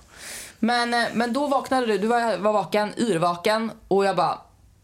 Men, 0.59 0.93
eh, 0.93 1.05
men 1.13 1.33
då 1.33 1.47
vaknade 1.47 1.87
du, 1.87 1.97
du 1.97 2.07
var, 2.07 2.37
var 2.37 2.53
vaken, 2.53 2.89
yrvaken 2.97 3.71
och 3.87 4.05
jag 4.05 4.15
bara, 4.15 4.37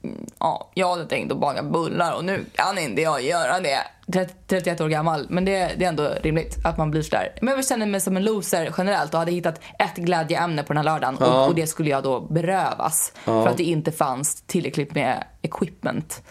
mm, 0.04 0.26
ja, 0.40 0.72
jag 0.74 0.90
hade 0.90 1.06
tänkt 1.06 1.32
att 1.32 1.40
baka 1.40 1.64
bullar 1.64 2.14
och 2.14 2.26
nu 2.26 2.46
kan 2.54 2.78
inte 2.78 3.02
jag 3.02 3.22
göra 3.22 3.60
det. 3.60 3.80
30, 4.14 4.34
31 4.48 4.82
år 4.82 4.90
gammal, 4.90 5.26
men 5.30 5.46
det, 5.46 5.72
det 5.78 5.86
är 5.86 5.90
ändå 5.90 6.14
rimligt 6.22 6.66
att 6.66 6.78
man 6.78 6.92
blir 6.92 7.02
sådär. 7.02 7.34
Men 7.42 7.54
jag 7.54 7.68
känner 7.68 7.86
mig 7.86 8.02
som 8.02 8.18
en 8.18 8.24
loser 8.24 8.74
generellt 8.78 9.14
och 9.14 9.20
hade 9.20 9.32
hittat 9.32 9.62
ett 9.80 9.96
glädjeämne 9.96 10.64
på 10.64 10.74
den 10.74 10.78
här 10.78 10.84
lördagen 10.84 11.18
och, 11.18 11.48
och 11.48 11.56
det 11.56 11.68
skulle 11.68 11.90
jag 11.90 12.04
då 12.04 12.20
berövas 12.20 13.14
för 13.24 13.48
att 13.48 13.58
det 13.58 13.64
inte 13.64 13.92
fanns 13.92 14.42
tillräckligt 14.42 14.96
med 14.96 15.24
equipment. 15.42 16.24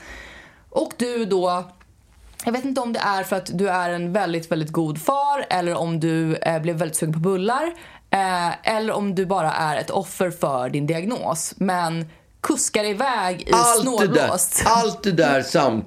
Och 0.74 0.92
du 0.96 1.24
då 1.24 1.64
jag 2.44 2.52
vet 2.52 2.64
inte 2.64 2.80
om 2.80 2.92
det 2.92 2.98
är 2.98 3.22
för 3.22 3.36
att 3.36 3.50
du 3.58 3.68
är 3.68 3.90
en 3.90 4.12
väldigt, 4.12 4.52
väldigt 4.52 4.72
god 4.72 5.02
far 5.02 5.46
eller 5.50 5.74
om 5.74 6.00
du 6.00 6.36
eh, 6.36 6.62
blev 6.62 6.76
väldigt 6.76 6.96
sugen 6.96 7.12
på 7.12 7.18
bullar. 7.18 7.72
Eh, 8.10 8.74
eller 8.76 8.92
om 8.92 9.14
du 9.14 9.26
bara 9.26 9.52
är 9.52 9.76
ett 9.76 9.90
offer 9.90 10.30
för 10.30 10.68
din 10.68 10.86
diagnos. 10.86 11.54
Men 11.56 12.06
kuskar 12.40 12.84
iväg 12.84 13.48
i 13.48 13.52
Allt 13.52 13.84
det, 13.84 13.90
där, 13.90 14.14
snålblåst. 14.14 14.62
allt 14.66 15.02
det 15.02 15.12
där 15.12 15.42
samt 15.42 15.86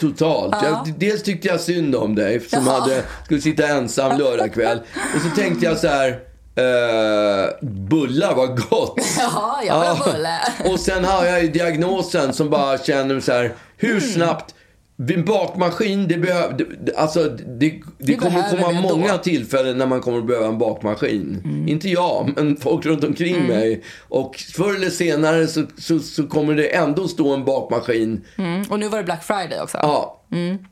totalt. 0.00 0.56
Jag, 0.62 0.94
dels 0.98 1.22
tyckte 1.22 1.48
jag 1.48 1.60
synd 1.60 1.94
om 1.94 2.14
dig 2.14 2.40
som 2.40 2.66
Jaha. 2.66 2.80
hade, 2.80 3.02
skulle 3.24 3.40
sitta 3.40 3.66
ensam 3.66 4.18
lördag 4.18 4.54
kväll. 4.54 4.80
Och 5.14 5.20
så 5.20 5.40
tänkte 5.40 5.66
jag 5.66 5.78
så 5.78 5.88
här, 5.88 6.08
eh, 6.54 7.68
bullar 7.68 8.34
var 8.34 8.46
gott. 8.46 8.98
Ja, 9.18 9.60
jag 9.66 9.80
vill 9.80 9.88
ha 9.88 10.12
bulle. 10.12 10.38
Och 10.72 10.80
sen 10.80 11.04
har 11.04 11.24
jag 11.24 11.42
ju 11.42 11.48
diagnosen 11.50 12.32
som 12.32 12.50
bara 12.50 12.78
känner 12.78 13.20
så 13.20 13.32
här, 13.32 13.54
hur 13.80 13.88
Mm. 13.90 14.00
snabbt 14.00 14.54
en 15.08 15.24
bakmaskin, 15.24 16.08
det 16.08 16.18
behöver, 16.18 16.66
alltså 16.96 17.28
det, 17.28 17.80
det 17.98 18.14
kommer 18.14 18.50
komma 18.50 18.70
ändå. 18.72 18.96
många 18.96 19.18
tillfällen 19.18 19.78
när 19.78 19.86
man 19.86 20.00
kommer 20.00 20.18
att 20.18 20.26
behöva 20.26 20.46
en 20.46 20.58
bakmaskin. 20.58 21.40
Mm. 21.44 21.68
Inte 21.68 21.88
jag, 21.88 22.32
men 22.36 22.56
folk 22.56 22.86
runt 22.86 23.04
omkring 23.04 23.46
mig. 23.46 23.82
Och 24.08 24.36
förr 24.36 24.74
eller 24.74 24.90
senare 24.90 25.46
så, 25.46 25.64
så, 25.78 25.98
så 25.98 26.26
kommer 26.26 26.54
det 26.54 26.76
ändå 26.76 27.08
stå 27.08 27.34
en 27.34 27.44
bakmaskin. 27.44 28.24
Mm, 28.38 28.62
och 28.70 28.78
nu 28.78 28.88
var 28.88 28.98
det 28.98 29.04
Black 29.04 29.24
Friday 29.24 29.60
också. 29.60 29.78
Ja, 29.82 30.22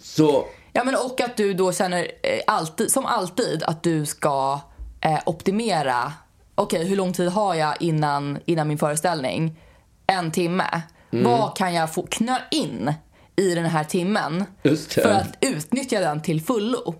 så 0.00 0.44
Ja, 0.72 0.84
men 0.84 0.94
och 0.94 1.20
att 1.20 1.36
du 1.36 1.54
då 1.54 1.72
känner, 1.72 1.98
eh, 2.02 2.40
alltid, 2.46 2.92
som 2.92 3.06
alltid, 3.06 3.62
att 3.62 3.82
du 3.82 4.06
ska 4.06 4.60
eh, 5.00 5.18
optimera. 5.26 6.12
Okej, 6.54 6.84
hur 6.84 6.96
lång 6.96 7.12
tid 7.12 7.28
har 7.28 7.54
jag 7.54 7.74
innan, 7.80 8.38
innan 8.44 8.68
min 8.68 8.78
föreställning? 8.78 9.60
En 10.06 10.30
timme. 10.30 10.82
Mm. 11.12 11.24
Vad 11.24 11.56
kan 11.56 11.74
jag 11.74 11.94
få 11.94 12.02
knö 12.02 12.36
in 12.50 12.92
i 13.36 13.54
den 13.54 13.64
här 13.64 13.84
timmen 13.84 14.44
för 14.88 15.08
att 15.10 15.36
utnyttja 15.40 16.00
den 16.00 16.22
till 16.22 16.42
fullo? 16.42 16.94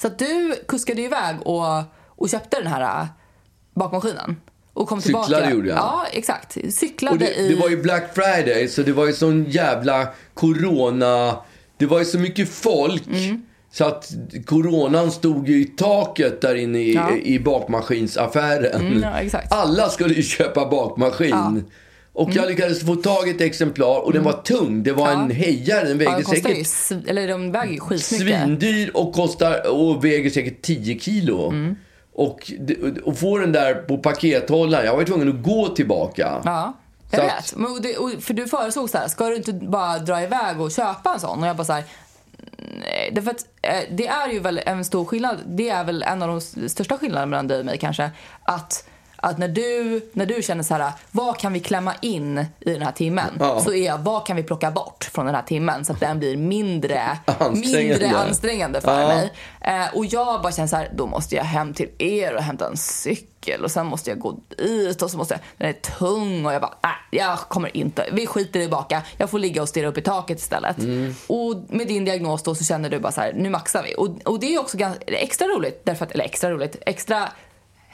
Så 0.00 0.06
att 0.06 0.18
du 0.18 0.56
kuskade 0.68 1.02
iväg 1.02 1.36
och, 1.44 1.64
och 2.06 2.28
köpte 2.28 2.56
den 2.56 2.66
här 2.66 3.00
eh, 3.00 3.06
bakmaskinen. 3.74 4.36
Och 4.72 4.88
kom 4.88 5.00
Cyklade 5.02 5.26
tillbaka. 5.26 5.50
gjorde 5.50 5.68
jag. 5.68 5.76
Ja, 5.78 6.06
exakt. 6.12 6.56
Cyklade 6.70 7.18
det, 7.18 7.34
i... 7.34 7.48
det 7.48 7.60
var 7.60 7.68
ju 7.68 7.82
Black 7.82 8.14
Friday, 8.14 8.68
så 8.68 8.82
det 8.82 8.92
var 8.92 9.06
ju 9.06 9.12
sån 9.12 9.44
jävla 9.44 10.08
corona... 10.34 11.36
Det 11.78 11.86
var 11.86 11.98
ju 11.98 12.04
så 12.04 12.18
mycket 12.18 12.48
folk. 12.48 13.06
Mm. 13.06 13.42
Så 13.72 13.84
att 13.84 14.10
coronan 14.46 15.10
stod 15.10 15.48
ju 15.48 15.60
i 15.60 15.64
taket 15.64 16.40
där 16.40 16.54
inne 16.54 16.78
i, 16.78 16.94
Ja. 16.94 17.16
i 17.16 17.38
bakmaskinsaffären. 17.40 18.86
Mm, 18.86 19.28
ja. 19.32 19.40
Alla 19.50 19.88
skulle 19.88 20.14
ju 20.14 20.22
köpa 20.22 20.68
bakmaskin. 20.70 21.28
Ja. 21.30 21.52
Mm. 22.18 22.28
Och 22.28 22.34
jag 22.36 22.48
lyckades 22.48 22.86
få 22.86 22.94
tag 22.96 23.28
i 23.28 23.30
ett 23.30 23.40
exemplar 23.40 24.04
och 24.04 24.12
den 24.12 24.22
var 24.24 24.32
tung. 24.32 24.82
Det 24.82 24.92
var 24.92 25.10
Ja. 25.12 25.22
en 25.22 25.30
hejare. 25.30 25.88
Den 25.88 26.00
ja, 26.00 26.10
vägde 26.10 26.16
de 26.16 26.22
kostar 26.22 26.50
ju, 26.50 26.64
säkert 26.64 26.66
sv- 26.66 27.10
eller 27.10 27.28
de 27.28 27.52
väger 27.52 27.72
ju 27.72 27.80
skitmycket. 27.80 28.20
svindyr 28.20 28.90
och 28.94 29.12
kostar 29.12 29.70
och 29.72 30.04
väger 30.04 30.30
säkert 30.30 30.62
10 30.62 30.98
kilo. 31.00 31.48
Mm. 31.48 31.76
Och, 32.14 32.52
och 33.04 33.18
få 33.18 33.38
den 33.38 33.52
där 33.52 33.74
på 33.74 33.98
pakethållaren. 33.98 34.86
Jag 34.86 34.92
var 34.92 35.00
ju 35.00 35.06
tvungen 35.06 35.28
att 35.28 35.42
gå 35.42 35.68
tillbaka. 35.68 36.40
Ja, 36.44 36.72
jag 37.10 37.20
Så 37.20 37.26
vet. 37.26 37.38
att- 37.38 37.54
Men, 37.56 37.70
och 37.72 37.82
det, 37.82 37.96
och, 37.96 38.10
för 38.20 38.34
du 38.34 38.46
föreslog 38.46 38.90
så 38.90 38.98
här, 38.98 39.08
ska 39.08 39.28
du 39.28 39.36
inte 39.36 39.52
bara 39.52 39.98
dra 39.98 40.22
iväg 40.22 40.60
och 40.60 40.70
köpa 40.72 41.12
en 41.14 41.20
sån? 41.20 41.42
Och 41.42 41.48
jag 41.48 41.56
bara 41.56 41.64
så 41.64 41.72
här, 41.72 41.84
nej. 42.80 43.10
Därför 43.12 43.30
att 43.30 43.44
eh, 43.62 43.80
det 43.96 44.06
är 44.06 44.28
ju 44.32 44.38
väl 44.40 44.60
en 44.66 44.84
stor 44.84 45.04
skillnad. 45.04 45.36
Det 45.46 45.68
är 45.68 45.84
väl 45.84 46.02
en 46.02 46.22
av 46.22 46.28
de 46.28 46.68
största 46.68 46.98
skillnaderna 46.98 47.26
mellan 47.26 47.48
dig 47.48 47.58
och 47.58 47.66
mig 47.66 47.78
kanske. 47.78 48.10
Att, 48.42 48.88
att 49.26 49.38
när, 49.38 49.48
du, 49.48 50.00
när 50.12 50.26
du 50.26 50.42
känner 50.42 50.62
så 50.62 50.74
här, 50.74 50.92
vad 51.10 51.38
kan 51.38 51.52
vi 51.52 51.60
klämma 51.60 51.94
in 52.02 52.38
i 52.60 52.72
den 52.72 52.82
här 52.82 52.92
timmen? 52.92 53.36
Ja. 53.40 53.60
Så 53.60 53.72
är 53.72 53.86
jag, 53.86 53.98
vad 53.98 54.26
kan 54.26 54.36
vi 54.36 54.42
plocka 54.42 54.70
bort 54.70 55.04
från 55.12 55.26
den 55.26 55.34
här 55.34 55.42
timmen 55.42 55.84
så 55.84 55.92
att 55.92 56.00
den 56.00 56.18
blir 56.18 56.36
mindre 56.36 57.18
Ansträngande. 57.26 57.88
mindre 57.88 58.18
ansträngande 58.18 58.80
för 58.80 59.00
Ja. 59.00 59.08
mig. 59.08 59.32
Eh, 59.60 59.96
och 59.96 60.06
jag 60.06 60.42
bara 60.42 60.52
känner 60.52 60.68
så 60.68 60.76
här, 60.76 60.90
då 60.96 61.06
måste 61.06 61.34
jag 61.36 61.44
hem 61.44 61.74
till 61.74 61.88
er 61.98 62.34
och 62.34 62.42
hämta 62.42 62.66
en 62.68 62.76
cykel 62.76 63.64
och 63.64 63.70
sen 63.70 63.86
måste 63.86 64.10
jag 64.10 64.18
gå 64.18 64.38
dit 64.58 65.02
och 65.02 65.10
så 65.10 65.16
måste 65.16 65.34
jag, 65.34 65.40
den 65.58 65.68
är 65.68 65.72
tung 65.98 66.46
och 66.46 66.52
jag 66.52 66.60
bara, 66.62 66.74
nej, 66.82 66.92
jag 67.10 67.38
kommer 67.38 67.76
inte, 67.76 68.06
vi 68.12 68.26
skiter 68.26 68.60
i 68.60 68.68
baka, 68.68 69.02
jag 69.16 69.30
får 69.30 69.38
ligga 69.38 69.62
och 69.62 69.68
stirra 69.68 69.88
upp 69.88 69.98
i 69.98 70.02
taket 70.02 70.38
istället. 70.38 70.76
Och 71.26 71.56
med 71.68 71.86
din 71.88 72.04
diagnos 72.04 72.42
då 72.42 72.54
så 72.54 72.64
känner 72.64 72.90
du 72.90 72.98
bara 72.98 73.12
så 73.12 73.20
här, 73.20 73.32
nu 73.32 73.50
maxar 73.50 73.82
vi. 73.82 73.94
Och, 73.98 74.08
och 74.32 74.40
det 74.40 74.54
är 74.54 74.60
också 74.60 74.76
ganska, 74.76 75.04
extra 75.06 75.46
roligt, 75.46 75.80
därför 75.84 76.04
att, 76.06 76.12
eller 76.12 76.24
extra 76.24 76.50
roligt, 76.50 76.76
extra 76.86 77.28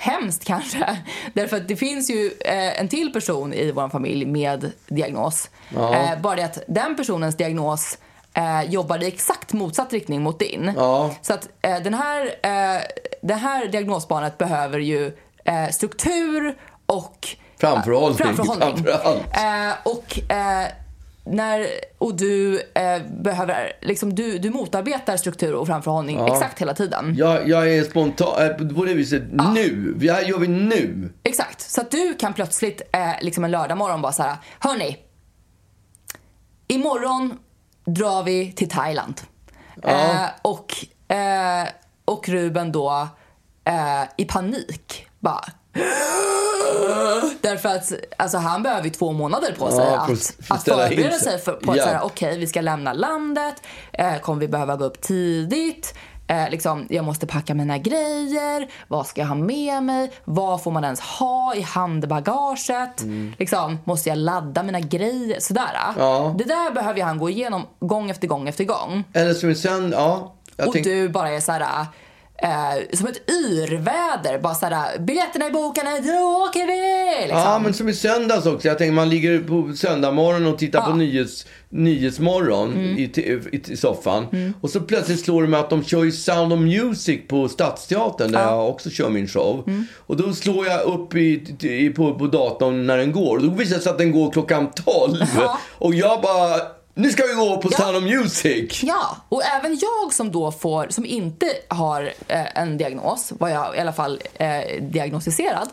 hemskt 0.02 0.44
kanske. 0.44 0.96
Därför 1.32 1.56
att 1.56 1.68
det 1.68 1.76
finns 1.76 2.10
ju 2.10 2.30
eh, 2.40 2.80
en 2.80 2.88
till 2.88 3.12
person 3.12 3.52
i 3.54 3.72
vår 3.72 3.88
familj 3.88 4.26
med 4.26 4.72
diagnos. 4.88 5.50
Eh, 5.76 6.20
bara 6.20 6.36
det 6.36 6.44
att 6.44 6.58
den 6.68 6.96
personens 6.96 7.36
diagnos 7.36 7.98
eh, 8.34 8.62
jobbar 8.70 9.02
i 9.02 9.06
exakt 9.06 9.52
motsatt 9.52 9.92
riktning 9.92 10.22
mot 10.22 10.38
din. 10.38 10.72
Ja. 10.76 11.10
Så 11.22 11.34
att 11.34 11.48
eh, 11.62 11.78
den 11.78 11.94
här, 11.94 12.26
eh, 12.42 12.82
det 13.22 13.34
här 13.34 13.66
diagnosbarnet 13.66 14.38
behöver 14.38 14.78
ju 14.78 15.12
eh, 15.44 15.68
struktur 15.70 16.56
och 16.86 17.28
Framförhållning, 17.58 18.18
framförhållning. 18.18 18.84
framför 18.84 19.08
allt. 19.08 19.36
Eh, 19.36 19.92
och 19.92 20.18
när, 21.24 21.66
och 21.98 22.16
du 22.16 22.60
eh, 22.74 23.02
behöver, 23.22 23.72
liksom 23.80 24.14
du, 24.14 24.38
du 24.38 24.50
motarbetar 24.50 25.16
struktur 25.16 25.54
och 25.54 25.66
framförhållning 25.66 26.26
exakt 26.26 26.60
hela 26.60 26.74
tiden. 26.74 27.14
Jag, 27.18 27.48
jag 27.48 27.74
är 27.74 27.84
spontan, 27.84 28.42
eh, 28.42 28.74
på 28.74 28.84
det 28.84 28.94
viset, 28.94 29.22
nu. 29.54 29.94
Det 29.96 30.12
här 30.12 30.22
gör 30.22 30.38
vi 30.38 30.48
nu. 30.48 31.12
Exakt. 31.22 31.60
Så 31.60 31.80
att 31.80 31.90
du 31.90 32.14
kan 32.14 32.34
plötsligt 32.34 32.82
eh, 32.92 33.12
liksom 33.20 33.44
en 33.44 33.50
lördag 33.50 33.78
morgon 33.78 34.02
bara 34.02 34.12
så 34.12 34.22
här, 34.22 34.36
hörni. 34.58 34.98
Imorgon 36.66 37.38
drar 37.84 38.22
vi 38.22 38.52
till 38.52 38.68
Thailand. 38.68 39.20
Eh, 39.82 40.26
och, 40.42 40.74
eh, 41.14 41.68
och 42.04 42.28
Ruben 42.28 42.72
då 42.72 43.08
eh, 43.64 44.02
i 44.16 44.24
panik 44.24 45.06
bara 45.20 45.44
Därför 47.40 47.68
att 47.68 47.92
alltså, 48.16 48.38
han 48.38 48.62
behöver 48.62 48.84
ju 48.84 48.90
två 48.90 49.12
månader 49.12 49.54
på 49.58 49.70
sig 49.70 49.84
Ja, 49.92 50.06
för- 50.06 50.12
att, 50.12 50.34
för 50.46 50.54
att 50.54 50.64
förbereda 50.64 51.18
sig. 51.18 51.38
för, 51.38 51.52
på 51.52 51.70
att 51.70 51.76
Ja. 51.76 51.84
här, 51.84 52.00
okej, 52.04 52.38
vi 52.38 52.46
ska 52.46 52.60
lämna 52.60 52.92
landet. 52.92 53.54
Eh, 53.92 54.16
kommer 54.18 54.40
vi 54.40 54.48
behöva 54.48 54.76
gå 54.76 54.84
upp 54.84 55.00
tidigt? 55.00 55.94
Eh, 56.26 56.50
liksom, 56.50 56.86
jag 56.90 57.04
måste 57.04 57.26
packa 57.26 57.54
mina 57.54 57.78
grejer. 57.78 58.70
Vad 58.88 59.06
ska 59.06 59.20
jag 59.20 59.28
ha 59.28 59.34
med 59.34 59.82
mig? 59.82 60.12
Vad 60.24 60.62
får 60.62 60.70
man 60.70 60.84
ens 60.84 61.00
ha 61.00 61.54
i 61.54 61.60
handbagaget? 61.62 63.02
Mm. 63.02 63.34
Liksom, 63.38 63.78
måste 63.84 64.08
jag 64.08 64.18
ladda 64.18 64.62
mina 64.62 64.80
grejer? 64.80 65.40
Sådär. 65.40 65.70
Ja. 65.98 66.34
Det 66.38 66.44
där 66.44 66.70
behöver 66.70 67.02
han 67.02 67.18
gå 67.18 67.30
igenom 67.30 67.62
gång 67.80 68.10
efter 68.10 68.26
gång 68.28 68.48
efter 68.48 68.64
gång. 68.64 69.04
Eller 69.12 69.34
som 69.34 69.54
sen, 69.54 69.92
ja. 69.96 70.34
Och 70.66 70.72
tänk- 70.72 70.84
du 70.84 71.08
bara 71.08 71.30
är 71.30 71.40
såhär... 71.40 71.86
Eh, 72.42 72.96
som 72.96 73.06
ett 73.06 73.30
yrväder. 73.30 74.38
Bara 74.38 74.54
såhär, 74.54 74.98
biljetterna 74.98 75.46
är 75.46 75.50
bokade, 75.50 75.90
nu 76.00 76.18
åker 76.22 76.66
vi! 76.66 77.20
Liksom. 77.22 77.38
Ja, 77.38 77.58
men 77.58 77.74
som 77.74 77.88
i 77.88 77.94
söndags 77.94 78.46
också. 78.46 78.68
Jag 78.68 78.78
tänker 78.78 78.92
man 78.92 79.10
ligger 79.10 79.38
på 79.38 79.72
söndagmorgon 79.76 80.46
och 80.46 80.58
tittar 80.58 80.80
på 80.80 80.96
nyhets, 80.96 81.46
Nyhetsmorgon 81.68 82.72
Mm. 82.72 82.98
i, 82.98 83.02
i, 83.02 83.60
i 83.72 83.76
soffan. 83.76 84.54
Och 84.60 84.70
så 84.70 84.80
plötsligt 84.80 85.20
slår 85.24 85.42
det 85.42 85.48
mig 85.48 85.60
att 85.60 85.70
de 85.70 85.84
kör 85.84 86.04
ju 86.04 86.12
Sound 86.12 86.52
of 86.52 86.60
Music 86.60 87.20
på 87.28 87.48
Stadsteatern 87.48 88.32
där 88.32 88.42
jag 88.42 88.68
också 88.68 88.90
kör 88.90 89.08
min 89.08 89.28
show. 89.28 89.64
Mm. 89.66 89.86
Och 90.06 90.16
då 90.16 90.32
slår 90.32 90.66
jag 90.66 90.82
upp 90.82 91.14
i, 91.14 91.56
i, 91.60 91.90
på, 91.90 92.14
på 92.14 92.26
datorn 92.26 92.86
när 92.86 92.96
den 92.98 93.12
går. 93.12 93.36
Och 93.36 93.42
då 93.42 93.50
visar 93.50 93.76
det 93.76 93.82
sig 93.82 93.92
att 93.92 93.98
den 93.98 94.12
går 94.12 94.30
klockan 94.30 94.70
12. 94.70 95.16
Ja. 95.36 95.58
Och 95.78 95.94
jag 95.94 96.22
bara, 96.22 96.56
nu 96.94 97.10
ska 97.10 97.26
vi 97.26 97.34
gå 97.34 97.56
på 97.58 97.68
Ja. 97.72 97.78
Sound 97.78 97.96
of 97.96 98.02
Music! 98.02 98.82
Ja, 98.82 99.16
och 99.28 99.44
även 99.44 99.78
jag 99.78 100.12
som 100.12 100.32
då 100.32 100.52
får, 100.52 100.86
som 100.90 101.06
inte 101.06 101.46
har 101.68 102.12
eh, 102.28 102.58
en 102.58 102.78
diagnos, 102.78 103.32
var 103.38 103.48
jag 103.48 103.76
i 103.76 103.80
alla 103.80 103.92
fall 103.92 104.22
eh, 104.34 104.82
diagnostiserad. 104.82 105.68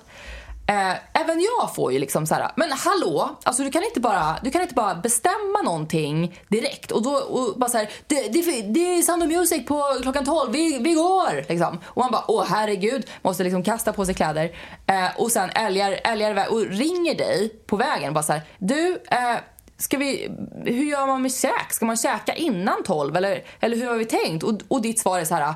Eh, 0.68 1.22
även 1.22 1.42
jag 1.42 1.76
får 1.76 1.94
ju 1.94 2.00
liksom 2.00 2.28
så 2.28 2.36
här, 2.36 2.52
men 2.56 2.72
hallå, 2.72 3.30
alltså 3.44 3.64
du 3.64 3.72
kan 3.72 3.84
inte 3.84 4.00
bara, 4.00 4.36
du 4.44 4.52
kan 4.52 4.62
inte 4.62 4.74
bara 4.74 4.96
bestämma 4.96 5.62
någonting 5.64 6.40
direkt 6.48 6.92
och 6.92 7.02
då 7.04 7.12
och 7.12 7.60
bara 7.60 7.70
så 7.70 7.78
här, 7.78 7.90
det, 8.08 8.22
det, 8.22 8.62
det 8.62 8.80
är 8.80 9.02
Sound 9.02 9.24
of 9.24 9.30
Music 9.30 9.66
på 9.66 9.84
klockan 10.02 10.26
12, 10.26 10.52
vi, 10.52 10.78
vi 10.80 10.94
går! 10.94 11.46
Liksom. 11.50 11.80
Och 11.86 12.02
man 12.02 12.12
bara, 12.12 12.24
åh 12.28 12.46
herregud, 12.50 13.08
måste 13.22 13.44
liksom 13.44 13.64
kasta 13.64 13.94
på 13.94 14.06
sig 14.06 14.14
kläder 14.16 14.52
eh, 14.88 15.22
och 15.22 15.32
sen 15.32 15.50
älgar, 15.50 16.00
älgar 16.04 16.52
och 16.52 16.66
ringer 16.66 17.16
dig 17.16 17.50
på 17.68 17.76
vägen 17.76 18.14
bara 18.14 18.24
så 18.24 18.34
här, 18.34 18.42
du, 18.58 19.04
eh, 19.12 19.36
Ska 19.80 19.98
vi, 19.98 20.30
hur 20.66 20.86
gör 20.86 21.08
man 21.08 21.22
med 21.22 21.34
käk? 21.34 21.74
Ska 21.74 21.86
man 21.86 21.98
käka 21.98 22.34
innan 22.34 22.84
12 22.84 23.16
eller, 23.16 23.44
eller 23.60 23.78
hur 23.78 23.86
har 23.86 23.98
vi 23.98 24.06
tänkt? 24.06 24.44
Och, 24.44 24.54
och 24.68 24.82
ditt 24.82 25.00
svar 25.00 25.20
är 25.20 25.26
så 25.26 25.36
här. 25.36 25.54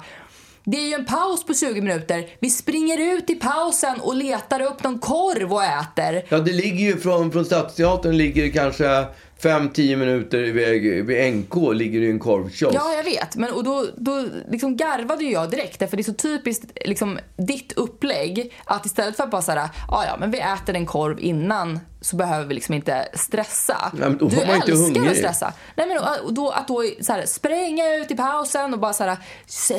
Det 0.65 0.77
är 0.77 0.87
ju 0.87 0.93
en 0.93 1.05
paus 1.05 1.45
på 1.45 1.53
20 1.53 1.81
minuter. 1.81 2.27
Vi 2.39 2.49
springer 2.49 3.15
ut 3.17 3.29
i 3.29 3.35
pausen 3.35 3.99
och 3.99 4.15
letar 4.15 4.61
upp 4.61 4.83
någon 4.83 4.99
korv 4.99 5.53
och 5.53 5.63
äter. 5.63 6.25
Ja, 6.29 6.39
det 6.39 6.53
ligger 6.53 6.85
ju 6.85 6.97
från, 6.97 7.31
från 7.31 7.45
Stadsteatern 7.45 8.17
ligger 8.17 8.51
kanske 8.51 9.05
5-10 9.41 9.95
minuter 9.95 10.43
iväg. 10.43 11.05
Vid 11.05 11.33
NK 11.35 11.73
ligger 11.73 11.99
det 11.99 12.05
ju 12.05 12.11
en 12.11 12.19
korvkiosk. 12.19 12.75
Ja, 12.75 12.93
jag 12.93 13.03
vet. 13.03 13.35
Men 13.35 13.53
och 13.53 13.63
då, 13.63 13.85
då 13.97 14.25
liksom 14.49 14.77
garvade 14.77 15.23
jag 15.23 15.49
direkt. 15.49 15.89
För 15.89 15.97
det 15.97 16.01
är 16.01 16.03
så 16.03 16.13
typiskt 16.13 16.65
liksom, 16.85 17.19
ditt 17.37 17.73
upplägg. 17.73 18.53
Att 18.65 18.85
istället 18.85 19.15
för 19.15 19.23
att 19.23 19.31
bara 19.31 19.41
säga 19.41 19.69
ja, 19.87 20.05
ja, 20.07 20.17
men 20.19 20.31
vi 20.31 20.39
äter 20.39 20.75
en 20.75 20.85
korv 20.85 21.19
innan 21.19 21.79
så 22.03 22.15
behöver 22.15 22.45
vi 22.45 22.53
liksom 22.53 22.73
inte 22.75 23.07
stressa. 23.13 23.91
men 23.93 24.17
då 24.17 24.27
du 24.27 24.35
man 24.35 24.55
inte 24.55 24.71
älskar 24.71 24.73
hungrig. 24.75 25.07
att 25.11 25.17
stressa. 25.17 25.53
Nej, 25.75 25.87
men 25.87 25.97
då, 26.35 26.49
att 26.49 26.67
då 26.67 26.83
så 27.01 27.13
här, 27.13 27.25
spränga 27.25 27.95
ut 27.95 28.11
i 28.11 28.15
pausen 28.15 28.73
och 28.73 28.79
bara 28.79 28.93
så 28.93 29.03
här, 29.03 29.17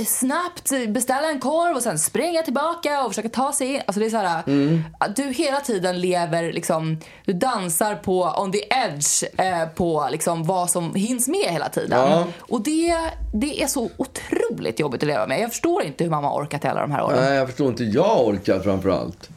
snabbt 0.05 0.71
beställa 0.89 1.29
en 1.31 1.41
korv 1.41 1.77
och 1.77 1.83
sen 1.83 1.99
springa 1.99 2.43
tillbaka 2.43 3.03
och 3.05 3.11
försöka 3.11 3.29
ta 3.29 3.53
sig 3.53 3.75
in. 3.75 3.81
Alltså 3.87 4.01
det 4.01 4.07
är 4.07 4.11
så 4.11 4.17
här, 4.17 4.43
Mm. 4.47 4.83
att 5.01 5.17
du 5.17 5.23
hela 5.23 5.61
tiden 5.61 6.01
lever 6.01 6.53
liksom, 6.53 6.99
du 7.25 7.33
dansar 7.33 7.95
på 7.95 8.23
on 8.39 8.53
the 8.53 8.65
edge 8.71 9.25
eh, 9.41 9.69
på 9.75 10.09
liksom 10.11 10.45
vad 10.45 10.71
som 10.71 10.95
hinns 10.95 11.29
med 11.29 11.47
hela 11.51 11.69
tiden. 11.69 12.11
Ja. 12.11 12.27
Och 12.39 12.61
det, 12.63 12.97
det 13.35 13.63
är 13.63 13.67
så 13.67 13.91
otroligt 13.97 14.81
jobbigt 14.81 15.03
att 15.03 15.07
leva 15.07 15.27
med. 15.27 15.41
Jag 15.41 15.51
förstår 15.51 15.83
inte 15.83 16.05
hur 16.05 16.11
mamma 16.11 16.29
har 16.29 16.41
orkat 16.43 16.65
alla 16.65 16.81
de 16.81 16.91
här 16.93 17.03
åren. 17.05 17.19
Nej, 17.25 17.35
jag 17.35 17.47
förstår 17.49 17.69
inte. 17.69 17.85
Jag 17.85 18.27
orkar 18.27 18.61
framför 18.61 18.89
allt. 18.89 19.29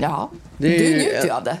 Ja, 0.00 0.30
Det 0.58 0.66
är 0.74 0.78
du 0.78 0.84
ju- 0.84 0.96
njuter 0.96 1.24
ju 1.24 1.30
av 1.30 1.44
det. 1.44 1.56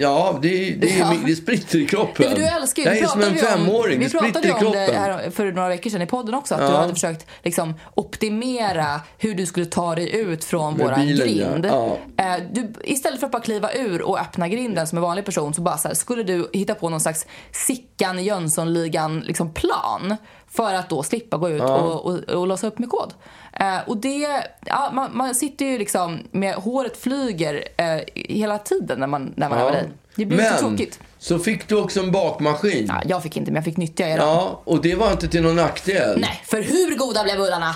Ja, 0.00 0.38
det, 0.42 0.70
det, 0.74 0.86
Ja. 0.98 1.14
det 1.26 1.36
spritter 1.36 1.78
i 1.78 1.86
kroppen. 1.86 2.26
Nej, 2.28 2.34
du 2.34 2.44
älskar 2.44 2.82
ju, 2.82 2.88
Jag 2.88 2.96
det 2.96 3.00
är 3.00 3.06
som 3.06 3.22
en 3.22 3.28
om- 3.30 3.36
femåring. 3.36 3.98
Vi 3.98 4.10
pratade 4.10 4.48
ju 4.48 4.54
om 4.54 4.72
det 4.72 4.78
här 4.78 5.30
för 5.30 5.52
några 5.52 5.68
veckor 5.68 5.90
sedan 5.90 6.02
i 6.02 6.06
podden 6.06 6.34
också. 6.34 6.54
Att 6.54 6.60
Ja. 6.60 6.68
du 6.68 6.74
hade 6.76 6.94
försökt 6.94 7.26
liksom, 7.42 7.74
optimera 7.94 9.00
hur 9.18 9.34
du 9.34 9.46
skulle 9.46 9.66
ta 9.66 9.94
dig 9.94 10.16
ut 10.16 10.44
från 10.44 10.74
Med 10.74 10.86
våran 10.86 11.00
bilen, 11.06 11.36
ja. 11.38 11.48
grind. 11.52 11.66
Ja. 11.66 11.98
Eh, 12.24 12.42
Du, 12.52 12.72
istället 12.84 13.20
för 13.20 13.26
att 13.26 13.32
bara 13.32 13.42
kliva 13.42 13.72
ur 13.72 14.02
och 14.02 14.20
öppna 14.20 14.48
grinden 14.48 14.86
som 14.86 14.98
en 14.98 15.02
vanlig 15.02 15.24
person 15.24 15.54
så 15.54 15.62
bara 15.62 15.78
så 15.78 15.88
här, 15.88 15.94
skulle 15.94 16.22
du 16.22 16.50
hitta 16.52 16.74
på 16.74 16.88
någon 16.88 17.00
slags 17.00 17.26
Sickan 17.52 18.24
Jönssonligan 18.24 19.20
liksom 19.20 19.52
plan 19.52 20.16
för 20.56 20.74
att 20.74 20.88
då 20.88 21.02
slippa 21.02 21.36
gå 21.36 21.50
ut 21.50 21.62
och, 21.62 22.06
och, 22.06 22.18
och 22.18 22.46
låsa 22.46 22.66
upp 22.66 22.78
med 22.78 22.88
kod. 22.88 23.14
Eh, 23.52 23.78
och 23.86 23.96
det, 23.96 24.28
ja, 24.64 24.90
man, 24.92 25.10
man 25.16 25.34
sitter 25.34 25.64
ju 25.64 25.78
liksom 25.78 26.18
med 26.30 26.54
håret 26.54 26.96
flyger 26.96 27.64
eh, 27.76 28.00
hela 28.14 28.58
tiden 28.58 29.00
när 29.00 29.06
man, 29.06 29.32
när 29.36 29.48
man 29.48 29.58
är 29.58 29.64
med 29.64 29.72
dig. 29.72 29.88
Det 30.14 30.26
blir 30.26 30.36
Men 30.38 30.46
lite 30.46 30.58
tråkigt. 30.58 31.00
så 31.18 31.38
fick 31.38 31.68
du 31.68 31.76
också 31.76 32.00
en 32.00 32.12
bakmaskin. 32.12 32.86
Ja, 32.88 33.02
jag 33.06 33.22
fick 33.22 33.36
inte, 33.36 33.50
men 33.50 33.56
jag 33.56 33.64
fick 33.64 33.76
nyttja 33.76 34.08
era. 34.08 34.22
Ja, 34.22 34.60
och 34.64 34.82
det 34.82 34.94
var 34.94 35.10
inte 35.12 35.28
till 35.28 35.42
någon 35.42 35.56
nackdel. 35.56 36.20
Nej, 36.20 36.42
för 36.46 36.62
hur 36.62 36.96
goda 36.98 37.24
blev 37.24 37.36
bullarna? 37.38 37.74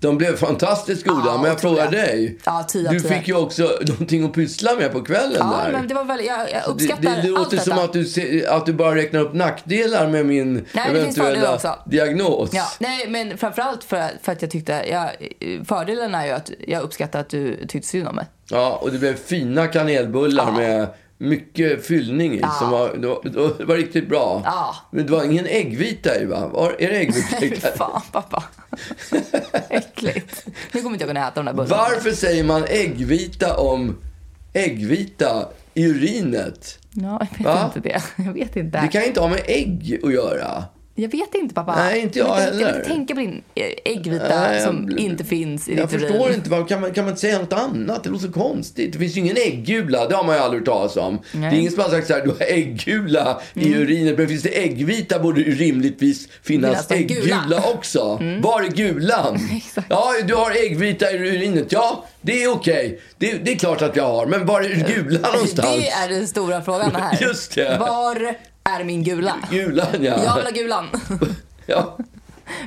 De 0.00 0.18
blev 0.18 0.36
fantastiskt 0.36 1.06
goda, 1.06 1.22
Ja, 1.26 1.38
men 1.42 1.50
jag 1.50 1.60
frågar 1.60 1.90
dig. 1.90 2.38
Ja, 2.44 2.64
tio 2.68 2.88
av 2.88 2.94
du 2.94 3.00
tio. 3.00 3.10
fick 3.18 3.28
ju 3.28 3.36
också 3.36 3.70
någonting 3.88 4.24
att 4.24 4.32
pyssla 4.32 4.74
med 4.74 4.92
på 4.92 5.00
kvällen 5.04 5.36
Ja, 5.38 5.60
där. 5.64 5.72
men 5.72 5.88
det 5.88 5.94
var 5.94 6.04
väl, 6.04 6.24
jag, 6.24 6.38
jag 6.40 6.62
det, 6.62 6.70
uppskattar 6.72 7.02
det, 7.02 7.08
det 7.08 7.16
allt 7.16 7.26
låter 7.26 7.56
som 7.58 7.78
att 7.78 7.92
du, 7.92 8.04
se- 8.04 8.46
att 8.46 8.66
du 8.66 8.72
bara 8.72 8.94
räknar 8.94 9.20
upp 9.20 9.34
nackdelar 9.34 10.08
med 10.08 10.26
min 10.26 10.54
det 10.54 10.62
fördelar 10.80 11.00
eventuella 11.00 11.78
diagnos. 11.86 12.50
Ja, 12.52 12.64
nej, 12.78 13.08
men 13.08 13.38
framförallt 13.38 13.84
för, 13.84 14.04
för 14.22 14.32
att 14.32 14.42
jag 14.42 14.50
tyckte, 14.50 14.72
jag, 14.90 15.10
fördelen 15.66 16.14
är 16.14 16.26
ju 16.26 16.32
att 16.32 16.50
jag 16.66 16.82
uppskattar 16.82 17.20
att 17.20 17.28
du 17.30 17.66
tyckte 17.66 17.88
synd 17.88 18.08
om 18.08 18.16
mig. 18.16 18.26
Ja, 18.50 18.78
och 18.82 18.92
det 18.92 18.98
blev 18.98 19.16
fina 19.16 19.66
kanelbullar 19.66 20.52
med 20.52 20.86
mycket 21.18 21.86
fyllning 21.86 22.34
i. 22.34 22.38
Ja. 22.40 22.50
Som 22.58 22.70
var, 22.70 22.94
det, 22.96 23.06
var, 23.06 23.52
det 23.58 23.64
var 23.64 23.76
riktigt 23.76 24.08
bra. 24.08 24.42
Ja. 24.44 24.74
Men 24.90 25.06
det 25.06 25.12
var 25.12 25.24
ingen 25.24 25.46
äggvita 25.46 26.20
i 26.20 26.24
va? 26.24 26.48
Var, 26.52 26.76
är 26.78 26.88
det 26.88 26.96
äggvita? 27.00 27.36
Fy 27.40 27.56
fan 27.56 28.02
pappa. 28.12 28.42
Äckligt. 29.70 30.46
Nu 30.72 30.82
kommer 30.82 30.94
inte 30.94 31.02
jag 31.04 31.10
kunna 31.10 31.28
äta 31.28 31.34
de 31.34 31.46
där 31.46 31.52
bullarna. 31.52 31.76
Varför 31.76 32.10
säger 32.10 32.44
man 32.44 32.64
äggvita 32.68 33.56
om 33.56 33.96
äggvita 34.52 35.48
i 35.74 35.84
urinet? 35.86 36.78
Ja, 36.90 37.26
jag 37.30 37.38
vet 37.38 37.46
Va? 37.46 37.72
inte 37.76 37.88
det. 37.88 38.02
Jag 38.24 38.32
vet 38.32 38.56
inte. 38.56 38.80
Det 38.80 38.88
kan 38.88 39.02
inte 39.02 39.20
ha 39.20 39.28
med 39.28 39.42
ägg 39.46 40.00
att 40.02 40.12
göra. 40.12 40.64
Jag 40.98 41.08
vet 41.08 41.34
inte 41.34 41.54
pappa. 41.54 41.76
Nej, 41.76 42.00
inte 42.00 42.18
jag 42.18 42.42
jag 42.42 42.50
vill, 42.52 42.60
Jag 42.60 42.76
inte 42.76 42.88
tänka 42.88 43.14
på 43.14 43.20
din 43.20 43.42
eh, 43.54 43.64
äggvita 43.84 44.40
Nej, 44.40 44.54
jag 44.54 44.62
som 44.62 44.98
inte 44.98 45.24
finns 45.24 45.68
i 45.68 45.74
Jag 45.76 45.88
ditt 45.88 46.00
förstår 46.00 46.26
urin. 46.26 46.34
inte. 46.34 46.50
Vad, 46.50 46.68
kan, 46.68 46.80
man, 46.80 46.92
kan 46.92 47.04
man 47.04 47.10
inte 47.10 47.20
säga 47.20 47.38
något 47.38 47.52
annat? 47.52 48.04
Det 48.04 48.10
låter 48.10 48.26
så 48.26 48.32
konstigt. 48.32 48.92
Det 48.92 48.98
finns 48.98 49.16
ju 49.16 49.20
ingen 49.20 49.36
äggula. 49.36 50.08
Det 50.08 50.14
har 50.14 50.24
man 50.24 50.34
ju 50.36 50.40
aldrig 50.42 50.60
hört 50.60 50.66
talas 50.68 50.96
om. 50.96 51.18
Nej. 51.32 51.50
Det 51.50 51.56
är 51.56 51.60
ingen 51.60 51.72
som 51.72 51.82
har 51.82 51.90
sagt 51.90 52.06
så 52.06 52.12
här, 52.12 52.22
du 52.24 52.28
har 52.30 52.40
äggula 52.40 53.40
i 53.54 53.66
Mm. 53.66 53.80
urinet. 53.82 54.18
Men 54.18 54.28
finns 54.28 54.42
det 54.42 54.62
äggvita 54.64 55.18
borde 55.18 55.44
det 55.44 55.50
rimligtvis 55.50 56.28
finnas 56.42 56.90
äggula 56.90 57.20
gula. 57.44 57.56
Mm. 57.58 57.70
också. 57.74 58.20
Var 58.42 58.62
är 58.62 58.68
gulan? 58.68 59.38
Ja, 59.88 60.12
du 60.26 60.34
har 60.34 60.50
äggvita 60.50 61.10
i 61.12 61.14
urinet. 61.18 61.72
Ja, 61.72 62.04
det 62.20 62.42
är 62.42 62.52
okej. 62.52 63.00
Det, 63.18 63.32
det 63.44 63.52
är 63.52 63.56
klart 63.58 63.82
att 63.82 63.96
jag 63.96 64.04
har. 64.04 64.26
Men 64.26 64.46
var 64.46 64.60
är 64.60 64.94
gulan 64.94 65.32
någonstans? 65.32 65.68
Det 65.76 65.88
är 65.88 66.08
den 66.08 66.28
stora 66.28 66.62
frågan 66.62 66.94
här. 66.94 67.18
Just 67.28 67.54
det. 67.54 67.76
Var 67.80 68.34
är 68.66 68.84
min 68.84 69.04
gula? 69.04 69.34
Gulan, 69.50 69.86
ja. 69.92 70.24
Jag 70.24 70.34
vill 70.36 70.44
ha 70.44 70.50
gulan. 70.50 70.88
ja. 71.66 71.98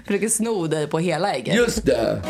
Försöker 0.05 0.29
sno 0.29 0.67
dig 0.67 0.87
på 0.87 0.99
hela 0.99 1.33
ägget. 1.33 1.55
Just 1.55 1.85
det. 1.85 2.21